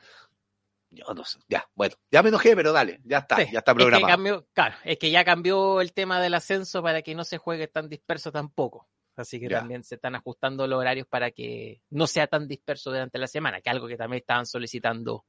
Yo 0.90 1.04
no 1.14 1.24
sé, 1.24 1.38
ya, 1.48 1.68
bueno, 1.74 1.94
ya 2.10 2.22
me 2.22 2.28
enojé, 2.28 2.54
pero 2.54 2.72
dale, 2.72 3.00
ya 3.04 3.18
está, 3.18 3.36
Sí, 3.36 3.48
ya 3.52 3.58
está 3.58 3.72
es 3.72 3.76
que 3.76 3.82
programado. 3.82 4.06
cambió, 4.06 4.46
claro, 4.52 4.76
es 4.84 4.98
que 4.98 5.10
ya 5.10 5.24
cambió 5.24 5.80
el 5.80 5.92
tema 5.92 6.20
del 6.20 6.34
ascenso 6.34 6.82
para 6.82 7.02
que 7.02 7.14
no 7.14 7.24
se 7.24 7.38
juegue 7.38 7.66
tan 7.66 7.88
disperso 7.88 8.30
tampoco. 8.30 8.88
Así 9.16 9.40
que 9.40 9.48
también 9.48 9.82
se 9.82 9.94
están 9.94 10.14
ajustando 10.14 10.66
los 10.66 10.78
horarios 10.78 11.06
para 11.06 11.30
que 11.30 11.80
no 11.90 12.06
sea 12.06 12.26
tan 12.26 12.46
disperso 12.46 12.90
durante 12.90 13.18
la 13.18 13.26
semana, 13.26 13.60
que 13.60 13.70
algo 13.70 13.88
que 13.88 13.96
también 13.96 14.20
estaban 14.20 14.46
solicitando 14.46 15.24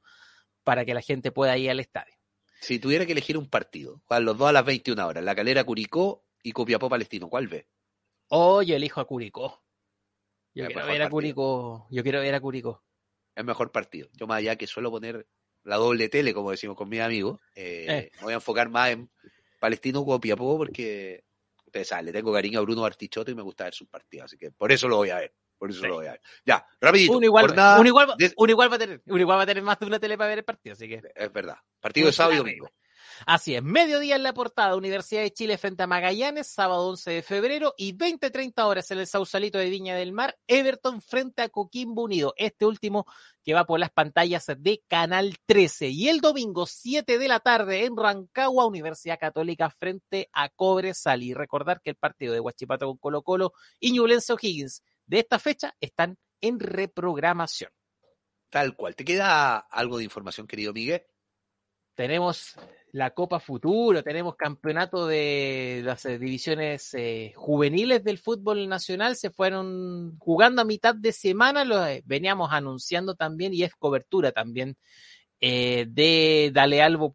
para 0.64 0.84
que 0.84 0.94
la 0.94 1.02
gente 1.02 1.32
pueda 1.32 1.58
ir 1.58 1.70
al 1.72 1.80
estadio. 1.80 2.14
Si 2.60 2.80
tuviera 2.80 3.06
que 3.06 3.14
elegir 3.14 3.38
un 3.38 3.50
partido, 3.50 4.02
juegan 4.06 4.26
los 4.26 4.38
dos 4.38 4.50
a 4.50 4.52
las 4.52 4.66
21 4.66 5.08
horas, 5.08 5.24
La 5.24 5.36
Calera 5.36 5.64
Curicó 5.64 6.26
y 6.44 6.52
Copiapó 6.52 6.90
Palestino, 6.90 7.30
¿cuál 7.30 7.48
ve? 7.48 7.68
Oh, 8.30 8.62
yo 8.62 8.76
elijo 8.76 9.00
a 9.00 9.06
Curicó. 9.06 9.64
Yo 10.54 10.66
quiero 10.66 10.86
ver 10.88 11.02
a. 11.04 11.10
Curicó. 11.10 11.88
Yo 11.92 12.04
quiero 12.04 12.20
ver 12.20 12.34
a 12.36 12.42
Curicó. 12.42 12.84
El 13.36 13.46
mejor 13.46 13.72
partido. 13.72 14.10
Yo 14.14 14.26
más 14.28 14.40
allá 14.40 14.56
que 14.56 14.66
suelo 14.68 14.90
poner 14.90 15.28
la 15.64 15.76
doble 15.78 16.10
tele, 16.10 16.34
como 16.34 16.52
decimos 16.52 16.76
con 16.76 16.90
mis 16.90 17.00
amigos, 17.02 17.40
eh, 17.56 17.86
Eh. 17.88 18.12
me 18.18 18.24
voy 18.24 18.34
a 18.34 18.38
enfocar 18.38 18.68
más 18.70 18.90
en 18.90 19.10
Palestino 19.60 20.04
Copiapó 20.04 20.58
porque 20.58 21.24
ustedes 21.68 21.88
saben, 21.88 22.06
le 22.06 22.14
tengo 22.14 22.34
cariño 22.34 22.60
a 22.60 22.64
Bruno 22.64 22.82
Bartichotto 22.82 23.30
y 23.32 23.36
me 23.36 23.42
gusta 23.44 23.66
ver 23.66 23.74
sus 23.74 23.88
partidos, 23.88 24.26
así 24.26 24.38
que 24.38 24.52
por 24.52 24.72
eso 24.72 24.88
lo 24.88 24.98
voy 24.98 25.10
a 25.12 25.18
ver. 25.18 25.34
Por 25.58 25.72
eso 25.72 25.82
Sí. 25.82 25.88
lo 25.88 25.96
voy 25.96 26.06
a 26.06 26.12
ver. 26.12 26.22
Ya, 26.46 26.64
rapidito. 26.80 27.18
Uno 27.18 27.26
igual, 27.26 27.46
uno, 27.46 27.88
igual, 27.88 28.14
uno 28.38 28.52
igual 28.52 28.72
va 28.72 28.76
a 28.76 28.80
tener, 28.80 29.02
uno 29.08 29.20
igual 29.22 29.40
va 29.40 29.44
a 29.44 29.46
tener 29.48 29.64
más 29.64 29.80
de 29.80 29.86
una 29.88 30.00
tele 30.00 30.16
para 30.16 30.30
ver 30.30 30.38
el 30.40 30.44
partido, 30.46 30.74
así 30.74 30.88
que. 30.88 31.02
Es 31.16 31.34
verdad. 31.34 31.58
Partido 31.80 32.08
de 32.08 32.14
sábado 32.14 32.36
y 32.36 32.38
domingo. 32.38 32.70
Así 33.26 33.56
es, 33.56 33.64
mediodía 33.64 34.16
en 34.16 34.24
la 34.24 34.34
portada, 34.34 34.76
Universidad 34.76 35.22
de 35.22 35.32
Chile 35.32 35.58
frente 35.58 35.84
a 35.84 35.88
Magallanes, 35.88 36.48
sábado 36.48 36.88
11 36.90 37.12
de 37.12 37.22
febrero 37.22 37.74
y 37.78 37.94
20-30 37.98 38.66
horas 38.66 38.92
en 38.92 39.00
el 39.00 39.08
Sausalito 39.08 39.58
de 39.58 39.70
Viña 39.70 39.96
del 39.96 40.14
Mar, 40.14 40.38
Everton 40.48 41.02
frente 41.02 41.42
a 41.42 41.50
Coquimbo 41.50 42.04
Unido, 42.04 42.34
este 42.38 42.66
último 42.66 43.06
que 43.48 43.54
va 43.54 43.66
por 43.66 43.80
las 43.80 43.92
pantallas 43.92 44.46
de 44.58 44.84
Canal 44.90 45.38
13. 45.46 45.88
Y 45.88 46.10
el 46.10 46.20
domingo 46.20 46.66
7 46.66 47.18
de 47.18 47.28
la 47.30 47.40
tarde 47.40 47.86
en 47.86 47.96
Rancagua, 47.96 48.66
Universidad 48.66 49.18
Católica 49.18 49.70
frente 49.70 50.30
a 50.34 50.50
Cobresal. 50.50 51.24
Y 51.24 51.34
recordar 51.34 51.80
que 51.82 51.92
el 51.92 51.96
partido 51.96 52.34
de 52.34 52.42
Huachipato 52.42 52.88
con 52.88 52.98
Colo 52.98 53.22
Colo 53.24 53.54
y 53.80 53.94
Ñublense 53.94 54.34
O'Higgins 54.34 54.84
de 55.06 55.20
esta 55.20 55.40
fecha 55.40 55.74
están 55.80 56.18
en 56.42 56.60
reprogramación. 56.60 57.72
Tal 58.50 58.76
cual. 58.76 58.98
¿Te 58.98 59.06
queda 59.06 59.58
algo 59.58 59.98
de 59.98 60.04
información, 60.04 60.46
querido 60.46 60.74
Miguel? 60.74 61.06
Tenemos 61.98 62.54
la 62.92 63.10
Copa 63.10 63.40
Futuro, 63.40 64.04
tenemos 64.04 64.36
campeonato 64.36 65.08
de 65.08 65.82
las 65.84 66.06
eh, 66.06 66.20
divisiones 66.20 66.94
eh, 66.94 67.34
juveniles 67.36 68.04
del 68.04 68.20
fútbol 68.20 68.70
nacional, 68.70 69.16
se 69.16 69.32
fueron 69.32 70.16
jugando 70.20 70.62
a 70.62 70.66
mitad 70.66 70.94
de 70.94 71.12
semana, 71.12 71.66
lo 71.66 71.86
eh, 71.86 72.04
veníamos 72.06 72.54
anunciando 72.54 73.16
también 73.16 73.52
y 73.54 73.64
es 73.64 73.76
cobertura 73.76 74.32
también 74.32 74.78
de 75.40 76.50
dalealbo.cl, 76.52 77.14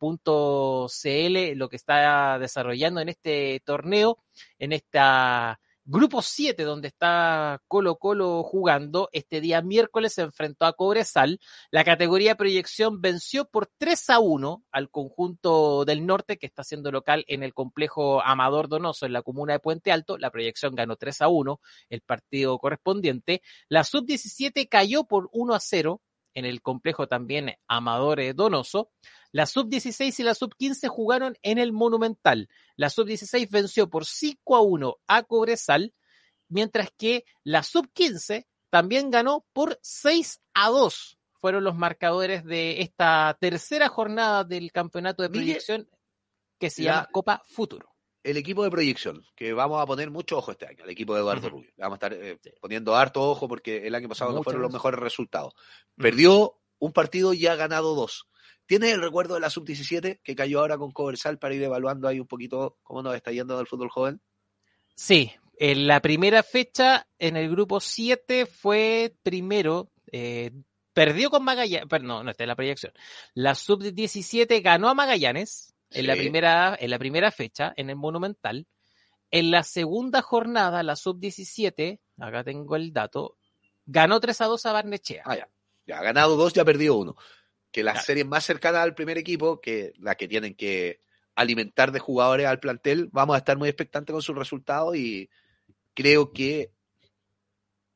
lo 1.57 1.69
que 1.69 1.77
está 1.77 2.39
desarrollando 2.39 3.01
en 3.01 3.09
este 3.09 3.61
torneo, 3.65 4.19
en 4.61 4.73
esta 4.73 5.59
Grupo 5.85 6.23
7, 6.23 6.63
donde 6.63 6.87
está 6.87 7.61
Colo 7.67 7.97
Colo 7.97 8.45
jugando, 8.45 9.09
este 9.11 9.41
día 9.41 9.63
miércoles 9.63 10.13
se 10.13 10.23
enfrentó 10.23 10.65
a 10.65 10.75
Cobresal. 10.75 11.41
La 11.73 11.83
categoría 11.83 12.37
proyección 12.37 13.01
venció 13.01 13.47
por 13.47 13.69
3 13.79 14.11
a 14.11 14.21
1 14.21 14.65
al 14.71 14.91
conjunto 14.91 15.85
del 15.85 16.07
norte, 16.07 16.39
que 16.39 16.47
está 16.47 16.63
siendo 16.63 16.93
local 16.93 17.25
en 17.27 17.43
el 17.43 17.53
complejo 17.53 18.23
Amador 18.23 18.69
Donoso, 18.69 19.07
en 19.07 19.13
la 19.13 19.23
comuna 19.23 19.55
de 19.55 19.59
Puente 19.59 19.91
Alto. 19.91 20.19
La 20.19 20.31
proyección 20.31 20.77
ganó 20.77 20.95
3 20.95 21.21
a 21.23 21.29
1 21.29 21.61
el 21.91 22.01
partido 22.03 22.59
correspondiente. 22.59 23.43
La 23.69 23.83
sub-17 23.83 24.69
cayó 24.69 25.03
por 25.03 25.31
1 25.33 25.53
a 25.53 25.59
0 25.59 26.01
en 26.35 26.45
el 26.45 26.63
complejo 26.63 27.07
también 27.09 27.55
Amador 27.69 28.21
eh, 28.21 28.33
Donoso. 28.35 28.91
La 29.33 29.47
sub-16 29.47 30.21
y 30.21 30.23
la 30.23 30.35
sub-15 30.35 30.89
jugaron 30.89 31.37
en 31.43 31.59
el 31.59 31.73
Monumental. 31.73 32.49
La 32.77 32.91
sub-16 32.91 33.49
venció 33.51 33.89
por 33.89 34.05
5 34.07 34.57
a 34.57 34.61
1 34.61 34.97
a 35.07 35.23
Cobresal, 35.23 35.95
mientras 36.49 36.91
que 36.97 37.25
la 37.45 37.63
sub-15 37.63 38.47
también 38.71 39.11
ganó 39.11 39.47
por 39.53 39.79
6 39.83 40.41
a 40.55 40.69
2. 40.69 41.19
Fueron 41.41 41.65
los 41.65 41.75
marcadores 41.75 42.45
de 42.45 42.81
esta 42.83 43.37
tercera 43.41 43.89
jornada 43.89 44.45
del 44.45 44.71
campeonato 44.71 45.23
de 45.23 45.31
proyección 45.31 45.89
que 46.59 46.71
se 46.71 46.83
la- 46.83 46.93
llama 46.93 47.09
Copa 47.13 47.43
Futuro. 47.45 47.92
El 48.23 48.37
equipo 48.37 48.63
de 48.63 48.71
proyección, 48.71 49.25
que 49.35 49.53
vamos 49.53 49.83
a 49.83 49.87
poner 49.87 50.11
mucho 50.11 50.39
ojo 50.39 50.53
este 50.53 50.67
año, 50.67 50.85
el 50.85 50.91
equipo 50.91 51.15
de 51.15 51.21
Eduardo. 51.21 51.51
Rubio. 51.51 51.73
Vamos 51.77 51.95
a 51.95 52.07
estar 52.07 52.13
eh, 52.15 52.39
poniendo 52.61 52.95
harto 52.95 53.23
ojo 53.23 53.49
porque 53.49 53.87
el 53.87 53.95
año 53.95 54.09
pasado 54.09 54.33
no 54.33 54.43
fueron 54.45 54.63
los 54.63 54.73
mejores 54.73 55.01
resultados. 55.01 55.55
Perdió 55.97 56.61
un 56.79 56.93
partido 56.93 57.33
y 57.35 57.47
ha 57.47 57.57
ganado 57.57 57.95
dos. 57.95 58.29
¿Tienes 58.67 58.93
el 58.93 59.03
recuerdo 59.03 59.35
de 59.35 59.41
la 59.41 59.51
sub-17 59.51 60.21
que 60.23 60.37
cayó 60.37 60.61
ahora 60.61 60.79
con 60.79 60.93
Coversal 60.93 61.39
para 61.39 61.55
ir 61.55 61.63
evaluando 61.63 62.07
ahí 62.07 62.21
un 62.21 62.29
poquito 62.29 62.79
cómo 62.83 63.03
nos 63.03 63.15
está 63.15 63.33
yendo 63.33 63.57
del 63.57 63.67
fútbol 63.67 63.91
joven? 63.91 64.21
Sí, 64.95 65.33
en 65.59 65.87
la 65.87 66.01
primera 66.01 66.43
fecha 66.43 67.09
en 67.19 67.37
el 67.37 67.51
grupo 67.51 67.81
7 67.81 68.47
fue 68.47 69.17
primero, 69.23 69.91
eh, 70.11 70.53
perdió 70.93 71.29
con 71.29 71.45
Magallanes, 71.45 71.87
pero 71.91 72.05
no, 72.05 72.23
no 72.23 72.31
está 72.31 72.45
en 72.45 72.49
la 72.49 72.57
proyección. 72.57 72.93
La 73.35 73.55
sub-17 73.55 74.63
ganó 74.63 74.89
a 74.89 74.95
Magallanes 74.95 75.72
en, 75.95 76.07
la 76.07 76.15
primera, 76.15 76.77
en 76.79 76.91
la 76.91 76.99
primera 76.99 77.31
fecha 77.31 77.73
en 77.77 77.91
el 77.91 77.97
Monumental. 77.97 78.67
En 79.31 79.51
la 79.51 79.63
segunda 79.63 80.21
jornada, 80.21 80.83
la 80.83 80.95
sub-17, 80.97 82.01
acá 82.19 82.45
tengo 82.45 82.77
el 82.77 82.93
dato, 82.93 83.39
ganó 83.87 84.21
3 84.21 84.41
a 84.43 84.45
2 84.47 84.67
a 84.67 84.73
Barnechea. 84.73 85.23
Ah, 85.25 85.37
ya. 85.37 85.49
Ya 85.87 85.99
ha 85.99 86.03
ganado 86.03 86.37
dos, 86.37 86.53
ya 86.53 86.63
ha 86.63 86.67
perdido 86.67 86.97
uno. 86.97 87.17
Que 87.71 87.83
las 87.83 87.95
Claro. 87.95 88.07
series 88.07 88.27
más 88.27 88.45
cercanas 88.45 88.83
al 88.83 88.95
primer 88.95 89.19
equipo, 89.19 89.61
que 89.61 89.93
las 89.99 90.17
que 90.17 90.29
tienen 90.29 90.55
que 90.55 91.01
alimentar 91.35 91.91
de 91.93 91.99
jugadores 91.99 92.47
al 92.47 92.61
plantel, 92.61 93.09
vamos 93.11 93.35
a 93.35 93.39
estar 93.39 93.57
muy 93.57 93.69
expectantes 93.69 94.13
con 94.13 94.23
sus 94.23 94.37
resultados 94.37 94.95
y 94.97 95.31
creo 95.95 96.33
que 96.33 96.71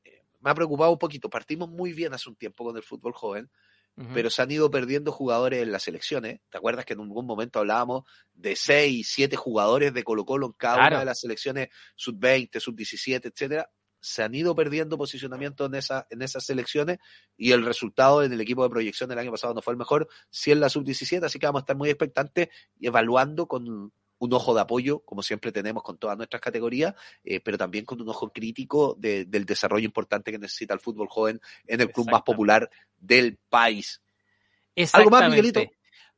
eh, 0.04 0.24
me 0.40 0.50
ha 0.50 0.54
preocupado 0.54 0.90
un 0.90 0.98
poquito. 0.98 1.28
Partimos 1.30 1.68
muy 1.68 1.92
bien 1.92 2.14
hace 2.14 2.28
un 2.28 2.36
tiempo 2.36 2.64
con 2.64 2.76
el 2.76 2.82
fútbol 2.82 3.12
joven, 3.12 3.50
Pero 4.12 4.28
se 4.28 4.42
han 4.42 4.50
ido 4.50 4.70
perdiendo 4.70 5.10
jugadores 5.10 5.62
en 5.62 5.72
las 5.72 5.84
selecciones. 5.84 6.40
¿Te 6.50 6.58
acuerdas 6.58 6.84
que 6.84 6.92
en 6.92 7.00
algún 7.00 7.24
momento 7.24 7.60
hablábamos 7.60 8.04
de 8.34 8.54
seis, 8.54 9.10
siete 9.10 9.36
jugadores 9.36 9.94
de 9.94 10.04
Colo 10.04 10.26
Colo 10.26 10.46
en 10.48 10.52
cada 10.52 10.74
Claro. 10.76 10.88
una 10.96 10.98
de 11.00 11.06
las 11.06 11.20
selecciones 11.20 11.68
sub-20, 11.94 12.60
sub-17, 12.60 13.32
etcétera? 13.32 13.70
se 13.98 14.22
han 14.22 14.34
ido 14.34 14.54
perdiendo 14.54 14.96
posicionamiento 14.96 15.64
en, 15.64 15.74
esa, 15.74 16.06
en 16.10 16.22
esas 16.22 16.44
selecciones 16.44 16.98
y 17.36 17.50
el 17.52 17.64
resultado 17.64 18.22
en 18.22 18.32
el 18.32 18.40
equipo 18.40 18.62
de 18.62 18.70
proyección 18.70 19.08
del 19.08 19.18
año 19.18 19.32
pasado 19.32 19.52
no 19.52 19.62
fue 19.62 19.72
el 19.72 19.78
mejor, 19.78 20.06
sí 20.30 20.52
en 20.52 20.60
la 20.60 20.68
sub-17, 20.68 21.24
así 21.24 21.40
que 21.40 21.46
vamos 21.46 21.60
a 21.60 21.64
estar 21.64 21.76
muy 21.76 21.88
expectantes 21.88 22.48
y 22.78 22.86
evaluando 22.86 23.48
con 23.48 23.92
un 24.18 24.32
ojo 24.32 24.54
de 24.54 24.60
apoyo, 24.60 25.00
como 25.00 25.22
siempre 25.22 25.52
tenemos 25.52 25.82
con 25.82 25.98
todas 25.98 26.16
nuestras 26.16 26.40
categorías, 26.40 26.94
eh, 27.24 27.40
pero 27.40 27.58
también 27.58 27.84
con 27.84 28.00
un 28.00 28.08
ojo 28.08 28.30
crítico 28.32 28.94
de, 28.98 29.24
del 29.24 29.44
desarrollo 29.44 29.84
importante 29.84 30.32
que 30.32 30.38
necesita 30.38 30.74
el 30.74 30.80
fútbol 30.80 31.08
joven 31.08 31.40
en 31.66 31.80
el 31.80 31.90
club 31.90 32.10
más 32.10 32.22
popular 32.22 32.70
del 32.98 33.36
país. 33.48 34.00
¿Algo 34.92 35.10
más, 35.10 35.28
Miguelito? 35.28 35.60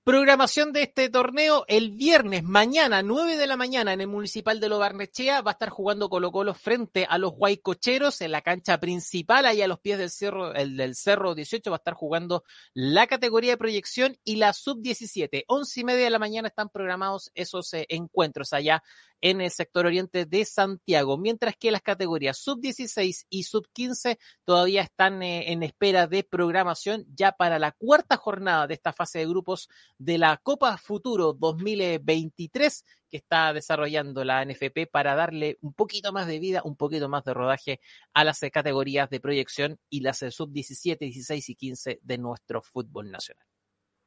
Programación 0.08 0.72
de 0.72 0.84
este 0.84 1.10
torneo 1.10 1.66
el 1.68 1.90
viernes, 1.90 2.42
mañana, 2.42 3.02
9 3.02 3.36
de 3.36 3.46
la 3.46 3.58
mañana, 3.58 3.92
en 3.92 4.00
el 4.00 4.06
Municipal 4.06 4.58
de 4.58 4.70
Lobarnechea, 4.70 5.42
va 5.42 5.50
a 5.50 5.52
estar 5.52 5.68
jugando 5.68 6.08
Colo 6.08 6.32
Colo 6.32 6.54
frente 6.54 7.04
a 7.06 7.18
los 7.18 7.32
Guaycocheros 7.32 8.22
en 8.22 8.32
la 8.32 8.40
cancha 8.40 8.80
principal, 8.80 9.44
ahí 9.44 9.60
a 9.60 9.68
los 9.68 9.80
pies 9.80 9.98
del 9.98 10.08
cerro, 10.08 10.54
el 10.54 10.78
del 10.78 10.94
Cerro 10.94 11.34
18, 11.34 11.70
va 11.70 11.76
a 11.76 11.82
estar 11.84 11.92
jugando 11.92 12.42
la 12.72 13.06
categoría 13.06 13.50
de 13.50 13.58
proyección 13.58 14.16
y 14.24 14.36
la 14.36 14.54
sub-17. 14.54 15.44
Once 15.46 15.78
y 15.78 15.84
media 15.84 16.04
de 16.04 16.10
la 16.10 16.18
mañana 16.18 16.48
están 16.48 16.70
programados 16.70 17.30
esos 17.34 17.74
eh, 17.74 17.84
encuentros 17.90 18.54
allá 18.54 18.82
en 19.20 19.40
el 19.40 19.50
sector 19.50 19.86
oriente 19.86 20.26
de 20.26 20.44
Santiago, 20.44 21.16
mientras 21.18 21.56
que 21.56 21.70
las 21.70 21.82
categorías 21.82 22.38
sub-16 22.38 23.26
y 23.28 23.42
sub-15 23.44 24.18
todavía 24.44 24.82
están 24.82 25.22
eh, 25.22 25.52
en 25.52 25.62
espera 25.62 26.06
de 26.06 26.24
programación 26.24 27.04
ya 27.14 27.32
para 27.32 27.58
la 27.58 27.72
cuarta 27.72 28.16
jornada 28.16 28.66
de 28.66 28.74
esta 28.74 28.92
fase 28.92 29.20
de 29.20 29.26
grupos 29.26 29.68
de 29.98 30.18
la 30.18 30.36
Copa 30.36 30.76
Futuro 30.78 31.32
2023 31.32 32.84
que 33.10 33.16
está 33.16 33.52
desarrollando 33.52 34.24
la 34.24 34.44
NFP 34.44 34.86
para 34.90 35.14
darle 35.14 35.58
un 35.62 35.72
poquito 35.72 36.12
más 36.12 36.26
de 36.26 36.38
vida, 36.38 36.62
un 36.64 36.76
poquito 36.76 37.08
más 37.08 37.24
de 37.24 37.34
rodaje 37.34 37.80
a 38.12 38.24
las 38.24 38.42
eh, 38.42 38.50
categorías 38.50 39.08
de 39.10 39.20
proyección 39.20 39.78
y 39.88 40.00
las 40.00 40.22
eh, 40.22 40.30
sub-17, 40.30 40.98
16 40.98 41.48
y 41.48 41.54
15 41.54 42.00
de 42.02 42.18
nuestro 42.18 42.62
fútbol 42.62 43.10
nacional. 43.10 43.44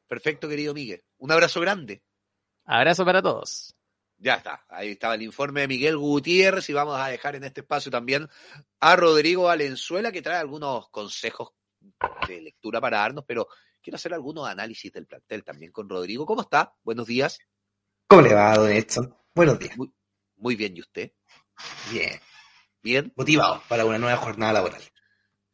Perfecto, 0.08 0.48
querido 0.48 0.74
Miguel. 0.74 1.04
Un 1.18 1.32
abrazo 1.32 1.62
grande. 1.62 2.04
Abrazo 2.66 3.06
para 3.06 3.22
todos. 3.22 3.76
Ya 4.24 4.36
está, 4.36 4.64
ahí 4.70 4.92
estaba 4.92 5.16
el 5.16 5.24
informe 5.24 5.62
de 5.62 5.68
Miguel 5.68 5.98
Gutiérrez 5.98 6.70
y 6.70 6.74
vamos 6.74 6.96
a 7.00 7.08
dejar 7.08 7.36
en 7.36 7.44
este 7.44 7.62
espacio 7.62 7.90
también 7.92 8.30
a 8.80 8.96
Rodrigo 8.96 9.46
Valenzuela 9.46 10.12
que 10.12 10.22
trae 10.22 10.38
algunos 10.38 10.90
consejos 10.90 11.54
de 12.28 12.40
lectura 12.40 12.80
para 12.80 13.00
darnos, 13.00 13.26
pero 13.26 13.48
quiero 13.82 13.96
hacer 13.96 14.14
algunos 14.14 14.48
análisis 14.48 14.94
del 14.94 15.08
plantel 15.08 15.44
también 15.44 15.72
con 15.72 15.90
Rodrigo. 15.90 16.28
¿Cómo 16.28 16.42
está? 16.42 16.76
Buenos 16.84 17.08
días. 17.08 17.40
¿Cómo 18.06 18.22
le 18.22 18.36
va, 18.36 18.54
don 18.54 18.72
Edson? 18.72 19.12
Buenos 19.34 19.58
días. 19.58 19.76
Muy, 19.76 19.92
muy 20.36 20.56
bien, 20.56 20.78
¿y 20.78 20.82
usted? 20.82 21.14
Bien. 21.92 22.20
Bien. 22.84 23.12
Motivado 23.16 23.64
para 23.68 23.86
una 23.86 23.98
nueva 23.98 24.18
jornada 24.18 24.54
laboral. 24.54 24.84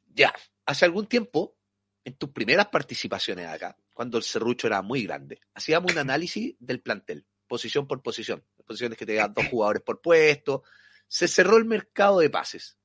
Ya, 0.07 0.33
hace 0.65 0.83
algún 0.83 1.07
tiempo, 1.07 1.55
en 2.03 2.17
tus 2.17 2.31
primeras 2.31 2.67
participaciones 2.67 3.47
acá, 3.47 3.77
cuando 3.93 4.17
el 4.17 4.23
serrucho 4.23 4.67
era 4.67 4.81
muy 4.81 5.03
grande, 5.03 5.39
hacíamos 5.53 5.93
un 5.93 5.99
análisis 5.99 6.53
del 6.59 6.81
plantel 6.81 7.25
posición 7.47 7.87
por 7.87 8.01
posición. 8.01 8.43
Posiciones 8.65 8.97
que 8.97 9.05
te 9.05 9.15
dan 9.15 9.33
dos 9.33 9.47
jugadores 9.47 9.81
por 9.81 10.01
puesto. 10.01 10.63
Se 11.07 11.27
cerró 11.27 11.57
el 11.57 11.65
mercado 11.65 12.19
de 12.19 12.29
pases. 12.29 12.77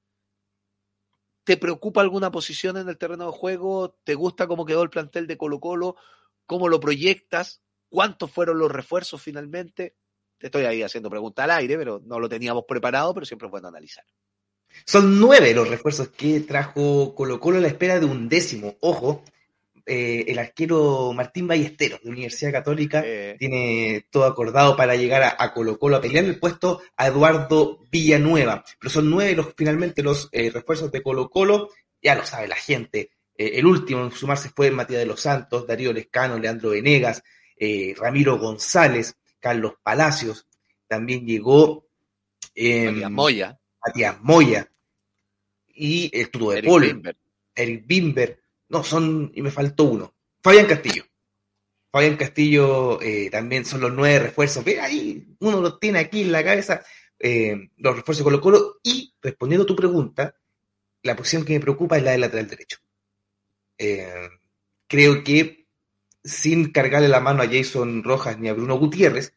¿Te 1.45 1.57
preocupa 1.57 2.01
alguna 2.01 2.31
posición 2.31 2.77
en 2.77 2.89
el 2.89 2.99
terreno 2.99 3.27
de 3.27 3.33
juego? 3.33 3.99
¿Te 4.05 4.15
gusta 4.15 4.47
cómo 4.47 4.65
quedó 4.65 4.83
el 4.83 4.91
plantel 4.91 5.27
de 5.27 5.37
Colo 5.37 5.59
Colo? 5.59 5.97
¿Cómo 6.47 6.69
lo 6.69 6.79
proyectas? 6.79 7.63
¿Cuántos 7.89 8.31
fueron 8.31 8.59
los 8.59 8.71
refuerzos 8.71 9.21
finalmente? 9.21 9.97
Te 10.39 10.47
estoy 10.47 10.65
ahí 10.65 10.83
haciendo 10.83 11.11
preguntas 11.11 11.45
al 11.45 11.51
aire, 11.51 11.77
pero 11.77 12.01
no 12.05 12.21
lo 12.21 12.29
teníamos 12.29 12.65
preparado, 12.67 13.13
pero 13.13 13.27
siempre 13.27 13.47
es 13.47 13.51
bueno 13.51 13.69
analizar. 13.69 14.05
Son 14.87 15.21
nueve 15.21 15.53
los 15.53 15.69
refuerzos 15.69 16.09
que 16.09 16.41
trajo 16.41 17.15
Colo 17.15 17.39
Colo 17.39 17.59
a 17.59 17.61
la 17.61 17.69
espera 17.69 17.99
de 17.99 18.07
un 18.07 18.29
décimo. 18.29 18.77
Ojo, 18.81 19.25
eh, 19.87 20.25
el 20.29 20.39
arquero 20.39 21.13
Martín 21.13 21.49
Ballesteros 21.49 22.03
de 22.03 22.11
Universidad 22.11 22.53
Católica 22.53 23.03
eh. 23.05 23.37
tiene 23.39 24.07
todo 24.11 24.25
acordado 24.25 24.77
para 24.77 24.95
llegar 24.95 25.35
a, 25.39 25.53
Colo 25.53 25.79
Colo 25.79 25.97
a 25.97 26.01
pelear 26.01 26.25
el 26.25 26.39
puesto 26.39 26.83
a 26.97 27.09
Eduardo 27.09 27.85
Villanueva. 27.91 28.65
Pero 28.79 28.91
son 28.91 29.11
nueve 29.11 29.35
los, 29.35 29.55
finalmente 29.57 30.03
los 30.03 30.29
eh, 30.33 30.51
refuerzos 30.51 30.93
de 30.93 31.03
Colo 31.03 31.31
Colo, 31.31 31.71
ya 32.01 32.15
lo 32.15 32.25
sabe 32.25 32.49
la 32.49 32.57
gente. 32.57 33.11
el 33.37 33.67
último 33.67 34.05
en 34.05 34.13
sumarse 34.13 34.51
fue 34.51 34.71
Matías 34.71 35.01
de 35.01 35.07
los 35.07 35.21
Santos, 35.21 35.67
Darío 35.67 35.93
Lescano, 35.93 36.39
Leandro 36.39 36.71
Venegas, 36.71 37.23
Ramiro 37.97 38.39
González, 38.39 39.17
Carlos 39.41 39.75
Palacios. 39.83 40.47
También 40.87 41.27
llegó 41.27 41.87
Matías 42.57 43.11
Moya. 43.11 43.59
Matías 43.85 44.21
Moya. 44.21 44.71
Y 45.75 46.11
el 46.13 46.31
Tuto 46.31 46.51
de 46.51 46.63
Polo, 46.63 46.87
Eric 47.55 47.87
Bimber 47.87 48.42
no, 48.73 48.83
son, 48.83 49.31
y 49.35 49.43
me 49.43 49.51
faltó 49.51 49.85
uno. 49.85 50.15
Fabián 50.43 50.67
Castillo. 50.67 51.05
Fabián 51.93 52.17
Castillo 52.17 53.01
eh, 53.03 53.29
también 53.31 53.67
son 53.67 53.83
los 53.83 53.93
nueve 53.93 54.19
refuerzos. 54.19 54.65
Ve 54.65 54.81
ahí, 54.81 55.37
uno 55.41 55.61
lo 55.61 55.79
tiene 55.79 55.99
aquí 55.99 56.23
en 56.23 56.33
la 56.33 56.43
cabeza, 56.43 56.83
eh, 57.19 57.69
los 57.77 57.97
refuerzos 57.97 58.25
Colo 58.25 58.41
Colo. 58.41 58.81
Y 58.83 59.15
respondiendo 59.21 59.65
a 59.65 59.67
tu 59.67 59.77
pregunta, 59.77 60.35
la 61.03 61.15
posición 61.15 61.45
que 61.45 61.53
me 61.53 61.61
preocupa 61.61 61.99
es 61.99 62.03
la 62.03 62.13
del 62.13 62.23
lateral 62.23 62.49
derecho. 62.49 62.79
Eh, 63.77 64.31
creo 64.89 65.23
que 65.23 65.67
sin 66.25 66.73
cargarle 66.73 67.09
la 67.09 67.21
mano 67.21 67.43
a 67.43 67.49
Jason 67.49 68.03
Rojas 68.03 68.39
ni 68.39 68.49
a 68.49 68.55
Bruno 68.55 68.79
Gutiérrez, 68.79 69.35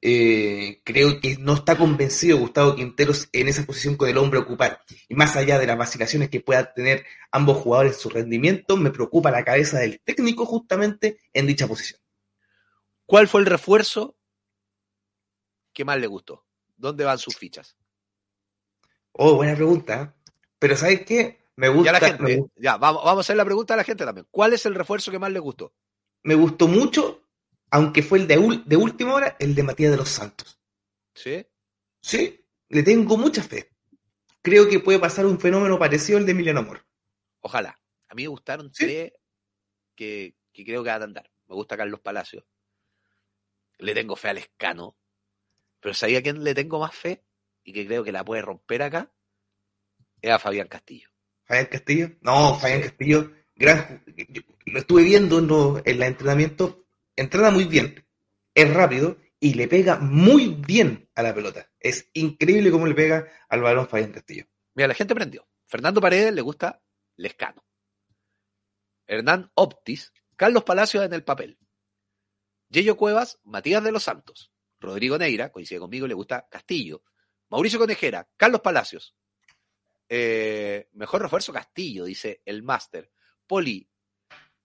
eh, 0.00 0.80
creo 0.84 1.20
que 1.20 1.36
no 1.38 1.54
está 1.54 1.76
convencido 1.76 2.38
Gustavo 2.38 2.76
Quinteros 2.76 3.28
en 3.32 3.48
esa 3.48 3.64
posición 3.64 3.96
con 3.96 4.08
el 4.08 4.18
hombre 4.18 4.38
ocupar. 4.38 4.82
Y 5.08 5.14
más 5.14 5.36
allá 5.36 5.58
de 5.58 5.66
las 5.66 5.78
vacilaciones 5.78 6.30
que 6.30 6.40
puedan 6.40 6.68
tener 6.74 7.04
ambos 7.32 7.58
jugadores 7.58 7.94
en 7.94 8.00
su 8.00 8.10
rendimiento, 8.10 8.76
me 8.76 8.90
preocupa 8.90 9.30
la 9.30 9.44
cabeza 9.44 9.78
del 9.78 10.00
técnico 10.00 10.46
justamente 10.46 11.18
en 11.32 11.46
dicha 11.46 11.66
posición. 11.66 12.00
¿Cuál 13.06 13.26
fue 13.26 13.40
el 13.40 13.46
refuerzo 13.46 14.16
que 15.72 15.84
más 15.84 15.98
le 15.98 16.06
gustó? 16.06 16.44
¿Dónde 16.76 17.04
van 17.04 17.18
sus 17.18 17.36
fichas? 17.36 17.76
Oh, 19.12 19.34
buena 19.34 19.56
pregunta. 19.56 20.02
¿eh? 20.02 20.30
Pero 20.58 20.76
¿sabes 20.76 21.04
qué? 21.04 21.38
Me 21.56 21.68
gusta. 21.68 21.92
Ya, 21.92 22.00
la 22.00 22.06
gente, 22.06 22.44
ya 22.54 22.76
vamos, 22.76 23.02
vamos 23.04 23.18
a 23.18 23.26
hacer 23.26 23.36
la 23.36 23.44
pregunta 23.44 23.74
a 23.74 23.78
la 23.78 23.84
gente 23.84 24.04
también. 24.04 24.28
¿Cuál 24.30 24.52
es 24.52 24.64
el 24.64 24.76
refuerzo 24.76 25.10
que 25.10 25.18
más 25.18 25.32
le 25.32 25.40
gustó? 25.40 25.72
Me 26.22 26.36
gustó 26.36 26.68
mucho 26.68 27.27
aunque 27.70 28.02
fue 28.02 28.18
el 28.18 28.26
de, 28.26 28.62
de 28.64 28.76
última 28.76 29.14
hora, 29.14 29.36
el 29.38 29.54
de 29.54 29.62
Matías 29.62 29.90
de 29.90 29.96
los 29.96 30.08
Santos. 30.08 30.60
¿Sí? 31.14 31.46
Sí, 32.00 32.44
le 32.68 32.82
tengo 32.82 33.16
mucha 33.16 33.42
fe. 33.42 33.70
Creo 34.42 34.68
que 34.68 34.80
puede 34.80 34.98
pasar 34.98 35.26
un 35.26 35.40
fenómeno 35.40 35.78
parecido 35.78 36.18
al 36.18 36.26
de 36.26 36.32
Emiliano 36.32 36.60
Amor. 36.60 36.86
Ojalá. 37.40 37.78
A 38.08 38.14
mí 38.14 38.22
me 38.22 38.28
gustaron 38.28 38.72
tres 38.72 39.12
que, 39.94 40.36
creo 40.52 40.82
que 40.82 40.90
van 40.90 41.02
a 41.02 41.04
andar. 41.04 41.30
Me 41.46 41.54
gusta 41.54 41.76
Carlos 41.76 42.00
Palacios. 42.00 42.44
Le 43.78 43.94
tengo 43.94 44.16
fe 44.16 44.28
al 44.28 44.38
Escano. 44.38 44.96
Pero 45.80 45.94
¿sabía 45.94 46.22
quién 46.22 46.42
le 46.42 46.54
tengo 46.54 46.80
más 46.80 46.94
fe? 46.94 47.24
Y 47.64 47.72
que 47.72 47.86
creo 47.86 48.02
que 48.02 48.12
la 48.12 48.24
puede 48.24 48.42
romper 48.42 48.82
acá. 48.82 49.12
Es 50.22 50.30
a 50.30 50.38
Fabián 50.38 50.68
Castillo. 50.68 51.10
¿Fabián 51.44 51.66
Castillo? 51.66 52.10
No, 52.22 52.58
Fabián 52.58 52.82
Castillo. 52.82 53.32
Gran, 53.54 54.04
lo 54.66 54.78
estuve 54.78 55.02
viendo 55.02 55.38
en, 55.38 55.82
en 55.84 55.96
el 55.96 56.02
entrenamiento 56.02 56.87
entrena 57.20 57.50
muy 57.50 57.64
bien, 57.64 58.06
es 58.54 58.72
rápido 58.72 59.18
y 59.40 59.54
le 59.54 59.68
pega 59.68 59.98
muy 59.98 60.48
bien 60.48 61.08
a 61.14 61.22
la 61.22 61.34
pelota. 61.34 61.70
Es 61.78 62.08
increíble 62.12 62.70
cómo 62.70 62.86
le 62.86 62.94
pega 62.94 63.28
al 63.48 63.62
balón 63.62 63.88
Fabián 63.88 64.12
Castillo. 64.12 64.46
Mira, 64.74 64.88
la 64.88 64.94
gente 64.94 65.14
prendió. 65.14 65.46
Fernando 65.66 66.00
Paredes 66.00 66.32
le 66.32 66.40
gusta 66.40 66.82
Lescano. 67.16 67.64
Hernán 69.06 69.50
Optis, 69.54 70.12
Carlos 70.36 70.64
Palacios 70.64 71.04
en 71.04 71.12
el 71.12 71.24
papel. 71.24 71.58
Yello 72.68 72.96
Cuevas, 72.96 73.40
Matías 73.44 73.82
de 73.82 73.92
los 73.92 74.04
Santos. 74.04 74.52
Rodrigo 74.80 75.18
Neira, 75.18 75.50
coincide 75.50 75.80
conmigo, 75.80 76.06
le 76.06 76.14
gusta 76.14 76.46
Castillo. 76.50 77.02
Mauricio 77.48 77.78
Conejera, 77.78 78.28
Carlos 78.36 78.60
Palacios. 78.60 79.16
Eh, 80.08 80.88
mejor 80.92 81.22
refuerzo 81.22 81.52
Castillo, 81.52 82.04
dice 82.04 82.42
el 82.44 82.62
máster. 82.62 83.10
Poli, 83.46 83.88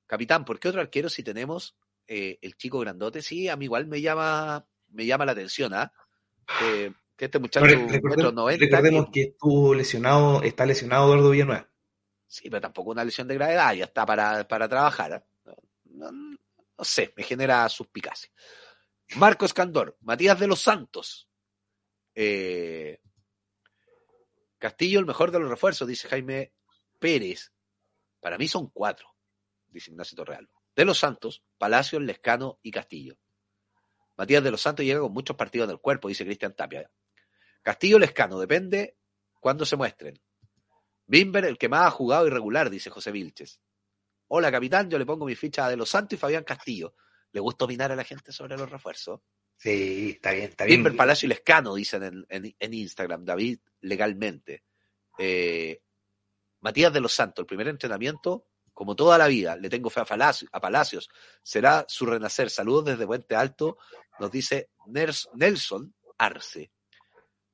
capitán, 0.05 0.45
¿por 0.45 0.59
qué 0.59 0.69
otro 0.69 0.81
arquero 0.81 1.09
si 1.09 1.23
tenemos 1.23 1.77
eh, 2.15 2.37
el 2.43 2.55
chico 2.55 2.77
grandote, 2.77 3.23
sí, 3.23 3.49
a 3.49 3.55
mí 3.55 3.65
igual 3.65 3.87
me 3.87 3.99
llama, 3.99 4.63
me 4.89 5.03
llama 5.03 5.25
la 5.25 5.31
atención, 5.31 5.73
¿ah? 5.73 5.91
que 6.59 6.93
este 7.17 7.39
muchacho 7.39 7.65
recordemos, 7.65 8.35
90, 8.35 8.63
recordemos 8.63 9.07
que, 9.11 9.21
estuvo 9.23 9.73
lesionado, 9.73 10.43
está 10.43 10.63
lesionado 10.67 11.07
Eduardo 11.07 11.31
Villanueva. 11.31 11.67
Sí, 12.27 12.51
pero 12.51 12.61
tampoco 12.61 12.91
una 12.91 13.03
lesión 13.03 13.27
de 13.27 13.33
gravedad, 13.33 13.73
ya 13.73 13.85
está 13.85 14.05
para, 14.05 14.47
para 14.47 14.69
trabajar. 14.69 15.13
¿ah? 15.13 15.25
No, 15.85 16.37
sé, 16.83 17.11
me 17.17 17.23
genera 17.23 17.67
suspicacia. 17.67 18.29
Marcos 19.15 19.51
Candor, 19.51 19.97
Matías 20.01 20.39
de 20.39 20.45
los 20.45 20.61
Santos. 20.61 21.27
Eh, 22.13 23.01
Castillo, 24.59 24.99
el 24.99 25.07
mejor 25.07 25.31
de 25.31 25.39
los 25.39 25.49
refuerzos, 25.49 25.87
dice 25.87 26.07
Jaime 26.09 26.53
Pérez. 26.99 27.51
Para 28.19 28.37
mí 28.37 28.47
son 28.47 28.69
cuatro, 28.69 29.07
dice 29.71 29.89
Ignacio 29.89 30.15
Torreal 30.15 30.47
de 30.75 30.85
los 30.85 30.99
Santos, 30.99 31.43
Palacios, 31.57 32.01
Lescano 32.01 32.59
y 32.61 32.71
Castillo. 32.71 33.17
Matías 34.17 34.43
de 34.43 34.51
los 34.51 34.61
Santos 34.61 34.85
llega 34.85 34.99
con 34.99 35.13
muchos 35.13 35.35
partidos 35.35 35.65
en 35.65 35.71
el 35.71 35.79
cuerpo, 35.79 36.07
dice 36.07 36.25
Cristian 36.25 36.55
Tapia. 36.55 36.89
Castillo 37.61 37.99
Lescano, 37.99 38.39
depende 38.39 38.97
cuándo 39.39 39.65
se 39.65 39.75
muestren. 39.75 40.21
Bimber, 41.05 41.45
el 41.45 41.57
que 41.57 41.69
más 41.69 41.87
ha 41.87 41.91
jugado 41.91 42.27
irregular, 42.27 42.69
dice 42.69 42.89
José 42.89 43.11
Vilches. 43.11 43.61
Hola, 44.27 44.51
capitán, 44.51 44.89
yo 44.89 44.97
le 44.97 45.05
pongo 45.05 45.25
mi 45.25 45.35
ficha 45.35 45.69
de 45.69 45.77
Los 45.77 45.89
Santos 45.89 46.17
y 46.17 46.19
Fabián 46.19 46.43
Castillo. 46.43 46.95
¿Le 47.31 47.39
gusta 47.39 47.65
opinar 47.65 47.91
a 47.91 47.95
la 47.95 48.03
gente 48.03 48.31
sobre 48.31 48.57
los 48.57 48.69
refuerzos? 48.69 49.21
Sí, 49.57 50.11
está 50.15 50.31
bien, 50.31 50.49
está 50.49 50.65
bien. 50.65 50.77
Bimber, 50.77 50.95
Palacio 50.95 51.27
y 51.27 51.29
Lescano, 51.29 51.75
dicen 51.75 52.25
en, 52.29 52.73
Instagram, 52.73 53.25
David, 53.25 53.59
legalmente. 53.81 54.63
Eh, 55.17 55.81
Matías 56.61 56.93
de 56.93 57.01
los 57.01 57.13
Santos, 57.13 57.43
el 57.43 57.47
primer 57.47 57.67
entrenamiento, 57.67 58.47
como 58.73 58.95
toda 58.95 59.17
la 59.17 59.27
vida, 59.27 59.55
le 59.55 59.69
tengo 59.69 59.89
fe 59.89 60.01
a, 60.01 60.59
Palacios. 60.59 61.09
Será 61.43 61.85
su 61.87 62.05
renacer. 62.05 62.49
Saludos 62.49 62.85
desde 62.85 63.05
Puente 63.05 63.35
Alto, 63.35 63.77
nos 64.19 64.31
dice 64.31 64.69
Nelson 64.87 65.93
Arce. 66.17 66.71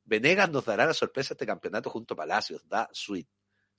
Venegas 0.05 0.49
nos 0.49 0.65
dará 0.65 0.85
la 0.85 0.93
sorpresa 0.93 1.33
este 1.33 1.45
campeonato 1.45 1.89
junto 1.89 2.13
a 2.13 2.17
Palacios, 2.17 2.67
da 2.67 2.89
suite. 2.91 3.29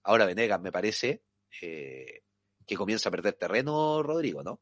Ahora 0.04 0.26
Venegas 0.26 0.60
me 0.60 0.70
parece 0.70 1.22
eh, 1.60 2.22
que 2.66 2.76
comienza 2.76 3.08
a 3.08 3.12
perder 3.12 3.34
terreno, 3.34 4.02
Rodrigo, 4.02 4.42
¿no? 4.42 4.60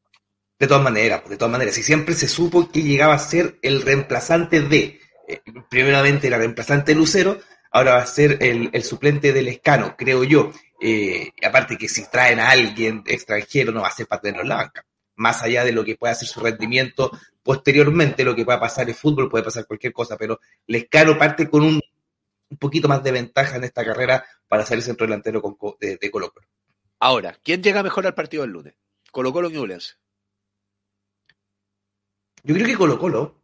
De 0.59 0.67
todas 0.67 0.83
maneras, 0.83 1.29
de 1.29 1.37
todas 1.37 1.53
maneras, 1.53 1.77
y 1.79 1.83
siempre 1.83 2.15
se 2.15 2.27
supo 2.27 2.71
que 2.73 2.83
llegaba 2.83 3.15
a 3.15 3.19
ser 3.19 3.59
el 3.63 3.83
reemplazante 3.83 4.61
de, 4.63 5.01
eh, 5.29 5.41
primeramente 5.71 6.27
era 6.27 6.39
reemplazante 6.39 6.93
de 6.93 6.99
Lucero, 6.99 7.39
ahora 7.71 7.95
va 7.95 8.03
a 8.03 8.07
ser 8.07 8.39
el, 8.41 8.83
suplente 8.83 9.33
del 9.33 9.49
Escano, 9.49 9.95
creo 9.97 10.25
yo. 10.25 10.53
Eh, 10.81 11.33
aparte 11.45 11.77
que 11.77 11.89
si 11.89 12.09
traen 12.09 12.39
a 12.39 12.51
alguien 12.51 13.03
extranjero 13.07 13.73
no 13.73 13.83
va 13.83 13.89
a 13.89 13.93
ser 13.93 14.07
para 14.07 14.23
tenerlo 14.23 14.43
en 14.43 14.49
la 14.49 14.57
banca. 14.57 14.85
Más 15.17 15.43
allá 15.43 15.65
de 15.65 15.73
lo 15.73 15.85
que 15.85 15.97
pueda 15.97 16.15
ser 16.15 16.29
su 16.29 16.41
rendimiento 16.41 17.11
posteriormente, 17.43 18.25
lo 18.25 18.37
que 18.37 18.45
pueda 18.45 18.61
pasar 18.61 18.89
en 18.89 18.95
fútbol, 18.95 19.29
puede 19.29 19.45
pasar 19.45 19.67
cualquier 19.67 19.93
cosa, 19.93 20.17
pero 20.17 20.39
Lescano 20.67 21.19
parte 21.19 21.49
con 21.49 21.63
un, 21.63 21.81
poquito 22.59 22.89
más 22.89 23.03
de 23.03 23.13
ventaja 23.13 23.57
en 23.57 23.65
esta 23.65 23.85
carrera 23.85 24.25
para 24.47 24.65
ser 24.65 24.79
el 24.79 24.83
centro 24.83 25.07
delantero 25.07 25.43
de, 25.81 25.97
de 25.97 26.11
Colo 26.11 26.31
Colo. 26.31 26.47
Ahora, 27.01 27.39
¿quién 27.43 27.63
llega 27.63 27.83
mejor 27.83 28.07
al 28.07 28.15
partido 28.15 28.43
del 28.43 28.53
lunes? 28.53 28.75
¿Colo 29.11 29.33
Colo 29.33 29.49
o 29.49 29.51
Newlands? 29.51 29.99
Yo 32.43 32.55
creo 32.55 32.67
que 32.67 32.77
Colo 32.77 32.99
Colo. 32.99 33.41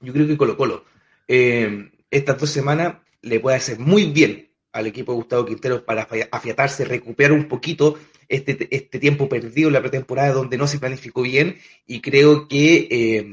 Yo 0.00 0.12
creo 0.12 0.26
que 0.26 0.36
Colo 0.36 0.56
Colo. 0.56 0.84
Eh, 1.28 1.90
estas 2.10 2.38
dos 2.38 2.50
semanas 2.50 2.96
le 3.22 3.40
puede 3.40 3.56
hacer 3.56 3.78
muy 3.78 4.06
bien 4.06 4.50
al 4.72 4.86
equipo 4.86 5.12
de 5.12 5.16
Gustavo 5.16 5.46
Quintero 5.46 5.84
para 5.84 6.08
afiatarse, 6.30 6.84
recuperar 6.84 7.32
un 7.32 7.48
poquito 7.48 7.98
este, 8.28 8.68
este 8.70 8.98
tiempo 8.98 9.28
perdido 9.28 9.68
en 9.68 9.74
la 9.74 9.80
pretemporada 9.80 10.32
donde 10.32 10.56
no 10.56 10.66
se 10.66 10.78
planificó 10.78 11.22
bien. 11.22 11.58
Y 11.86 12.00
creo 12.00 12.46
que 12.46 12.86
eh, 12.90 13.26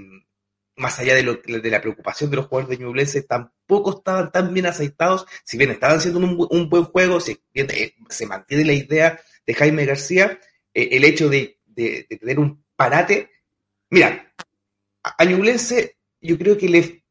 más 0.78 1.00
allá 1.00 1.16
de, 1.16 1.24
lo, 1.24 1.36
de, 1.36 1.72
la 1.72 1.82
preocupación 1.82 2.30
de 2.30 2.38
los 2.38 2.46
jugadores 2.46 2.78
de 2.78 2.84
Ñublense, 2.84 3.24
tampoco 3.24 3.98
estaban 3.98 4.32
tan 4.32 4.54
bien 4.54 4.68
aceitados, 4.68 5.26
si 5.44 5.58
bien 5.58 5.72
estaban 5.72 5.98
haciendo 5.98 6.20
un, 6.20 6.70
buen 6.70 6.84
juego, 6.86 7.20
se, 7.20 7.42
eh, 7.54 7.94
se, 8.10 8.26
mantiene 8.28 8.64
la 8.64 8.74
idea 8.74 9.20
de 9.46 9.54
Jaime 9.54 9.86
García, 9.86 10.40
eh, 10.74 10.90
el 10.92 11.04
hecho 11.04 11.30
de, 11.30 11.58
tener 11.76 12.40
un 12.40 12.64
parate, 12.76 13.30
mira, 13.90 14.34
a 15.04 15.26
Ñublense 15.26 15.98
yo 16.22 16.38
creo 16.38 16.58
que 16.58 16.70
le 16.70 17.04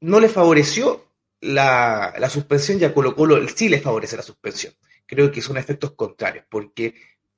no 0.00 0.20
le 0.20 0.28
favoreció 0.28 1.10
la, 1.40 2.28
suspensión 2.30 2.80
y 2.80 2.84
a 2.84 2.94
Colo 2.94 3.14
Colo 3.14 3.46
sí 3.48 3.68
le 3.68 3.80
favorece 3.80 4.16
la 4.16 4.22
suspensión. 4.22 4.74
Creo 5.06 5.30
que 5.30 5.42
son 5.42 5.56
efectos 5.56 5.92
contrarios, 5.92 6.44
porque 6.48 6.94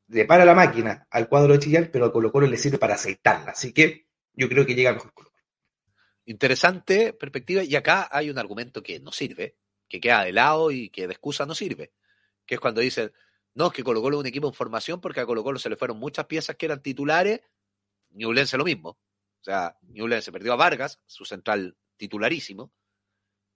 le 0.09 0.25
para 0.25 0.45
la 0.45 0.55
máquina 0.55 1.07
al 1.11 1.29
cuadro 1.29 1.55
de 1.55 1.59
Chillán, 1.59 1.91
pero 1.93 2.07
a 2.07 2.13
Colo 2.13 2.31
Colo 2.31 2.47
le 2.47 2.57
sirve 2.57 2.79
para 2.79 2.95
aceitarla. 2.95 3.53
Así 3.53 3.73
que 3.73 4.07
yo 4.35 4.49
creo 4.49 4.67
que 4.67 4.75
llega 4.75 4.93
mejor 4.93 5.13
Colo 5.13 5.31
Colo. 5.31 5.43
Interesante 6.25 7.13
perspectiva, 7.13 7.63
y 7.65 7.75
acá 7.75 8.09
hay 8.11 8.31
un 8.31 8.39
argumento 8.39 8.83
que 8.83 9.01
no 9.01 9.13
sirve, 9.13 9.57
que 9.89 10.01
queda 10.01 10.25
de 10.25 10.33
lado 10.33 10.71
y 10.71 10.91
que 10.91 11.07
de 11.07 11.13
excusa 11.13 11.47
no 11.47 11.55
sirve, 11.55 11.93
que 12.47 12.55
es 12.55 12.61
cuando 12.61 12.81
dicen, 12.81 13.13
no, 13.55 13.69
es 13.69 13.73
que 13.73 13.85
Colo 13.85 14.01
Colo 14.01 14.19
es 14.19 14.21
un 14.21 14.27
equipo 14.27 14.47
en 14.47 14.55
formación 14.55 15.01
porque 15.01 15.21
a 15.21 15.27
Colo 15.27 15.43
Colo 15.43 15.59
se 15.59 15.69
le 15.69 15.77
fueron 15.77 15.99
muchas 15.99 16.27
piezas 16.27 16.57
que 16.57 16.67
eran 16.67 16.83
titulares, 16.83 17.41
Ñublense 18.11 18.59
lo 18.59 18.65
mismo. 18.65 18.91
O 18.91 19.45
sea, 19.45 19.77
Ñublense 19.83 20.31
perdió 20.31 20.53
a 20.53 20.57
Vargas, 20.57 21.01
su 21.07 21.25
central 21.25 21.77
titularísimo. 22.03 22.73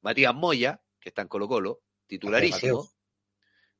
Matías 0.02 0.32
Moya, 0.32 0.80
que 1.00 1.08
está 1.08 1.22
en 1.22 1.26
Colo 1.26 1.48
Colo, 1.48 1.82
titularísimo. 2.06 2.88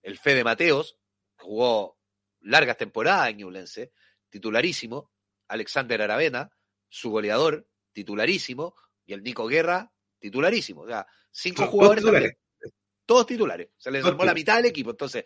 El 0.03 0.19
Fede 0.19 0.43
Mateos, 0.43 0.99
jugó 1.37 2.01
largas 2.41 2.77
temporadas 2.77 3.31
en 3.31 3.37
Ñublense, 3.37 3.93
titularísimo. 4.29 5.13
Alexander 5.47 6.03
Aravena, 6.03 6.51
su 6.89 7.11
goleador, 7.11 7.69
titularísimo. 7.93 8.75
Y 9.05 9.13
el 9.13 9.23
Nico 9.23 9.47
Guerra, 9.47 9.93
titularísimo. 10.19 10.81
O 10.81 10.89
sea, 10.89 11.07
cinco 11.31 11.69
jugadores 11.69 12.03
titulares. 12.03 12.37
Todos 13.05 13.25
titulares. 13.25 13.69
Se 13.77 13.93
les 13.93 14.05
armó 14.05 14.25
la 14.25 14.35
mitad 14.35 14.57
del 14.57 14.67
equipo. 14.67 14.91
Entonces, 14.91 15.25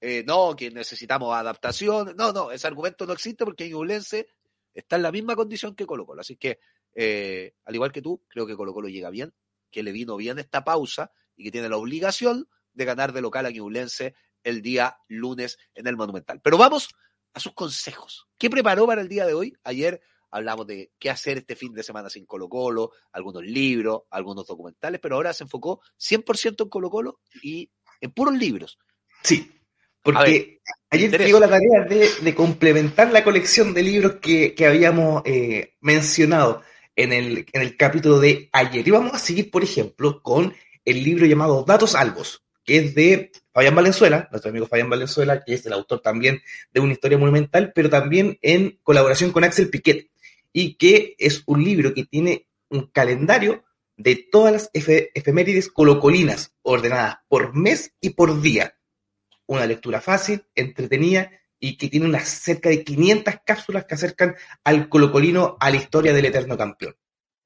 eh, 0.00 0.24
no, 0.26 0.56
que 0.56 0.72
necesitamos 0.72 1.32
adaptación. 1.32 2.16
No, 2.16 2.32
no, 2.32 2.50
ese 2.50 2.66
argumento 2.66 3.06
no 3.06 3.12
existe 3.12 3.44
porque 3.44 3.70
Ñublense 3.70 4.26
está 4.74 4.96
en 4.96 5.02
la 5.02 5.12
misma 5.12 5.36
condición 5.36 5.76
que 5.76 5.86
Colo 5.86 6.04
Colo. 6.04 6.22
Así 6.22 6.36
que 6.36 6.58
eh, 6.94 7.54
al 7.64 7.74
igual 7.74 7.92
que 7.92 8.02
tú, 8.02 8.22
creo 8.28 8.46
que 8.46 8.56
Colo 8.56 8.72
Colo 8.72 8.88
llega 8.88 9.10
bien, 9.10 9.34
que 9.70 9.82
le 9.82 9.92
vino 9.92 10.16
bien 10.16 10.38
esta 10.38 10.64
pausa 10.64 11.12
y 11.36 11.44
que 11.44 11.50
tiene 11.50 11.68
la 11.68 11.76
obligación 11.76 12.48
de 12.72 12.84
ganar 12.84 13.12
de 13.12 13.22
local 13.22 13.46
a 13.46 13.50
Ñublense 13.50 14.14
el 14.44 14.62
día 14.62 14.98
lunes 15.08 15.58
en 15.74 15.86
el 15.86 15.96
Monumental. 15.96 16.40
Pero 16.42 16.58
vamos 16.58 16.88
a 17.34 17.40
sus 17.40 17.52
consejos. 17.52 18.28
¿Qué 18.38 18.50
preparó 18.50 18.86
para 18.86 19.00
el 19.00 19.08
día 19.08 19.26
de 19.26 19.34
hoy? 19.34 19.56
Ayer 19.64 20.00
hablamos 20.30 20.66
de 20.66 20.92
qué 20.98 21.10
hacer 21.10 21.38
este 21.38 21.56
fin 21.56 21.72
de 21.72 21.82
semana 21.82 22.10
sin 22.10 22.26
Colo 22.26 22.48
Colo, 22.48 22.92
algunos 23.12 23.44
libros, 23.44 24.02
algunos 24.10 24.46
documentales, 24.46 25.00
pero 25.00 25.16
ahora 25.16 25.32
se 25.32 25.44
enfocó 25.44 25.80
100% 25.98 26.62
en 26.62 26.68
Colo 26.68 26.90
Colo 26.90 27.20
y 27.42 27.70
en 28.00 28.10
puros 28.12 28.34
libros. 28.34 28.78
Sí, 29.22 29.52
porque 30.02 30.60
ayer 30.90 31.10
te 31.10 31.40
la 31.40 31.48
tarea 31.48 31.84
de, 31.84 32.34
complementar 32.34 33.12
la 33.12 33.22
colección 33.22 33.72
de 33.72 33.82
libros 33.82 34.16
que, 34.16 34.54
habíamos 34.66 35.22
eh, 35.24 35.74
mencionado 35.80 36.62
en 36.96 37.12
el, 37.12 37.46
en 37.52 37.62
el 37.62 37.76
capítulo 37.76 38.20
de 38.20 38.48
ayer. 38.52 38.86
Y 38.86 38.90
vamos 38.90 39.14
a 39.14 39.18
seguir, 39.18 39.50
por 39.50 39.62
ejemplo, 39.62 40.22
con 40.22 40.54
el 40.84 41.04
libro 41.04 41.26
llamado 41.26 41.64
Datos 41.64 41.94
Albos, 41.94 42.44
que 42.64 42.78
es 42.78 42.94
de 42.94 43.32
Fabián 43.52 43.74
Valenzuela, 43.74 44.28
nuestro 44.30 44.50
amigo 44.50 44.66
Fabián 44.66 44.90
Valenzuela, 44.90 45.42
que 45.44 45.54
es 45.54 45.66
el 45.66 45.72
autor 45.72 46.00
también 46.00 46.42
de 46.72 46.80
una 46.80 46.92
historia 46.92 47.18
monumental, 47.18 47.72
pero 47.74 47.90
también 47.90 48.38
en 48.42 48.78
colaboración 48.82 49.32
con 49.32 49.44
Axel 49.44 49.70
Piquet, 49.70 50.10
y 50.52 50.74
que 50.74 51.14
es 51.18 51.42
un 51.46 51.64
libro 51.64 51.94
que 51.94 52.04
tiene 52.04 52.46
un 52.68 52.86
calendario 52.86 53.64
de 53.96 54.16
todas 54.30 54.52
las 54.52 54.70
efemérides 54.72 55.68
colocolinas, 55.68 56.54
ordenadas 56.62 57.18
por 57.28 57.54
mes 57.54 57.94
y 58.00 58.10
por 58.10 58.40
día. 58.40 58.76
Una 59.46 59.66
lectura 59.66 60.00
fácil, 60.00 60.44
entretenida 60.54 61.30
y 61.64 61.76
que 61.76 61.88
tiene 61.88 62.06
unas 62.06 62.28
cerca 62.28 62.68
de 62.70 62.82
500 62.82 63.36
cápsulas 63.46 63.84
que 63.84 63.94
acercan 63.94 64.34
al 64.64 64.88
colocolino 64.88 65.56
a 65.60 65.70
la 65.70 65.76
historia 65.76 66.12
del 66.12 66.24
eterno 66.24 66.58
campeón. 66.58 66.96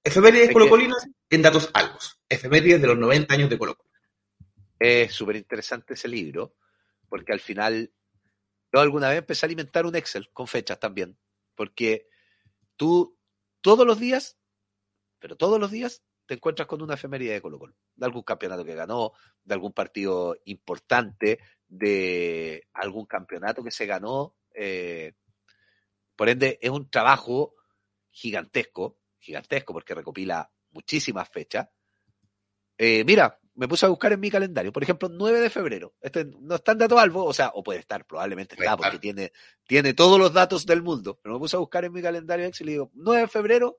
Efemérides 0.03 0.55
colocolinas 0.55 1.07
en 1.29 1.43
datos 1.43 1.69
algos. 1.75 2.19
Efemérides 2.27 2.81
de 2.81 2.87
los 2.87 2.97
90 2.97 3.35
años 3.35 3.51
de 3.51 3.59
Colo 3.59 3.77
Es 4.79 5.13
súper 5.13 5.37
interesante 5.37 5.93
ese 5.93 6.09
libro, 6.09 6.55
porque 7.11 7.35
al 7.35 7.41
final 7.41 7.93
yo 8.73 8.81
alguna 8.81 9.11
vez 9.11 9.19
empecé 9.19 9.45
a 9.45 9.49
alimentar 9.49 9.85
un 9.85 9.95
Excel 9.95 10.31
con 10.33 10.47
fechas 10.47 10.81
también, 10.81 11.19
porque 11.55 12.09
tú 12.77 13.19
todos 13.61 13.87
los 13.87 14.01
días, 14.01 14.39
pero 15.19 15.37
todos 15.37 15.61
los 15.61 15.71
días 15.71 16.03
te 16.27 16.35
encuentras 16.35 16.67
con 16.67 16.83
una 16.83 16.95
efeméride 16.95 17.35
de 17.35 17.41
Colo 17.41 17.59
Colo, 17.59 17.75
de 17.95 18.07
algún 18.07 18.23
campeonato 18.23 18.65
que 18.65 18.75
ganó, 18.75 19.13
de 19.45 19.55
algún 19.55 19.73
partido 19.73 20.37
importante, 20.45 21.39
de 21.69 22.67
algún 22.75 23.07
campeonato 23.07 23.63
que 23.63 23.71
se 23.71 23.87
ganó. 23.87 24.35
Eh, 24.55 25.13
por 26.17 26.29
ende, 26.29 26.59
es 26.61 26.71
un 26.71 26.91
trabajo 26.91 27.55
gigantesco, 28.11 28.99
gigantesco 29.19 29.73
porque 29.73 29.95
recopila 29.95 30.51
muchísimas 30.71 31.29
fechas. 31.29 31.69
Eh, 32.79 33.05
mira, 33.05 33.39
me 33.55 33.69
puse 33.69 33.87
a 33.87 33.89
buscar 33.89 34.13
en 34.13 34.21
mi 34.21 34.31
calendario, 34.31 34.73
por 34.73 34.83
ejemplo, 34.83 35.09
9 35.09 35.41
de 35.41 35.51
febrero. 35.51 35.95
Este 36.01 36.25
no 36.25 36.57
está 36.57 36.73
en 36.73 36.79
dato 36.79 36.99
algo, 36.99 37.25
o 37.25 37.33
sea, 37.33 37.53
o 37.55 37.63
puede 37.63 37.79
estar, 37.79 38.05
probablemente 38.07 38.55
está, 38.55 38.77
porque 38.77 38.99
tiene, 38.99 39.33
tiene 39.67 39.95
todos 39.95 40.19
los 40.19 40.33
datos 40.33 40.67
del 40.67 40.83
mundo. 40.83 41.19
Pero 41.23 41.35
me 41.35 41.39
puse 41.39 41.57
a 41.57 41.61
buscar 41.61 41.85
en 41.85 41.93
mi 41.93 42.03
calendario 42.03 42.51
y 42.59 42.65
le 42.65 42.73
digo, 42.73 42.91
9 42.95 43.23
de 43.23 43.29
febrero, 43.29 43.79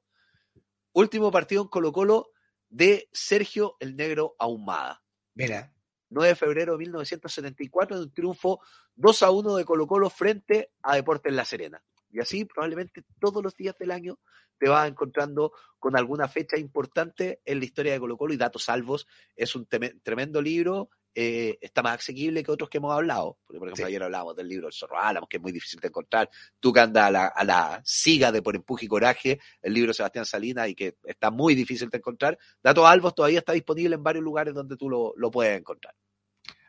último 0.93 1.32
partido 1.32 1.62
en 1.64 1.68
Colo 1.68 1.91
Colo 1.91 2.32
de 2.70 3.09
Sergio 3.11 3.76
el 3.80 3.95
Negro 3.95 4.36
Ahumada. 4.39 5.03
Mira. 5.36 5.74
9 6.09 6.30
de 6.30 6.36
febrero 6.36 6.74
de 6.74 6.78
1974, 6.80 7.97
de 7.97 8.03
un 8.03 8.13
triunfo 8.13 8.61
2 8.95 9.24
a 9.24 9.32
1 9.32 9.55
de 9.57 9.65
Colo 9.65 9.88
Colo 9.88 10.09
frente 10.09 10.72
a 10.82 10.95
Deportes 10.95 11.34
La 11.34 11.43
Serena. 11.43 11.84
Y 12.10 12.20
así 12.20 12.45
probablemente 12.45 13.03
todos 13.20 13.43
los 13.43 13.55
días 13.55 13.76
del 13.78 13.91
año 13.91 14.20
te 14.58 14.70
vas 14.70 14.88
encontrando 14.88 15.51
con 15.80 15.95
alguna 15.95 16.28
fecha 16.28 16.58
importante 16.58 17.41
en 17.45 17.60
la 17.60 17.66
historia 17.66 17.93
de 17.93 17.99
Colo 17.99 18.18
Colo 18.18 18.34
y 18.34 18.38
Datos 18.38 18.64
Salvos 18.64 19.08
es 19.36 19.55
un 19.55 19.68
tremendo 19.68 20.41
libro, 20.41 20.89
eh, 21.20 21.58
está 21.62 21.82
más 21.82 21.99
asequible 21.99 22.43
que 22.43 22.51
otros 22.51 22.70
que 22.70 22.78
hemos 22.78 22.93
hablado. 22.93 23.39
Porque, 23.45 23.58
por 23.58 23.68
ejemplo, 23.68 23.88
ayer 23.88 24.03
hablábamos 24.03 24.36
del 24.36 24.47
libro 24.47 24.68
El 24.68 24.74
Zorro 24.74 24.99
Álamos, 24.99 25.28
que 25.28 25.38
es 25.38 25.43
muy 25.43 25.51
difícil 25.51 25.80
de 25.80 25.88
encontrar. 25.88 26.30
Tú 26.60 26.72
que 26.72 26.80
andas 26.80 27.05
a 27.05 27.12
la, 27.12 27.28
a 27.28 27.43
la 27.43 27.82
siga 27.84 28.32
de 28.32 28.43
Por 28.43 28.55
Empuje 28.55 28.86
y 28.86 28.88
Coraje, 28.88 29.39
el 29.62 29.74
libro 29.74 29.93
Sebastián 29.93 30.28
Salinas, 30.28 30.70
y 30.70 30.76
que 30.76 30.97
está 31.03 31.32
muy 31.32 31.55
difícil 31.55 31.89
de 31.89 31.97
encontrar. 31.97 32.38
Datos 32.62 32.86
Albos 32.86 33.16
todavía 33.16 33.39
está 33.39 33.53
disponible 33.53 33.95
en 33.95 34.03
varios 34.03 34.24
lugares 34.24 34.53
donde 34.53 34.78
tú 34.78 34.89
lo, 34.89 35.14
lo 35.18 35.32
puedes 35.32 35.58
encontrar. 35.58 35.95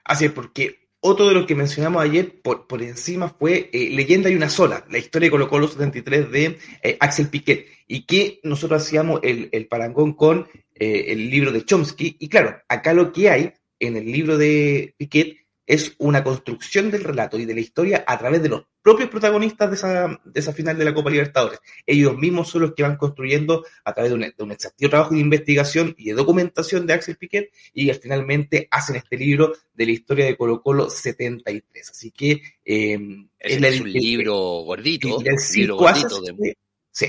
Así 0.05 0.25
es, 0.25 0.33
porque 0.33 0.88
otro 1.01 1.29
de 1.29 1.35
los 1.35 1.47
que 1.47 1.55
mencionamos 1.55 2.03
ayer 2.03 2.41
por, 2.43 2.67
por 2.67 2.83
encima 2.83 3.29
fue 3.29 3.71
eh, 3.73 3.91
Leyenda 3.91 4.31
y 4.31 4.35
una 4.35 4.49
sola, 4.49 4.85
la 4.91 4.99
historia 4.99 5.27
de 5.27 5.31
Colo 5.31 5.49
Colo 5.49 5.69
73 5.69 6.31
de 6.31 6.59
eh, 6.83 6.97
Axel 7.01 7.29
Piquet, 7.29 7.67
y 7.87 8.05
que 8.05 8.41
nosotros 8.43 8.83
hacíamos 8.83 9.21
el, 9.23 9.49
el 9.53 9.67
parangón 9.67 10.13
con 10.15 10.49
eh, 10.75 11.07
el 11.09 11.31
libro 11.31 11.53
de 11.53 11.65
Chomsky, 11.65 12.17
y 12.19 12.29
claro, 12.29 12.57
acá 12.69 12.93
lo 12.93 13.13
que 13.13 13.31
hay 13.31 13.53
en 13.79 13.97
el 13.97 14.11
libro 14.11 14.37
de 14.37 14.95
Piquet 14.97 15.37
es 15.69 15.95
una 15.99 16.25
construcción 16.25 16.91
del 16.91 17.05
relato 17.05 17.39
y 17.39 17.45
de 17.45 17.55
la 17.55 17.61
historia 17.61 18.03
a 18.07 18.19
través 18.19 18.43
de 18.43 18.49
los 18.49 18.65
propios 18.81 19.11
protagonistas 19.11 19.69
de 19.69 19.77
esa, 19.77 20.21
de 20.25 20.41
esa 20.41 20.55
final 20.55 20.79
de 20.79 20.85
la 20.87 20.95
Copa 20.95 21.11
Libertadores. 21.11 21.61
Ellos 21.87 22.17
mismos 22.17 22.49
son 22.49 22.63
los 22.63 22.75
que 22.75 22.83
van 22.83 22.97
construyendo 22.97 23.67
a 23.85 23.93
través 23.93 24.11
de 24.11 24.15
un, 24.15 24.21
de 24.23 24.35
un 24.43 24.51
exacto 24.51 24.89
trabajo 24.89 25.15
de 25.15 25.21
investigación 25.21 25.95
y 25.99 26.07
de 26.07 26.15
documentación 26.15 26.87
de 26.87 26.95
Axel 26.95 27.19
Piquet 27.19 27.53
y 27.75 27.93
finalmente 27.93 28.67
hacen 28.71 28.97
este 28.97 29.19
libro 29.19 29.53
de 29.75 29.85
la 29.85 29.93
historia 29.93 30.25
de 30.25 30.39
Colo 30.39 30.63
Colo 30.63 30.89
73. 30.89 31.91
Así 31.91 32.13
que 32.13 32.41
eh, 32.65 32.99
es, 33.39 33.63
es, 33.63 33.81
un 33.83 33.93
libro 33.93 34.35
gordito, 34.65 35.21
el 35.21 35.37
libro 35.55 35.77
gordito 35.77 36.23
de, 36.23 36.57
sí. 36.91 37.09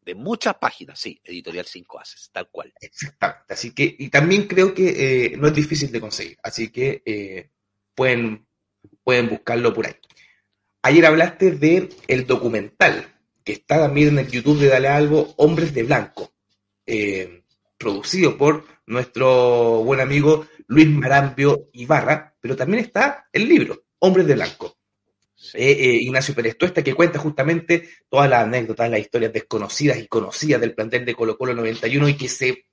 de 0.00 0.14
muchas 0.14 0.54
páginas, 0.54 0.98
sí, 0.98 1.20
editorial 1.22 1.66
5 1.66 2.00
haces, 2.00 2.30
tal 2.32 2.48
cual. 2.48 2.72
Exactamente, 2.80 3.52
así 3.52 3.72
que, 3.72 3.94
y 3.98 4.08
también 4.08 4.46
creo 4.46 4.72
que 4.72 5.34
eh, 5.34 5.36
no 5.36 5.48
es 5.48 5.54
difícil 5.54 5.92
de 5.92 6.00
conseguir, 6.00 6.38
así 6.42 6.70
que 6.70 7.02
eh, 7.04 7.50
pueden, 8.00 8.46
pueden 9.04 9.28
buscarlo 9.28 9.74
por 9.74 9.86
ahí. 9.86 9.92
Ayer 10.80 11.04
hablaste 11.04 11.50
de 11.50 11.90
el 12.08 12.26
documental 12.26 13.04
que 13.44 13.52
está 13.52 13.78
también 13.78 14.08
en 14.08 14.20
el 14.20 14.30
YouTube 14.30 14.58
de 14.58 14.68
Dale 14.68 14.88
Algo, 14.88 15.34
Hombres 15.36 15.74
de 15.74 15.82
Blanco, 15.82 16.32
eh, 16.86 17.42
producido 17.76 18.38
por 18.38 18.64
nuestro 18.86 19.84
buen 19.84 20.00
amigo 20.00 20.46
Luis 20.68 20.88
Marambio 20.88 21.68
Ibarra, 21.74 22.34
pero 22.40 22.56
también 22.56 22.84
está 22.84 23.28
el 23.34 23.46
libro, 23.46 23.84
Hombres 23.98 24.26
de 24.26 24.34
Blanco. 24.34 24.78
Eh, 25.52 25.70
eh, 25.70 25.94
Ignacio 25.96 26.34
Pérez 26.34 26.56
Tuesta, 26.56 26.82
que 26.82 26.94
cuenta 26.94 27.18
justamente 27.18 27.86
todas 28.08 28.30
las 28.30 28.44
anécdotas, 28.44 28.90
las 28.90 29.00
historias 29.00 29.34
desconocidas 29.34 29.98
y 29.98 30.06
conocidas 30.06 30.58
del 30.58 30.74
plantel 30.74 31.04
de 31.04 31.14
Colo 31.14 31.36
Colo 31.36 31.52
91 31.52 32.08
y 32.08 32.16
que 32.16 32.30
se 32.30 32.64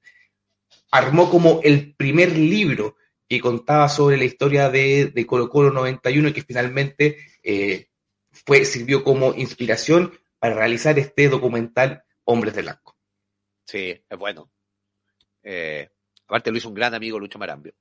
armó 0.89 1.29
como 1.29 1.59
el 1.65 1.95
primer 1.95 2.31
libro 2.31 2.95
que 3.27 3.41
contaba 3.41 3.89
sobre 3.89 4.17
la 4.17 4.23
historia 4.23 4.69
de, 4.69 5.07
de 5.07 5.25
Colo 5.25 5.49
Colo 5.49 5.71
91 5.71 6.29
y 6.29 6.33
que 6.33 6.43
finalmente 6.43 7.17
eh, 7.43 7.89
fue, 8.31 8.63
sirvió 8.65 9.03
como 9.03 9.33
inspiración 9.33 10.13
para 10.39 10.55
realizar 10.55 10.97
este 10.97 11.29
documental 11.29 12.03
Hombres 12.23 12.55
de 12.55 12.61
Blanco. 12.61 12.97
Sí, 13.65 14.01
es 14.09 14.17
bueno. 14.17 14.51
Eh, 15.43 15.89
aparte 16.25 16.51
lo 16.51 16.57
hizo 16.57 16.69
un 16.69 16.75
gran 16.75 16.93
amigo 16.93 17.19
Lucho 17.19 17.39
Marambio. 17.39 17.73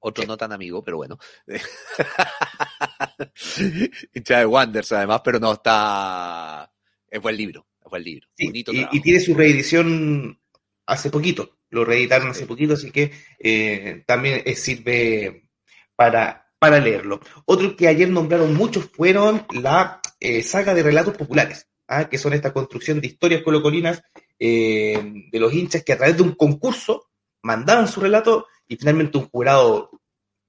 Otro 0.00 0.22
sí. 0.22 0.28
no 0.28 0.36
tan 0.36 0.52
amigo, 0.52 0.82
pero 0.82 0.98
bueno. 0.98 1.18
Hincha 4.14 4.38
de 4.38 4.46
Wanders 4.46 4.92
además, 4.92 5.20
pero 5.24 5.38
no 5.38 5.52
está... 5.52 6.72
Es 7.08 7.20
buen 7.20 7.36
libro, 7.36 7.66
es 7.80 7.90
buen 7.90 8.04
libro. 8.04 8.28
Sí, 8.34 8.46
Bonito 8.46 8.72
y, 8.72 8.86
y, 8.92 9.00
tiene 9.00 9.20
su 9.20 9.34
reedición 9.34 10.40
hace 10.86 11.10
poquito, 11.10 11.57
lo 11.70 11.84
reeditaron 11.84 12.30
hace 12.30 12.46
poquito, 12.46 12.74
así 12.74 12.90
que 12.90 13.12
eh, 13.38 14.02
también 14.06 14.42
sirve 14.56 15.48
para, 15.96 16.48
para 16.58 16.80
leerlo. 16.80 17.20
Otro 17.44 17.76
que 17.76 17.88
ayer 17.88 18.08
nombraron 18.08 18.54
muchos 18.54 18.86
fueron 18.86 19.46
la 19.50 20.00
eh, 20.20 20.42
saga 20.42 20.74
de 20.74 20.82
relatos 20.82 21.16
populares, 21.16 21.68
¿ah? 21.86 22.08
que 22.08 22.18
son 22.18 22.32
esta 22.32 22.52
construcción 22.52 23.00
de 23.00 23.08
historias 23.08 23.42
colocolinas 23.42 24.02
eh, 24.38 25.26
de 25.30 25.40
los 25.40 25.52
hinchas 25.52 25.84
que 25.84 25.92
a 25.92 25.96
través 25.96 26.16
de 26.16 26.22
un 26.22 26.32
concurso 26.32 27.10
mandaban 27.42 27.88
su 27.88 28.00
relato 28.00 28.46
y 28.66 28.76
finalmente 28.76 29.18
un 29.18 29.28
jurado 29.28 29.90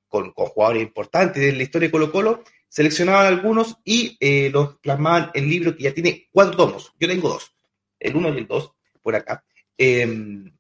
con, 0.08 0.32
con 0.32 0.48
jugadores 0.48 0.84
importantes 0.84 1.42
de 1.42 1.54
la 1.54 1.64
historia 1.64 1.88
de 1.88 1.92
Colo 1.92 2.12
Colo 2.12 2.44
seleccionaban 2.68 3.26
algunos 3.26 3.78
y 3.84 4.18
eh, 4.20 4.50
los 4.52 4.78
plasmaban 4.78 5.32
en 5.34 5.50
libro 5.50 5.76
que 5.76 5.84
ya 5.84 5.94
tiene 5.94 6.28
cuatro 6.32 6.56
tomos. 6.56 6.94
Yo 7.00 7.08
tengo 7.08 7.30
dos, 7.30 7.56
el 8.00 8.16
uno 8.16 8.34
y 8.34 8.38
el 8.38 8.48
dos 8.48 8.72
por 9.02 9.16
acá. 9.16 9.44
Eh, 9.78 10.52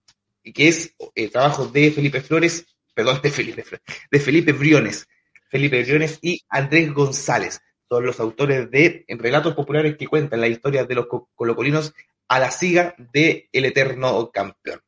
que 0.53 0.67
es 0.67 0.95
el 1.15 1.31
trabajo 1.31 1.67
de 1.67 1.91
Felipe 1.91 2.21
Flores, 2.21 2.65
perdón, 2.93 3.19
de 3.21 3.31
Felipe 3.31 3.63
Flores, 3.63 3.85
de 4.11 4.19
Felipe 4.19 4.51
Briones, 4.53 5.07
Felipe 5.49 5.83
Briones 5.83 6.19
y 6.21 6.41
Andrés 6.49 6.93
González. 6.93 7.61
Son 7.89 8.05
los 8.05 8.19
autores 8.19 8.69
de 8.69 9.05
relatos 9.07 9.55
populares 9.55 9.97
que 9.97 10.07
cuentan 10.07 10.41
la 10.41 10.47
historia 10.47 10.85
de 10.85 10.95
los 10.95 11.07
colocolinos 11.35 11.93
a 12.27 12.39
la 12.39 12.51
siga 12.51 12.95
de 13.13 13.49
El 13.51 13.65
Eterno 13.65 14.29
Campeón. 14.31 14.81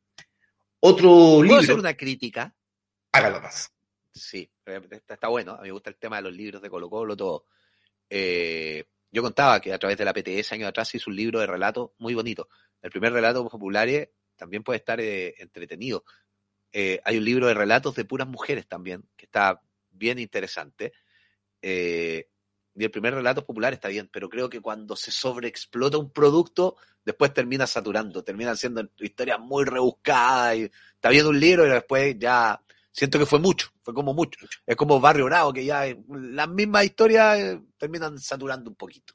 Otro 0.80 1.08
¿Puedo 1.08 1.42
libro. 1.42 1.58
hacer 1.58 1.78
una 1.78 1.96
crítica? 1.96 2.54
Hágalo 3.10 3.40
más. 3.40 3.72
Sí, 4.14 4.48
está, 4.64 5.14
está, 5.14 5.28
bueno. 5.28 5.52
A 5.52 5.58
mí 5.58 5.68
me 5.68 5.72
gusta 5.72 5.90
el 5.90 5.96
tema 5.96 6.16
de 6.16 6.22
los 6.22 6.32
libros 6.32 6.62
de 6.62 6.70
Colo 6.70 6.88
Colo, 6.88 7.16
todo. 7.16 7.46
Eh, 8.08 8.84
yo 9.10 9.22
contaba 9.22 9.60
que 9.60 9.72
a 9.72 9.78
través 9.78 9.98
de 9.98 10.04
la 10.04 10.12
PTS 10.12 10.52
años 10.52 10.68
atrás 10.68 10.94
hizo 10.94 11.10
un 11.10 11.16
libro 11.16 11.40
de 11.40 11.46
relatos 11.46 11.90
muy 11.98 12.14
bonito. 12.14 12.48
El 12.80 12.90
primer 12.90 13.12
relato 13.12 13.48
popular 13.48 13.88
también 14.42 14.64
puede 14.64 14.78
estar 14.78 15.00
eh, 15.00 15.36
entretenido. 15.38 16.04
Eh, 16.72 17.00
hay 17.04 17.16
un 17.16 17.24
libro 17.24 17.46
de 17.46 17.54
relatos 17.54 17.94
de 17.94 18.04
puras 18.04 18.26
mujeres 18.26 18.66
también, 18.66 19.04
que 19.16 19.26
está 19.26 19.62
bien 19.92 20.18
interesante. 20.18 20.92
Eh, 21.62 22.26
y 22.74 22.82
el 22.82 22.90
primer 22.90 23.14
relato 23.14 23.46
popular 23.46 23.72
está 23.72 23.86
bien, 23.86 24.10
pero 24.12 24.28
creo 24.28 24.50
que 24.50 24.58
cuando 24.58 24.96
se 24.96 25.12
sobreexplota 25.12 25.96
un 25.96 26.10
producto, 26.10 26.76
después 27.04 27.32
termina 27.32 27.68
saturando, 27.68 28.24
terminan 28.24 28.56
siendo 28.56 28.90
historias 28.98 29.38
muy 29.38 29.64
rebuscadas. 29.64 30.56
Y 30.56 30.62
está 30.94 31.10
bien 31.10 31.26
un 31.26 31.38
libro 31.38 31.64
y 31.64 31.70
después 31.70 32.18
ya 32.18 32.60
siento 32.90 33.20
que 33.20 33.26
fue 33.26 33.38
mucho, 33.38 33.68
fue 33.80 33.94
como 33.94 34.12
mucho. 34.12 34.44
Es 34.66 34.74
como 34.74 34.98
Barrio 34.98 35.26
Bravo, 35.26 35.52
que 35.52 35.64
ya 35.64 35.84
las 36.08 36.48
mismas 36.48 36.84
historias 36.84 37.60
terminan 37.78 38.18
saturando 38.18 38.70
un 38.70 38.74
poquito. 38.74 39.12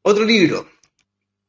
Otro 0.00 0.24
libro, 0.24 0.66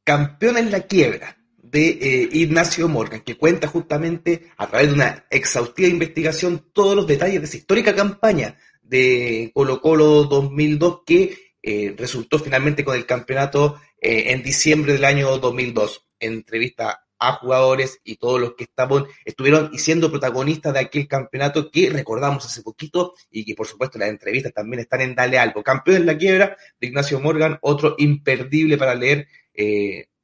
Campeón 0.03 0.57
en 0.57 0.72
la 0.72 0.82
quiebra, 0.82 1.38
de 1.72 1.88
eh, 2.01 2.30
Ignacio 2.34 2.89
Morgan, 2.89 3.22
que 3.22 3.38
cuenta 3.38 3.67
justamente 3.67 4.51
a 4.57 4.67
través 4.67 4.89
de 4.89 4.93
una 4.93 5.26
exhaustiva 5.30 5.88
investigación 5.88 6.69
todos 6.74 6.95
los 6.95 7.07
detalles 7.07 7.39
de 7.39 7.47
esa 7.47 7.57
histórica 7.57 7.95
campaña 7.95 8.57
de 8.82 9.51
Colo 9.53 9.80
Colo 9.80 10.26
2002 10.26 10.99
que 11.05 11.53
eh, 11.63 11.95
resultó 11.97 12.39
finalmente 12.39 12.84
con 12.84 12.97
el 12.97 13.05
campeonato 13.05 13.80
eh, 14.01 14.34
en 14.34 14.43
diciembre 14.43 14.93
del 14.93 15.05
año 15.05 15.38
2002. 15.38 16.07
Entrevista 16.19 17.05
a 17.17 17.34
jugadores 17.34 18.01
y 18.03 18.17
todos 18.17 18.41
los 18.41 18.55
que 18.55 18.65
estaban, 18.65 19.05
estuvieron 19.24 19.69
y 19.72 19.80
siendo 19.80 20.09
protagonistas 20.09 20.74
de 20.74 20.80
aquel 20.80 21.07
campeonato 21.07 21.72
que 21.72 21.89
recordamos 21.89 22.45
hace 22.45 22.63
poquito 22.63 23.13
y 23.30 23.45
que 23.45 23.55
por 23.55 23.67
supuesto 23.67 23.97
las 23.97 24.09
entrevistas 24.09 24.51
también 24.51 24.82
están 24.82 25.01
en 25.01 25.15
Dale 25.15 25.39
Algo. 25.39 25.63
Campeón 25.63 25.97
en 25.97 26.05
la 26.07 26.17
quiebra 26.17 26.57
de 26.80 26.88
Ignacio 26.88 27.22
Morgan, 27.22 27.59
otro 27.61 27.95
imperdible 27.97 28.78
para 28.78 28.95
leer 28.95 29.28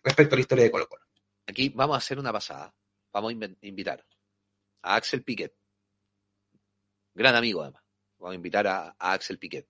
respecto 0.04 0.36
a 0.36 0.38
la 0.38 0.42
historia 0.42 0.64
de 0.66 0.72
Colo 0.72 0.90
Colo. 0.90 1.07
Aquí 1.48 1.70
vamos 1.70 1.96
a 1.96 1.98
hacer 1.98 2.20
una 2.20 2.34
pasada. 2.34 2.76
Vamos 3.14 3.34
a 3.34 3.66
invitar 3.66 4.06
a 4.82 4.96
Axel 4.96 5.24
Piquet, 5.24 5.56
gran 7.14 7.36
amigo 7.36 7.62
además. 7.62 7.84
Vamos 8.20 8.34
a 8.34 8.36
invitar 8.36 8.68
a, 8.68 8.96
Axel 9.00 9.40
Piquet. 9.40 9.68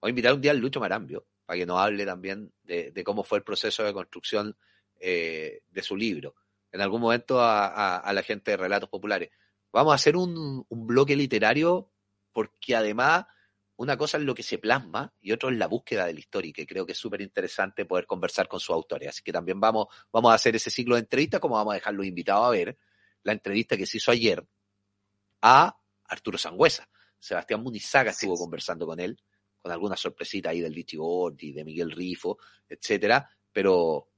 Vamos 0.00 0.08
a 0.08 0.10
invitar 0.10 0.34
un 0.34 0.40
día 0.40 0.50
al 0.50 0.58
Lucho 0.58 0.80
Marambio 0.80 1.26
para 1.46 1.58
que 1.58 1.66
nos 1.66 1.78
hable 1.78 2.04
también 2.04 2.52
de, 2.62 3.02
cómo 3.04 3.24
fue 3.24 3.38
el 3.38 3.44
proceso 3.44 3.84
de 3.84 3.92
construcción 3.92 4.56
eh, 5.00 5.62
de 5.70 5.82
su 5.82 5.96
libro. 5.96 6.34
En 6.72 6.80
algún 6.80 7.00
momento 7.00 7.40
a, 7.40 8.10
la 8.12 8.22
gente 8.22 8.50
de 8.50 8.56
Relatos 8.58 8.90
Populares. 8.90 9.30
Vamos 9.72 9.92
a 9.92 9.94
hacer 9.94 10.16
un, 10.16 10.66
un 10.68 10.86
bloque 10.86 11.16
literario 11.16 11.90
porque 12.32 12.76
además 12.76 13.26
una 13.78 13.96
cosa 13.96 14.18
es 14.18 14.24
lo 14.24 14.34
que 14.34 14.42
se 14.42 14.58
plasma 14.58 15.14
y 15.20 15.30
otro 15.30 15.50
es 15.50 15.56
la 15.56 15.68
búsqueda 15.68 16.04
de 16.06 16.12
la 16.12 16.18
historia, 16.18 16.50
y 16.50 16.52
que 16.52 16.66
creo 16.66 16.84
que 16.84 16.92
es 16.92 16.98
súper 16.98 17.20
interesante 17.20 17.84
poder 17.84 18.06
conversar 18.06 18.48
con 18.48 18.58
sus 18.58 18.70
autores. 18.70 19.08
Así 19.08 19.22
que 19.22 19.32
también 19.32 19.60
vamos, 19.60 19.86
vamos 20.12 20.32
a 20.32 20.34
hacer 20.34 20.56
ese 20.56 20.68
ciclo 20.68 20.96
de 20.96 21.02
entrevistas, 21.02 21.40
como 21.40 21.54
vamos 21.54 21.72
a 21.72 21.74
dejar 21.76 21.94
los 21.94 22.04
invitados 22.04 22.46
a 22.46 22.50
ver 22.50 22.76
la 23.22 23.32
entrevista 23.32 23.76
que 23.76 23.86
se 23.86 23.98
hizo 23.98 24.10
ayer 24.10 24.44
a 25.42 25.78
Arturo 26.06 26.38
Sangüesa. 26.38 26.88
Sebastián 27.20 27.62
Munizaga 27.62 28.10
estuvo 28.10 28.36
sí. 28.36 28.42
conversando 28.42 28.84
con 28.84 28.98
él, 28.98 29.22
con 29.60 29.70
alguna 29.70 29.96
sorpresita 29.96 30.50
ahí 30.50 30.60
del 30.60 30.74
Vichy 30.74 30.96
Gordi, 30.96 31.52
de 31.52 31.64
Miguel 31.64 31.92
Rifo, 31.92 32.38
etcétera, 32.68 33.30
pero 33.52 34.08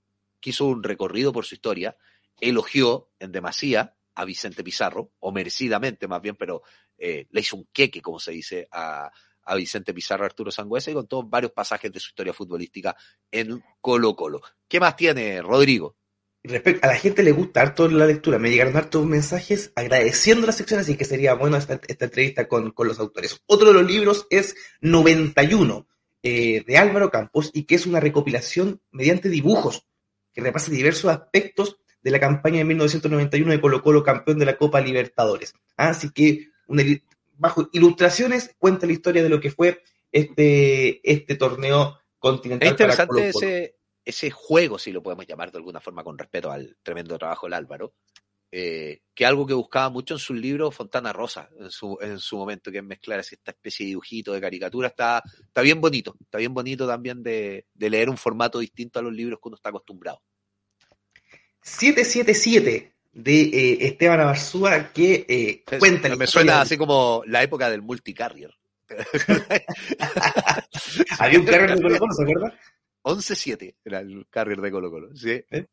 quiso 0.41 0.65
un 0.67 0.83
recorrido 0.83 1.35
por 1.35 1.45
su 1.45 1.55
historia, 1.55 1.95
elogió 2.41 3.11
en 3.19 3.31
demasía 3.31 3.95
a 4.15 4.25
Vicente 4.25 4.65
Pizarro, 4.65 5.13
o 5.19 5.33
merecidamente 5.33 6.09
más 6.09 6.23
bien, 6.23 6.37
pero 6.37 6.63
eh, 6.97 7.27
le 7.31 7.41
hizo 7.41 7.57
un 7.57 7.69
queque, 7.71 8.01
como 8.01 8.19
se 8.19 8.33
dice, 8.33 8.67
a, 8.73 9.11
a 9.45 9.55
Vicente 9.55 9.95
Pizarro, 9.95 10.25
Arturo 10.25 10.51
Sangüesa 10.51 10.91
y 10.91 10.95
contó 10.95 11.23
varios 11.23 11.53
pasajes 11.53 11.93
de 11.93 12.01
su 12.01 12.09
historia 12.09 12.33
futbolística 12.33 12.97
en 13.31 13.63
Colo 13.81 14.15
Colo. 14.15 14.41
¿Qué 14.69 14.81
más 14.81 14.97
tiene 14.97 15.43
Rodrigo? 15.43 15.97
Respecto, 16.43 16.87
a 16.87 16.89
la 16.89 16.97
gente 16.97 17.23
le 17.23 17.33
gusta 17.33 17.61
harto 17.61 17.87
la 17.89 18.07
lectura. 18.07 18.39
Me 18.39 18.51
llegaron 18.51 18.77
hartos 18.77 19.05
mensajes 19.05 19.73
agradeciendo 19.75 20.47
la 20.47 20.53
sección, 20.53 20.81
así 20.81 20.97
que 20.97 21.05
sería 21.05 21.35
bueno 21.35 21.57
esta, 21.57 21.81
esta 21.87 22.07
entrevista 22.07 22.49
con, 22.49 22.71
con, 22.71 22.89
los 22.89 22.99
autores. 22.99 23.43
Otro 23.47 23.69
de 23.69 23.75
los 23.75 23.91
libros 23.91 24.27
es 24.31 24.57
91 24.81 25.87
eh, 26.23 26.65
de 26.67 26.79
Álvaro 26.79 27.11
Campos 27.11 27.51
y 27.53 27.65
que 27.65 27.75
es 27.75 27.87
una 27.87 28.01
recopilación 28.01 28.81
mediante 28.91 29.29
dibujos 29.29 29.87
que 30.33 30.41
repasa 30.41 30.71
diversos 30.71 31.11
aspectos 31.11 31.79
de 32.03 32.11
la 32.11 32.21
campaña 32.21 32.59
de 32.59 32.65
1991 32.65 33.53
de 33.53 33.61
Colo 33.61 33.83
Colo 33.83 34.03
campeón 34.03 34.39
de 34.39 34.47
la 34.47 34.57
Copa 34.57 34.81
Libertadores. 34.81 35.53
Así 35.77 36.11
que 36.11 36.49
una, 36.67 36.83
bajo 37.41 37.69
ilustraciones, 37.73 38.55
cuenta 38.59 38.87
la 38.87 38.93
historia 38.93 39.23
de 39.23 39.31
lo 39.31 39.41
que 39.41 39.51
fue 39.51 39.83
este, 40.13 41.01
este 41.11 41.37
torneo 41.37 41.99
continental. 42.19 42.67
Es 42.67 42.73
interesante 42.73 43.29
ese, 43.31 43.77
ese 44.05 44.31
juego, 44.31 44.79
si 44.79 44.93
lo 44.93 45.03
podemos 45.03 45.27
llamar 45.27 45.51
de 45.51 45.59
alguna 45.59 45.81
forma, 45.81 46.05
con 46.05 46.19
respeto 46.19 46.53
al 46.53 46.77
tremendo 46.83 47.19
trabajo 47.19 47.47
del 47.47 47.55
Álvaro, 47.55 47.95
eh, 48.53 49.01
que 49.15 49.25
algo 49.25 49.47
que 49.47 49.55
buscaba 49.55 49.89
mucho 49.89 50.15
en 50.15 50.19
su 50.19 50.35
libro 50.35 50.71
Fontana 50.71 51.15
Rosa, 51.15 51.49
en 51.59 51.71
su, 51.71 51.97
en 52.03 52.19
su 52.19 52.37
momento, 52.37 52.71
que 52.71 52.79
es 52.79 52.85
mezclar 52.85 53.21
esta 53.21 53.53
especie 53.53 53.87
de 53.87 53.91
dibujito, 53.91 54.35
de 54.35 54.41
caricatura, 54.41 54.89
está, 54.89 55.23
está 55.43 55.63
bien 55.63 55.81
bonito, 55.81 56.17
está 56.21 56.37
bien 56.37 56.53
bonito 56.53 56.87
también 56.87 57.23
de, 57.23 57.67
de 57.73 57.91
leer 57.91 58.11
un 58.11 58.19
formato 58.19 58.59
distinto 58.59 58.99
a 58.99 59.03
los 59.03 59.15
libros 59.15 59.39
que 59.43 59.49
uno 59.49 59.57
está 59.57 59.71
acostumbrado. 59.71 60.21
777 61.63 63.00
de 63.13 63.43
eh, 63.43 63.87
Esteban 63.87 64.21
Abarzúa 64.21 64.93
que 64.93 65.27
eh, 65.29 65.65
cuenta 65.79 66.15
Me 66.17 66.27
suena 66.27 66.61
así 66.61 66.77
como 66.77 67.23
la 67.27 67.43
época 67.43 67.71
del 67.71 67.83
multicarrier. 67.83 68.55
Había 71.19 71.39
un 71.39 71.47
carrier 71.47 71.77
de 71.77 71.83
Colo 71.83 71.99
Colo, 71.99 72.13
¿se 72.13 72.23
acuerda? 72.23 72.59
11-7 73.03 73.77
era 73.85 74.01
el 74.01 74.27
carrier 74.29 74.61
de 74.61 74.71
Colo 74.71 74.91
Colo. 74.91 75.17
¿sí? 75.17 75.43
¿Eh? 75.51 75.67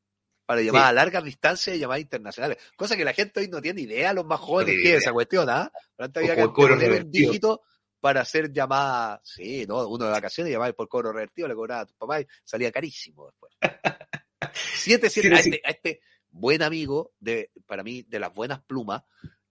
Para 0.45 0.61
llamar 0.61 0.85
a 0.85 0.93
largas 0.93 1.23
distancias 1.23 1.75
y 1.75 1.79
llamadas 1.79 2.01
internacionales. 2.01 2.57
Cosa 2.75 2.95
que 2.95 3.03
la 3.03 3.13
gente 3.13 3.41
hoy 3.41 3.49
no 3.49 3.61
tiene 3.61 3.81
idea, 3.81 4.13
los 4.13 4.25
más 4.25 4.39
jóvenes, 4.39 4.75
que 4.81 4.95
esa 4.95 5.11
cuestión, 5.11 5.49
¿ah? 5.49 5.69
Antes 5.97 6.23
había 6.23 6.35
que 6.35 6.77
tener 6.77 7.03
un 7.03 7.11
dígito 7.11 7.63
para 7.99 8.21
hacer 8.21 8.53
llamadas, 8.53 9.19
sí, 9.23 9.65
¿no? 9.67 9.85
Uno 9.88 10.05
de 10.05 10.11
vacaciones 10.11 10.53
llamaba 10.53 10.71
por 10.71 10.88
cobro 10.88 11.11
revertido, 11.11 11.49
le 11.49 11.55
cobraba 11.55 11.81
a 11.81 11.85
tu 11.85 11.95
papá 11.95 12.21
y 12.21 12.27
salía 12.45 12.71
carísimo 12.71 13.25
después. 13.25 13.53
7-7 14.39 15.35
a, 15.35 15.39
este, 15.39 15.61
a 15.65 15.71
este 15.71 15.99
buen 16.32 16.61
amigo, 16.61 17.13
de, 17.19 17.51
para 17.65 17.84
mí, 17.84 18.03
de 18.03 18.19
las 18.19 18.34
buenas 18.34 18.61
plumas 18.61 19.03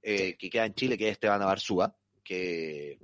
eh, 0.03 0.37
que 0.37 0.51
queda 0.51 0.67
en 0.67 0.75
Chile, 0.75 0.97
que 0.99 1.09
es 1.09 1.13
Esteban 1.13 1.43
Abarzúa, 1.43 1.97
que 2.23 2.99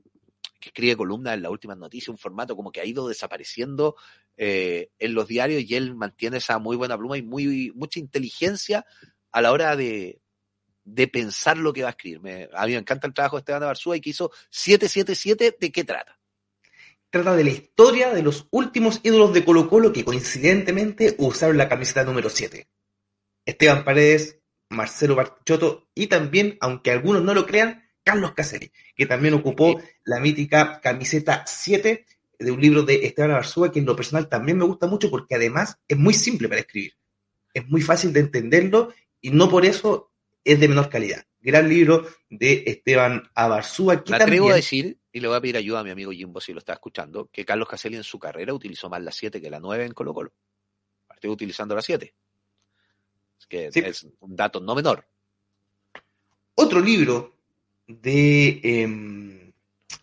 que 0.62 0.70
escribe 0.70 0.97
columnas 0.97 1.35
en 1.35 1.43
las 1.43 1.51
últimas 1.51 1.77
noticias, 1.77 2.09
un 2.09 2.16
formato 2.16 2.57
como 2.57 2.70
que 2.70 2.81
ha 2.81 2.87
ido 2.87 3.09
desapareciendo 3.09 3.97
eh, 4.37 4.91
en 4.99 5.12
los 5.12 5.27
diarios 5.27 5.62
y 5.62 5.75
él 5.75 5.95
mantiene 5.95 6.39
esa 6.39 6.59
muy 6.59 6.77
buena 6.77 6.97
pluma 6.97 7.18
y 7.18 7.23
muy 7.23 7.73
mucha 7.75 7.99
inteligencia 7.99 8.87
a 9.33 9.43
la 9.43 9.53
hora 9.53 9.77
de, 9.77 10.20
de 10.85 11.09
pensar 11.09 11.59
lo 11.59 11.73
que 11.73 11.83
va 11.83 11.89
a 11.89 11.91
escribir. 11.91 12.20
Me, 12.20 12.49
a 12.55 12.64
mí 12.66 12.73
me 12.73 12.79
encanta 12.79 13.09
el 13.09 13.12
trabajo 13.12 13.37
de 13.37 13.41
Esteban 13.41 13.62
Barzúa 13.62 13.97
y 13.97 14.01
que 14.01 14.11
hizo 14.11 14.31
777, 14.51 15.57
¿de 15.61 15.73
qué 15.73 15.85
trata? 15.85 16.18
Trata 17.11 17.35
de 17.35 17.45
la 17.45 17.51
historia 17.51 18.14
de 18.14 18.23
los 18.23 18.47
últimos 18.51 19.01
ídolos 19.03 19.35
de 19.35 19.45
Colo 19.45 19.68
Colo 19.68 19.93
que 19.93 20.05
coincidentemente 20.05 21.14
usaron 21.18 21.59
la 21.59 21.68
camiseta 21.68 22.05
número 22.05 22.31
7. 22.31 22.68
Esteban 23.45 23.84
Paredes, 23.84 24.40
Marcelo 24.70 25.14
Bartichotto 25.14 25.88
y 25.95 26.07
también, 26.07 26.57
aunque 26.61 26.90
algunos 26.90 27.22
no 27.22 27.34
lo 27.34 27.47
crean, 27.47 27.82
Carlos 28.05 28.32
Caselli, 28.32 28.72
que 28.97 29.07
también 29.07 29.34
ocupó 29.34 29.80
la 30.05 30.20
mítica 30.20 30.80
camiseta 30.80 31.45
7 31.47 32.07
de 32.38 32.51
un 32.51 32.61
libro 32.61 32.82
de 32.82 33.07
Esteban 33.07 33.30
Arzúa, 33.30 33.70
que 33.70 33.78
en 33.78 33.86
lo 33.86 33.95
personal 33.95 34.28
también 34.28 34.59
me 34.59 34.64
gusta 34.64 34.86
mucho 34.86 35.11
porque 35.11 35.36
además 35.36 35.78
es 35.86 35.97
muy 35.97 36.14
simple 36.14 36.49
para 36.49 36.61
escribir. 36.61 36.95
Es 37.55 37.66
muy 37.68 37.82
fácil 37.82 38.12
de 38.12 38.20
entenderlo 38.20 38.93
y 39.20 39.30
no 39.30 39.49
por 39.49 39.64
eso 39.64 40.11
es 40.45 40.59
de 40.59 40.68
menor 40.68 40.88
calidad. 40.88 41.24
Gran 41.40 41.68
libro 41.68 42.07
de 42.28 42.64
Esteban 42.66 43.30
Abarzúa. 43.34 44.03
Me 44.09 44.16
atrevo 44.16 44.51
a 44.51 44.57
decir, 44.57 44.99
y 45.12 45.20
le 45.20 45.28
voy 45.28 45.36
a 45.36 45.40
pedir 45.40 45.57
ayuda 45.57 45.80
a 45.80 45.84
mi 45.84 45.90
amigo 45.90 46.12
Jimbo 46.12 46.40
si 46.40 46.53
lo 46.53 46.59
está 46.59 46.72
escuchando, 46.72 47.28
que 47.32 47.45
Carlos 47.45 47.68
Caselli 47.68 47.97
en 47.97 48.05
su 48.05 48.18
carrera 48.18 48.55
utilizó 48.55 48.88
más 48.88 49.03
la 49.03 49.12
7 49.12 49.40
que 49.40 49.51
la 49.51 49.61
9 49.61 49.84
en 49.84 49.93
Colo 49.93 50.14
Colo. 50.14 50.32
Partió 51.07 51.30
utilizando 51.30 51.74
la 51.74 51.82
7. 51.82 52.14
Que 53.49 53.70
es 53.72 54.07
un 54.20 54.36
dato 54.36 54.61
no 54.61 54.74
menor. 54.74 55.05
Otro 56.55 56.80
libro 56.80 57.34
de, 57.86 58.61
eh, 58.62 59.53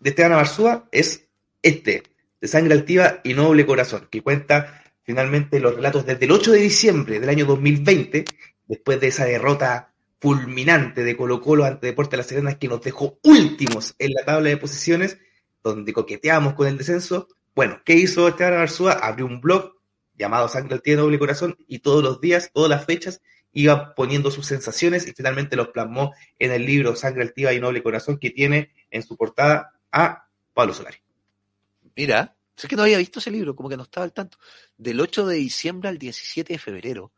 de 0.00 0.10
Esteban 0.10 0.32
Abarzúa 0.32 0.88
es 0.92 1.26
este, 1.62 2.02
de 2.40 2.48
Sangre 2.48 2.74
Altiva 2.74 3.20
y 3.22 3.34
Noble 3.34 3.66
Corazón, 3.66 4.08
que 4.10 4.22
cuenta 4.22 4.82
finalmente 5.02 5.60
los 5.60 5.74
relatos 5.74 6.06
desde 6.06 6.24
el 6.24 6.32
8 6.32 6.52
de 6.52 6.60
diciembre 6.60 7.20
del 7.20 7.28
año 7.28 7.44
2020, 7.44 8.24
después 8.66 9.00
de 9.00 9.08
esa 9.08 9.24
derrota 9.24 9.92
fulminante 10.20 11.02
de 11.02 11.16
Colo 11.16 11.40
Colo 11.40 11.64
ante 11.64 11.88
Deportes 11.88 12.12
de 12.12 12.16
la 12.18 12.22
Serena 12.22 12.58
que 12.58 12.68
nos 12.68 12.82
dejó 12.82 13.18
últimos 13.22 13.94
en 13.98 14.12
la 14.12 14.24
tabla 14.24 14.50
de 14.50 14.56
posiciones, 14.56 15.18
donde 15.62 15.92
coqueteamos 15.92 16.54
con 16.54 16.66
el 16.68 16.78
descenso. 16.78 17.28
Bueno, 17.54 17.80
¿qué 17.84 17.94
hizo 17.94 18.28
Esteban 18.28 18.54
Abarzúa? 18.54 18.92
Abrió 18.92 19.26
un 19.26 19.40
blog 19.40 19.79
llamado 20.20 20.48
Sangre 20.48 20.74
Altiva 20.74 20.94
y 20.94 20.98
Noble 20.98 21.18
Corazón 21.18 21.56
y 21.66 21.80
todos 21.80 22.04
los 22.04 22.20
días, 22.20 22.50
todas 22.52 22.70
las 22.70 22.84
fechas, 22.84 23.22
iba 23.52 23.94
poniendo 23.94 24.30
sus 24.30 24.46
sensaciones 24.46 25.08
y 25.08 25.12
finalmente 25.12 25.56
los 25.56 25.68
plasmó 25.68 26.14
en 26.38 26.52
el 26.52 26.64
libro 26.64 26.94
Sangre 26.94 27.22
Altiva 27.22 27.52
y 27.52 27.60
Noble 27.60 27.82
Corazón 27.82 28.18
que 28.18 28.30
tiene 28.30 28.72
en 28.90 29.02
su 29.02 29.16
portada 29.16 29.80
a 29.90 30.28
Pablo 30.52 30.74
Solari. 30.74 30.98
Mira, 31.96 32.36
sé 32.54 32.68
que 32.68 32.76
no 32.76 32.82
había 32.82 32.98
visto 32.98 33.18
ese 33.18 33.30
libro, 33.30 33.56
como 33.56 33.68
que 33.68 33.76
no 33.76 33.82
estaba 33.82 34.04
al 34.04 34.12
tanto. 34.12 34.38
Del 34.76 35.00
8 35.00 35.26
de 35.26 35.36
diciembre 35.36 35.88
al 35.88 35.98
17 35.98 36.52
de 36.52 36.58
febrero, 36.58 37.12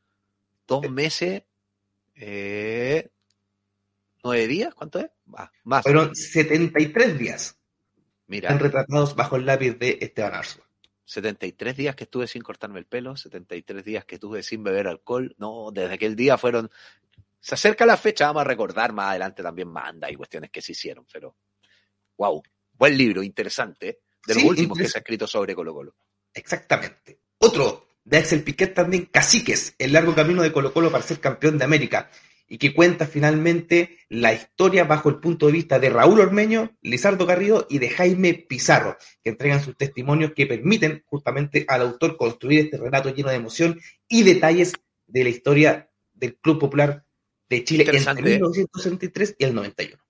dos 0.67 0.89
meses, 0.89 1.43
eh, 2.15 3.11
nueve 4.23 4.47
días, 4.47 4.75
¿cuánto 4.75 5.01
es? 5.01 5.11
más. 5.65 5.83
Fueron 5.83 6.15
73 6.15 7.19
días. 7.19 7.59
Mira. 8.29 8.49
Están 8.49 8.61
retratados 8.61 9.17
bajo 9.17 9.37
el 9.37 9.45
lápiz 9.45 9.73
de 9.73 9.99
Esteban 10.01 10.35
Arzua. 10.35 10.65
73 11.05 11.77
días 11.77 11.97
que 11.97 12.05
estuve 12.05 12.27
sin 12.27 12.43
cortarme 12.43 12.79
el 12.79 12.87
pelo, 12.87 13.17
73 13.17 13.85
días 13.85 14.05
que 14.05 14.17
estuve 14.17 14.43
sin 14.43 14.63
beber 14.63 14.89
alcohol. 14.89 15.35
No, 15.39 15.71
desde 15.73 15.95
aquel 15.95 16.17
día 16.17 16.39
fueron. 16.39 16.71
Se 17.41 17.55
acerca 17.55 17.85
la 17.85 17.97
fecha, 17.97 18.27
vamos 18.27 18.43
a 18.43 18.45
recordar 18.45 18.93
más 18.93 19.11
adelante 19.11 19.43
también 19.43 19.69
manda 19.69 20.11
y 20.11 20.15
cuestiones 20.15 20.51
que 20.51 20.63
se 20.63 20.73
hicieron, 20.73 21.07
pero. 21.13 21.37
¡Wow! 22.17 22.43
Buen 22.75 22.97
libro, 22.97 23.23
interesante. 23.23 24.01
De 24.27 24.35
los 24.35 24.45
últimos 24.45 24.79
que 24.79 24.87
se 24.87 24.99
ha 24.99 25.01
escrito 25.01 25.27
sobre 25.27 25.55
Colo 25.55 25.75
Colo. 25.75 25.97
Exactamente. 26.33 27.19
Otro 27.39 27.89
de 28.05 28.19
Axel 28.19 28.43
Piquet 28.43 28.75
también, 28.75 29.07
Caciques, 29.07 29.75
el 29.79 29.93
largo 29.93 30.15
camino 30.15 30.43
de 30.43 30.53
Colo 30.53 30.73
Colo 30.73 30.91
para 30.91 31.03
ser 31.03 31.21
campeón 31.21 31.59
de 31.59 31.65
América 31.65 32.11
y 32.49 32.59
que 32.59 32.75
cuenta 32.75 33.07
finalmente 33.07 33.99
la 34.09 34.33
historia 34.35 34.85
bajo 34.85 35.09
el 35.09 35.21
punto 35.21 35.47
de 35.47 35.53
vista 35.53 35.79
de 35.79 35.91
Raúl 35.91 36.21
Ormeño, 36.21 36.77
Lizardo 36.83 37.25
Garrido 37.25 37.67
y 37.71 37.79
de 37.79 37.89
Jaime 37.89 38.35
Pizarro, 38.35 38.97
que 39.23 39.31
entregan 39.31 39.63
sus 39.63 39.77
testimonios 39.77 40.33
que 40.35 40.47
permiten 40.47 41.03
justamente 41.07 41.65
al 41.69 41.81
autor 41.83 42.17
construir 42.17 42.61
este 42.61 42.77
relato 42.77 43.09
lleno 43.15 43.31
de 43.31 43.37
emoción 43.37 43.81
y 44.09 44.23
detalles 44.23 44.75
de 45.07 45.25
la 45.25 45.31
historia 45.31 45.91
del 46.13 46.37
Club 46.37 46.59
Popular 46.59 47.07
de 47.49 47.65
Chile 47.65 47.85
entre 47.85 48.23
1963 48.23 49.31
¿eh? 49.31 49.37
y 49.39 49.45
el 49.45 49.55
91. 49.55 50.03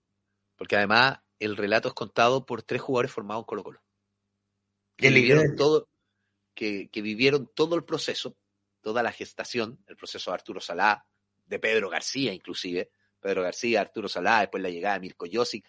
Porque 0.57 0.77
además 0.77 1.19
el 1.39 1.57
relato 1.57 1.89
es 1.89 1.95
contado 1.95 2.47
por 2.47 2.63
tres 2.63 2.81
jugadores 2.81 3.11
formados 3.11 3.43
en 3.43 3.47
Colo 3.47 3.65
Colo. 3.65 3.83
Que 4.97 5.11
vivieron, 5.11 5.57
todo, 5.57 5.89
que, 6.55 6.89
que 6.91 7.03
vivieron 7.03 7.51
todo 7.55 7.75
el 7.75 7.85
proceso, 7.85 8.37
toda 8.81 9.03
la 9.03 9.11
gestación, 9.11 9.83
el 9.87 9.97
proceso 9.97 10.31
de 10.31 10.35
Arturo 10.35 10.61
Salá, 10.61 11.07
de 11.53 11.59
Pedro 11.59 11.91
García 11.91 12.33
inclusive, 12.33 12.91
Pedro 13.21 13.43
García, 13.43 13.83
Arturo 13.83 14.09
Salá, 14.09 14.41
después 14.41 14.63
la 14.63 14.71
llegada 14.71 14.95
de 14.95 15.01
Mirko 15.01 15.27
Josic, 15.31 15.65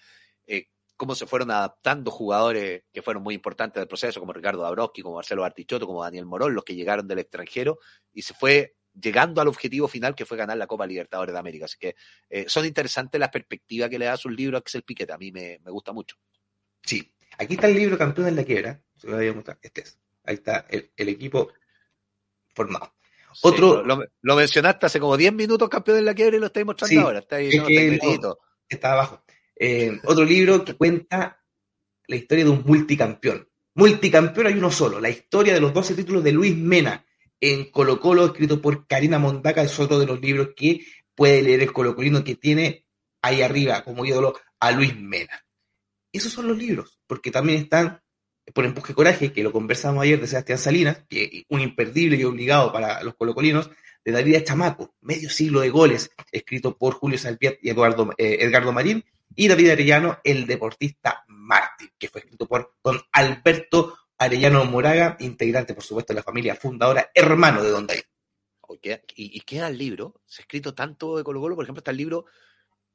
eh, 0.47 0.69
cómo 0.95 1.13
se 1.13 1.27
fueron 1.27 1.51
adaptando 1.51 2.09
jugadores 2.09 2.83
que 2.93 3.01
fueron 3.01 3.21
muy 3.21 3.35
importantes 3.35 3.81
del 3.81 3.87
proceso, 3.87 4.21
como 4.21 4.31
Ricardo 4.31 4.61
Dabrowski, 4.61 5.01
como 5.01 5.17
Marcelo 5.17 5.41
Bartichotto, 5.41 5.85
como 5.85 6.01
Daniel 6.01 6.25
Morón, 6.25 6.55
los 6.55 6.63
que 6.63 6.73
llegaron 6.73 7.05
del 7.05 7.19
extranjero, 7.19 7.79
y 8.13 8.21
se 8.21 8.33
fue 8.33 8.75
llegando 8.93 9.41
al 9.41 9.49
objetivo 9.49 9.89
final 9.89 10.15
que 10.15 10.25
fue 10.25 10.37
ganar 10.37 10.57
la 10.57 10.67
Copa 10.67 10.87
Libertadores 10.87 11.33
de 11.33 11.39
América. 11.39 11.65
Así 11.65 11.77
que 11.77 11.95
eh, 12.29 12.45
son 12.47 12.65
interesantes 12.65 13.19
las 13.19 13.29
perspectivas 13.29 13.89
que 13.89 13.99
le 13.99 14.05
da 14.05 14.13
a 14.13 14.17
sus 14.17 14.31
libros 14.31 14.59
a 14.59 14.61
Axel 14.61 14.83
Piquet, 14.83 15.11
a 15.11 15.17
mí 15.17 15.31
me, 15.33 15.57
gusta 15.65 15.91
mucho. 15.91 16.15
Sí, 16.81 17.13
aquí 17.37 17.55
está 17.55 17.67
el 17.67 17.75
libro 17.75 17.97
Campeón 17.97 18.29
en 18.29 18.37
la 18.37 18.45
Quiebra, 18.45 18.81
se 18.95 19.07
lo 19.07 19.17
voy 19.17 19.27
a 19.27 19.33
mostrar, 19.33 19.59
este 19.61 19.81
es, 19.81 19.99
ahí 20.23 20.35
está 20.35 20.65
el 20.69 21.09
equipo 21.09 21.51
formado. 22.55 22.93
Otro, 23.41 23.83
lo, 23.83 24.35
mencionaste 24.35 24.85
hace 24.85 24.99
como 24.99 25.17
10 25.17 25.33
minutos, 25.33 25.69
campeón 25.69 25.97
de 25.97 26.03
la 26.03 26.13
quiebra, 26.13 26.37
y 26.37 26.39
lo 26.39 26.47
estáis 26.47 26.65
mostrando 26.65 27.01
ahora. 27.01 27.19
Está, 27.19 27.37
ahí, 27.37 27.49
está, 28.69 28.91
abajo. 28.93 29.23
Eh, 29.55 29.99
otro 30.05 30.23
libro 30.23 30.63
que 30.63 30.73
cuenta 30.73 31.43
la 32.07 32.15
historia 32.15 32.45
de 32.45 32.51
un 32.51 32.63
multicampeón. 32.65 33.47
Multicampeón 33.75 34.47
hay 34.47 34.53
uno 34.53 34.71
solo, 34.71 34.99
la 34.99 35.09
historia 35.09 35.53
de 35.53 35.59
los 35.59 35.73
12 35.73 35.95
títulos 35.95 36.23
de 36.23 36.31
Luis 36.31 36.55
Mena 36.55 37.05
en 37.39 37.71
Colo 37.71 37.99
Colo, 37.99 38.25
escrito 38.25 38.61
por 38.61 38.87
Karina 38.87 39.19
Mondaca, 39.19 39.63
es 39.63 39.77
otro 39.79 39.99
de 39.99 40.05
los 40.05 40.21
libros 40.21 40.49
que 40.55 40.85
puede 41.15 41.41
leer 41.41 41.61
el 41.61 41.73
colocolino 41.73 42.23
que 42.23 42.35
tiene 42.35 42.85
ahí 43.21 43.41
arriba 43.41 43.83
como 43.83 44.05
ídolo 44.05 44.39
a 44.59 44.71
Luis 44.71 44.95
Mena. 44.97 45.45
Esos 46.11 46.31
son 46.31 46.47
los 46.47 46.57
libros, 46.57 46.99
porque 47.07 47.31
también 47.31 47.63
están 47.63 48.01
por 48.53 48.65
Empuje 48.65 48.93
Coraje, 48.93 49.31
que 49.31 49.43
lo 49.43 49.51
conversamos 49.51 50.03
ayer 50.03 50.19
de 50.19 50.27
Sebastián 50.27 50.57
Salinas, 50.57 51.03
que 51.07 51.45
un 51.49 51.61
imperdible 51.61 52.17
y 52.17 52.23
obligado 52.23 52.71
para 52.73 53.01
los 53.03 53.15
colocolinos, 53.15 53.69
de 54.03 54.11
David 54.11 54.43
Chamaco, 54.43 54.93
medio 55.01 55.29
siglo 55.29 55.61
de 55.61 55.69
goles, 55.69 56.11
escrito 56.31 56.77
por 56.77 56.95
Julio 56.95 57.17
Salpiat 57.17 57.55
y 57.61 57.69
Eduardo, 57.69 58.11
eh, 58.17 58.37
Edgardo 58.41 58.73
Marín, 58.73 59.05
y 59.35 59.47
David 59.47 59.71
Arellano, 59.71 60.19
el 60.23 60.45
deportista 60.45 61.23
Mártir, 61.27 61.91
que 61.97 62.09
fue 62.09 62.21
escrito 62.21 62.45
por 62.47 62.75
don 62.83 62.99
Alberto 63.13 63.97
Arellano 64.17 64.65
Moraga, 64.65 65.17
integrante, 65.19 65.73
por 65.73 65.83
supuesto, 65.83 66.13
de 66.13 66.19
la 66.19 66.23
familia 66.23 66.55
fundadora, 66.55 67.11
hermano 67.13 67.63
de 67.63 67.69
Don 67.69 67.87
David. 67.87 68.03
¿Y, 69.15 69.37
y 69.37 69.41
queda 69.41 69.67
el 69.67 69.77
libro? 69.77 70.21
Se 70.25 70.41
ha 70.41 70.43
escrito 70.43 70.73
tanto 70.73 71.17
de 71.17 71.23
Colo 71.23 71.39
Colo, 71.39 71.55
por 71.55 71.63
ejemplo, 71.63 71.79
está 71.79 71.91
el 71.91 71.97
libro 71.97 72.25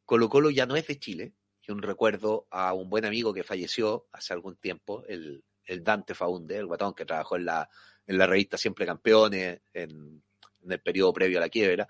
Colo 0.05 0.29
Colo 0.29 0.51
ya 0.51 0.67
no 0.67 0.77
es 0.77 0.87
de 0.87 0.99
Chile, 0.99 1.35
un 1.73 1.83
recuerdo 1.83 2.47
a 2.51 2.73
un 2.73 2.89
buen 2.89 3.05
amigo 3.05 3.33
que 3.33 3.43
falleció 3.43 4.07
hace 4.13 4.33
algún 4.33 4.57
tiempo, 4.57 5.05
el, 5.09 5.45
el 5.65 5.85
Dante 5.85 6.15
Faunde, 6.15 6.57
el 6.57 6.67
guatón 6.67 6.95
que 6.95 7.05
trabajó 7.05 7.37
en 7.37 7.45
la, 7.45 7.69
en 8.07 8.19
la 8.19 8.27
revista 8.27 8.57
Siempre 8.57 8.87
Campeones, 8.87 9.61
en, 9.73 10.23
en 10.63 10.73
el 10.73 10.81
periodo 10.81 11.13
previo 11.13 11.39
a 11.39 11.43
la 11.43 11.49
quiebra, 11.49 11.89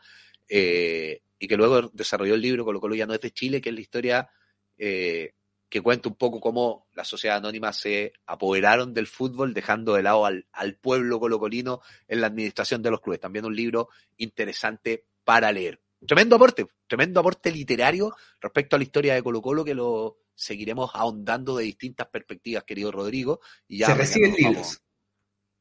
eh, 0.48 1.22
y 1.38 1.46
que 1.46 1.56
luego 1.56 1.90
desarrolló 1.92 2.34
el 2.34 2.40
libro 2.40 2.64
Colo 2.64 2.80
Colo 2.80 2.94
ya 2.94 3.06
no 3.06 3.14
es 3.14 3.20
de 3.20 3.30
Chile, 3.30 3.60
que 3.60 3.68
es 3.68 3.74
la 3.74 3.80
historia 3.80 4.30
eh, 4.76 5.34
que 5.68 5.80
cuenta 5.80 6.08
un 6.08 6.16
poco 6.16 6.40
cómo 6.40 6.86
la 6.94 7.04
sociedad 7.04 7.36
anónima 7.36 7.72
se 7.72 8.14
apoderaron 8.26 8.94
del 8.94 9.06
fútbol, 9.06 9.52
dejando 9.52 9.94
de 9.94 10.02
lado 10.02 10.24
al, 10.24 10.46
al 10.52 10.76
pueblo 10.76 11.20
colocolino 11.20 11.82
en 12.06 12.20
la 12.20 12.28
administración 12.28 12.82
de 12.82 12.90
los 12.90 13.00
clubes. 13.00 13.20
También 13.20 13.44
un 13.44 13.54
libro 13.54 13.88
interesante 14.16 15.04
para 15.24 15.52
leer. 15.52 15.80
Tremendo 16.06 16.36
aporte, 16.36 16.66
tremendo 16.86 17.20
aporte 17.20 17.50
literario 17.50 18.14
respecto 18.40 18.76
a 18.76 18.78
la 18.78 18.84
historia 18.84 19.14
de 19.14 19.22
Colo 19.22 19.42
Colo 19.42 19.64
que 19.64 19.74
lo 19.74 20.18
seguiremos 20.34 20.90
ahondando 20.94 21.56
de 21.56 21.64
distintas 21.64 22.06
perspectivas, 22.06 22.64
querido 22.64 22.92
Rodrigo. 22.92 23.40
Y 23.66 23.78
ya 23.78 23.86
Se 23.86 23.94
reciben 23.94 24.34
libros. 24.34 24.80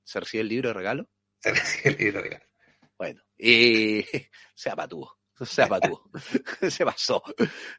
¿Se 0.03 0.19
recibe 0.19 0.41
el 0.41 0.49
libro 0.49 0.69
de 0.69 0.73
regalo? 0.73 1.09
Se 1.39 1.51
recibe 1.51 1.89
el 1.89 1.97
libro 1.97 2.17
de 2.19 2.23
regalo. 2.23 2.45
Bueno, 2.97 3.21
y 3.37 4.03
sea 4.55 4.75
patúo, 4.75 5.19
sea 5.43 5.67
patúo, 5.67 6.09
se 6.69 6.85
pasó. 6.85 7.21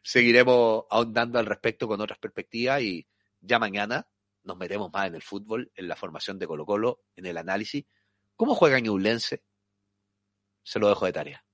Seguiremos 0.03 0.85
ahondando 0.91 1.39
al 1.39 1.47
respecto 1.47 1.87
con 1.87 2.01
otras 2.01 2.19
perspectivas 2.19 2.83
y 2.83 3.07
ya 3.41 3.59
mañana 3.59 4.09
nos 4.43 4.57
metemos 4.57 4.91
más 4.93 5.09
en 5.09 5.15
el 5.15 5.23
fútbol, 5.23 5.71
en 5.75 5.89
la 5.89 5.97
formación 5.97 6.39
de 6.39 6.47
Colo 6.47 6.67
Colo, 6.67 7.05
en 7.15 7.27
el 7.27 7.37
análisis. 7.37 7.85
¿Cómo 8.37 8.55
juega 8.55 8.81
Ñublense? 8.81 9.45
Se 10.63 10.79
lo 10.79 10.89
dejo 10.89 11.07
de 11.07 11.13
tarea. 11.13 11.45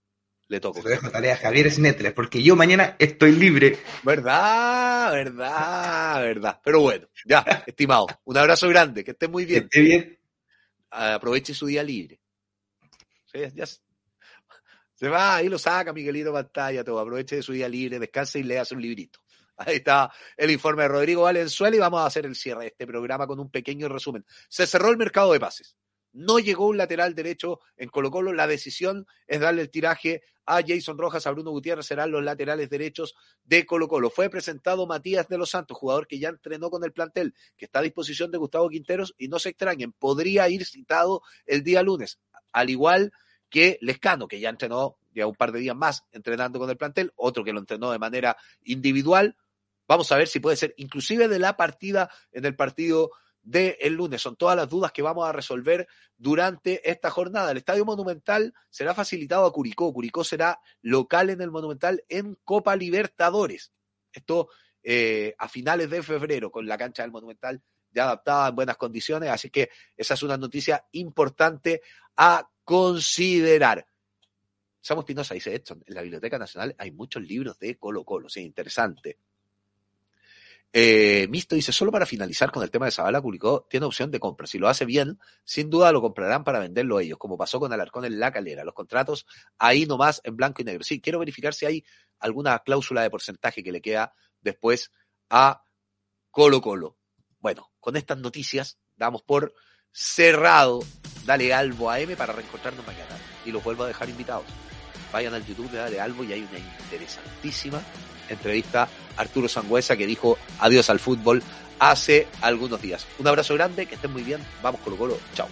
Le 0.48 0.60
toco. 0.60 0.82
Lo 0.82 0.90
dejo 0.90 1.06
de 1.06 1.12
tarea 1.12 1.36
Javier 1.36 1.70
Snetler, 1.70 2.14
porque 2.14 2.42
yo 2.42 2.54
mañana 2.54 2.96
estoy 2.98 3.32
libre. 3.32 3.78
Verdad, 4.02 5.12
verdad, 5.12 6.20
verdad. 6.20 6.60
Pero 6.62 6.80
bueno, 6.80 7.08
ya, 7.24 7.40
estimado. 7.66 8.06
Un 8.24 8.36
abrazo 8.36 8.68
grande, 8.68 9.04
que 9.04 9.12
esté 9.12 9.28
muy 9.28 9.44
bien. 9.44 9.68
Que 9.68 9.80
esté 9.80 9.80
bien. 9.80 10.18
Aproveche 10.90 11.54
su 11.54 11.66
día 11.66 11.82
libre. 11.82 12.20
Sí, 13.32 13.40
ya, 13.54 13.66
se 14.94 15.08
va, 15.08 15.36
ahí 15.36 15.48
lo 15.48 15.58
saca 15.58 15.92
Miguelito 15.92 16.32
pantalla, 16.32 16.84
todo. 16.84 17.00
Aproveche 17.00 17.36
de 17.36 17.42
su 17.42 17.52
día 17.52 17.68
libre, 17.68 17.98
descanse 17.98 18.38
y 18.38 18.42
lea 18.42 18.62
un 18.70 18.80
librito. 18.80 19.20
Ahí 19.56 19.76
está 19.76 20.10
el 20.36 20.50
informe 20.50 20.82
de 20.82 20.88
Rodrigo 20.88 21.22
Valenzuela 21.22 21.76
y 21.76 21.78
vamos 21.78 22.00
a 22.00 22.06
hacer 22.06 22.26
el 22.26 22.34
cierre 22.34 22.62
de 22.62 22.66
este 22.68 22.86
programa 22.86 23.26
con 23.26 23.38
un 23.38 23.50
pequeño 23.50 23.88
resumen. 23.88 24.24
Se 24.48 24.66
cerró 24.66 24.90
el 24.90 24.96
mercado 24.96 25.32
de 25.32 25.40
pases. 25.40 25.76
No 26.14 26.38
llegó 26.38 26.68
un 26.68 26.78
lateral 26.78 27.14
derecho 27.14 27.60
en 27.76 27.90
Colo 27.90 28.10
Colo. 28.10 28.32
La 28.32 28.46
decisión 28.46 29.06
es 29.26 29.40
darle 29.40 29.62
el 29.62 29.70
tiraje 29.70 30.22
a 30.46 30.60
Jason 30.66 30.98
Rojas, 30.98 31.26
a 31.26 31.30
Bruno 31.30 31.50
Gutiérrez, 31.50 31.86
serán 31.86 32.10
los 32.10 32.22
laterales 32.22 32.70
derechos 32.70 33.14
de 33.44 33.66
Colo 33.66 33.88
Colo. 33.88 34.10
Fue 34.10 34.28
presentado 34.28 34.86
Matías 34.86 35.28
de 35.28 35.38
los 35.38 35.50
Santos, 35.50 35.76
jugador 35.76 36.06
que 36.06 36.18
ya 36.18 36.28
entrenó 36.28 36.70
con 36.70 36.84
el 36.84 36.92
plantel, 36.92 37.34
que 37.56 37.64
está 37.64 37.80
a 37.80 37.82
disposición 37.82 38.30
de 38.30 38.38
Gustavo 38.38 38.68
Quinteros 38.68 39.14
y 39.18 39.28
no 39.28 39.38
se 39.38 39.50
extrañen, 39.50 39.92
podría 39.92 40.48
ir 40.48 40.64
citado 40.66 41.22
el 41.46 41.62
día 41.62 41.82
lunes, 41.82 42.18
al 42.52 42.70
igual 42.70 43.12
que 43.48 43.78
Lescano, 43.80 44.28
que 44.28 44.40
ya 44.40 44.50
entrenó 44.50 44.96
ya 45.14 45.26
un 45.26 45.34
par 45.34 45.52
de 45.52 45.60
días 45.60 45.76
más 45.76 46.04
entrenando 46.12 46.58
con 46.58 46.68
el 46.70 46.76
plantel, 46.76 47.12
otro 47.16 47.44
que 47.44 47.52
lo 47.52 47.60
entrenó 47.60 47.90
de 47.90 47.98
manera 47.98 48.36
individual. 48.64 49.36
Vamos 49.86 50.10
a 50.12 50.16
ver 50.16 50.28
si 50.28 50.40
puede 50.40 50.56
ser 50.56 50.74
inclusive 50.76 51.28
de 51.28 51.38
la 51.38 51.56
partida 51.56 52.10
en 52.32 52.44
el 52.44 52.56
partido 52.56 53.10
del 53.44 53.76
el 53.80 53.94
lunes. 53.94 54.20
Son 54.20 54.34
todas 54.34 54.56
las 54.56 54.68
dudas 54.68 54.90
que 54.90 55.02
vamos 55.02 55.28
a 55.28 55.32
resolver 55.32 55.86
durante 56.16 56.90
esta 56.90 57.10
jornada. 57.10 57.52
El 57.52 57.58
Estadio 57.58 57.84
Monumental 57.84 58.52
será 58.70 58.94
facilitado 58.94 59.46
a 59.46 59.52
Curicó. 59.52 59.92
Curicó 59.92 60.24
será 60.24 60.58
local 60.82 61.30
en 61.30 61.40
el 61.40 61.50
Monumental 61.50 62.02
en 62.08 62.36
Copa 62.44 62.74
Libertadores. 62.74 63.72
Esto 64.12 64.48
eh, 64.82 65.34
a 65.38 65.48
finales 65.48 65.88
de 65.90 66.02
febrero 66.02 66.50
con 66.50 66.66
la 66.66 66.76
cancha 66.76 67.02
del 67.02 67.12
Monumental 67.12 67.62
ya 67.90 68.04
adaptada 68.04 68.48
en 68.48 68.56
buenas 68.56 68.76
condiciones. 68.76 69.30
Así 69.30 69.50
que 69.50 69.70
esa 69.96 70.14
es 70.14 70.22
una 70.22 70.36
noticia 70.36 70.84
importante 70.92 71.82
a 72.16 72.48
considerar. 72.64 73.86
Samuel 74.80 75.06
Pinoza 75.06 75.34
dice 75.34 75.54
esto, 75.54 75.78
en 75.86 75.94
la 75.94 76.02
Biblioteca 76.02 76.38
Nacional 76.38 76.74
hay 76.78 76.90
muchos 76.90 77.22
libros 77.22 77.58
de 77.58 77.78
Colo 77.78 78.04
Colo, 78.04 78.28
sí, 78.28 78.40
interesante. 78.40 79.18
Eh, 80.76 81.28
Misto 81.30 81.54
dice, 81.54 81.70
solo 81.70 81.92
para 81.92 82.04
finalizar 82.04 82.50
con 82.50 82.60
el 82.64 82.70
tema 82.72 82.86
de 82.86 82.90
Zabala, 82.90 83.20
Curicó 83.20 83.64
tiene 83.70 83.86
opción 83.86 84.10
de 84.10 84.18
compra. 84.18 84.48
Si 84.48 84.58
lo 84.58 84.68
hace 84.68 84.84
bien, 84.84 85.20
sin 85.44 85.70
duda 85.70 85.92
lo 85.92 86.00
comprarán 86.00 86.42
para 86.42 86.58
venderlo 86.58 86.98
ellos, 86.98 87.16
como 87.16 87.38
pasó 87.38 87.60
con 87.60 87.72
Alarcón 87.72 88.04
en 88.04 88.18
La 88.18 88.32
Calera. 88.32 88.64
Los 88.64 88.74
contratos 88.74 89.24
ahí 89.56 89.86
nomás 89.86 90.20
en 90.24 90.34
blanco 90.34 90.62
y 90.62 90.64
negro. 90.64 90.82
Sí, 90.82 91.00
quiero 91.00 91.20
verificar 91.20 91.54
si 91.54 91.64
hay 91.64 91.84
alguna 92.18 92.58
cláusula 92.58 93.02
de 93.02 93.10
porcentaje 93.10 93.62
que 93.62 93.70
le 93.70 93.80
queda 93.80 94.14
después 94.40 94.90
a 95.30 95.62
Colo 96.32 96.60
Colo. 96.60 96.98
Bueno, 97.38 97.70
con 97.78 97.96
estas 97.96 98.18
noticias 98.18 98.80
damos 98.96 99.22
por 99.22 99.54
cerrado. 99.92 100.80
Dale 101.24 101.54
Albo 101.54 101.88
a 101.88 102.00
M 102.00 102.16
para 102.16 102.32
reencontrarnos 102.32 102.84
mañana. 102.84 103.16
Y 103.44 103.52
los 103.52 103.62
vuelvo 103.62 103.84
a 103.84 103.86
dejar 103.86 104.08
invitados 104.08 104.46
vayan 105.14 105.32
al 105.32 105.46
YouTube 105.46 105.70
de 105.70 106.00
Albo 106.00 106.24
y 106.24 106.32
hay 106.32 106.40
una 106.40 106.58
interesantísima 106.58 107.80
entrevista 108.28 108.88
a 109.16 109.20
Arturo 109.20 109.48
Sangüesa 109.48 109.96
que 109.96 110.08
dijo 110.08 110.36
adiós 110.58 110.90
al 110.90 110.98
fútbol 110.98 111.40
hace 111.78 112.26
algunos 112.40 112.82
días. 112.82 113.06
Un 113.20 113.28
abrazo 113.28 113.54
grande, 113.54 113.86
que 113.86 113.94
estén 113.94 114.12
muy 114.12 114.24
bien. 114.24 114.44
Vamos 114.60 114.80
Colo 114.80 114.96
Colo. 114.96 115.18
Chao. 115.32 115.48